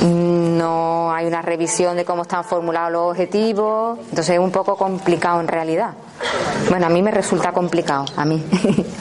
mm, 0.00 0.56
No 0.58 1.12
hay 1.12 1.26
una 1.26 1.42
revisión 1.42 1.96
de 1.96 2.04
cómo 2.04 2.22
están 2.22 2.44
formulados 2.44 2.92
los 2.92 3.10
objetivos. 3.10 3.98
Entonces 4.10 4.30
es 4.30 4.38
un 4.38 4.50
poco 4.50 4.76
complicado 4.76 5.40
en 5.40 5.48
realidad. 5.48 5.92
Bueno, 6.68 6.86
a 6.86 6.88
mí 6.88 7.02
me 7.02 7.10
resulta 7.10 7.52
complicado, 7.52 8.04
a 8.16 8.24
mí. 8.24 8.42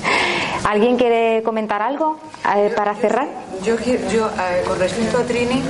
¿Alguien 0.66 0.98
quiere 0.98 1.44
comentar 1.44 1.82
algo 1.82 2.20
eh, 2.56 2.72
para 2.76 2.96
cerrar? 2.96 3.28
Yo, 3.64 3.76
yo 4.12 4.30
con 4.66 4.80
respecto 4.80 5.18
a 5.18 5.24
Trini, 5.24 5.62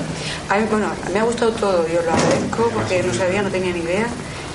a 0.49 0.57
mí, 0.57 0.65
bueno, 0.69 0.87
me 1.11 1.19
ha 1.19 1.23
gustado 1.23 1.51
todo, 1.51 1.87
yo 1.87 2.01
lo 2.01 2.11
agradezco 2.11 2.69
porque 2.73 3.03
no 3.03 3.13
sabía, 3.13 3.41
no 3.41 3.49
tenía 3.49 3.73
ni 3.73 3.79
idea 3.79 4.07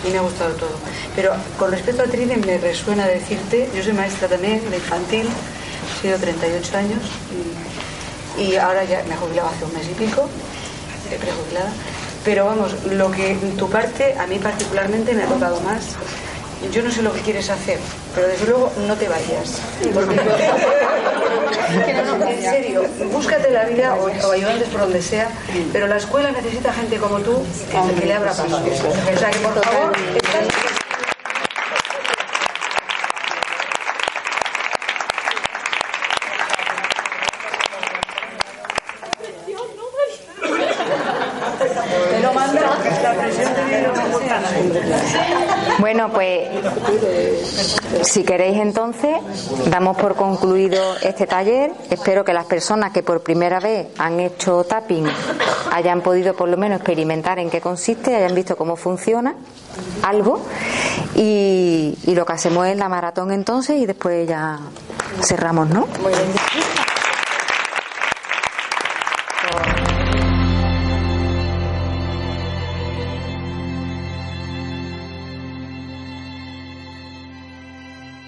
y 0.06 0.10
me 0.10 0.18
ha 0.18 0.22
gustado 0.22 0.54
todo. 0.54 0.76
Pero 1.16 1.32
con 1.58 1.70
respecto 1.70 2.02
a 2.02 2.06
Trini 2.06 2.36
me 2.36 2.58
resuena 2.58 3.06
decirte, 3.06 3.68
yo 3.74 3.82
soy 3.82 3.92
maestra 3.92 4.28
también 4.28 4.68
de 4.70 4.76
infantil, 4.76 5.26
he 5.26 6.02
sido 6.02 6.18
38 6.18 6.76
años 6.76 7.00
y, 8.38 8.54
ahora 8.56 8.84
ya 8.84 9.02
me 9.08 9.14
he 9.14 9.16
jubilado 9.16 9.48
hace 9.48 9.64
un 9.64 9.74
mes 9.74 9.88
y 9.90 9.94
pico, 9.94 10.28
prejubilada. 11.08 11.72
Pero 12.24 12.44
vamos, 12.44 12.74
lo 12.84 13.10
que 13.10 13.34
tu 13.58 13.68
parte 13.68 14.14
a 14.18 14.26
mí 14.26 14.38
particularmente 14.38 15.14
me 15.14 15.22
ha 15.24 15.26
tocado 15.26 15.60
más. 15.60 15.96
Yo 16.72 16.82
no 16.82 16.90
sé 16.90 17.02
lo 17.02 17.12
que 17.12 17.20
quieres 17.20 17.48
hacer, 17.50 17.78
pero 18.14 18.26
desde 18.28 18.46
luego 18.46 18.72
no 18.86 18.94
te 18.96 19.08
vayas. 19.08 19.60
Porque 19.94 20.16
en 22.32 22.42
serio, 22.42 22.82
búscate 23.12 23.50
la 23.50 23.64
vida 23.64 23.94
o, 23.94 24.10
o 24.26 24.32
ayudantes 24.32 24.68
por 24.68 24.80
donde 24.82 25.00
sea, 25.02 25.28
pero 25.72 25.86
la 25.86 25.96
escuela 25.96 26.30
necesita 26.32 26.72
gente 26.72 26.96
como 26.98 27.18
tú 27.20 27.42
que, 27.70 27.94
que 28.00 28.06
le 28.06 28.14
abra 28.14 28.30
paso. 28.32 28.44
O 28.44 29.18
sea 29.18 29.30
que 29.30 29.38
por 29.38 29.54
favor, 29.64 29.92
estás- 30.16 30.48
Te 42.10 42.20
lo 42.20 42.32
mando, 42.32 42.60
la 43.02 43.14
presión 43.14 43.54
te 43.54 43.64
viene 43.64 43.88
como 43.88 44.18
sea. 44.20 44.40
Bueno, 45.98 46.14
pues 46.14 47.76
si 48.02 48.22
queréis 48.22 48.58
entonces, 48.58 49.16
damos 49.68 49.96
por 49.96 50.14
concluido 50.14 50.80
este 51.02 51.26
taller. 51.26 51.72
Espero 51.90 52.24
que 52.24 52.32
las 52.32 52.44
personas 52.44 52.92
que 52.92 53.02
por 53.02 53.20
primera 53.24 53.58
vez 53.58 53.88
han 53.98 54.20
hecho 54.20 54.62
tapping 54.62 55.06
hayan 55.72 56.00
podido 56.00 56.36
por 56.36 56.48
lo 56.48 56.56
menos 56.56 56.76
experimentar 56.76 57.40
en 57.40 57.50
qué 57.50 57.60
consiste, 57.60 58.14
hayan 58.14 58.32
visto 58.32 58.56
cómo 58.56 58.76
funciona 58.76 59.34
algo. 60.04 60.40
Y, 61.16 61.98
y 62.04 62.14
lo 62.14 62.24
que 62.24 62.32
hacemos 62.32 62.68
es 62.68 62.76
la 62.76 62.88
maratón 62.88 63.32
entonces 63.32 63.78
y 63.78 63.86
después 63.86 64.28
ya 64.28 64.60
cerramos, 65.26 65.68
¿no? 65.68 65.88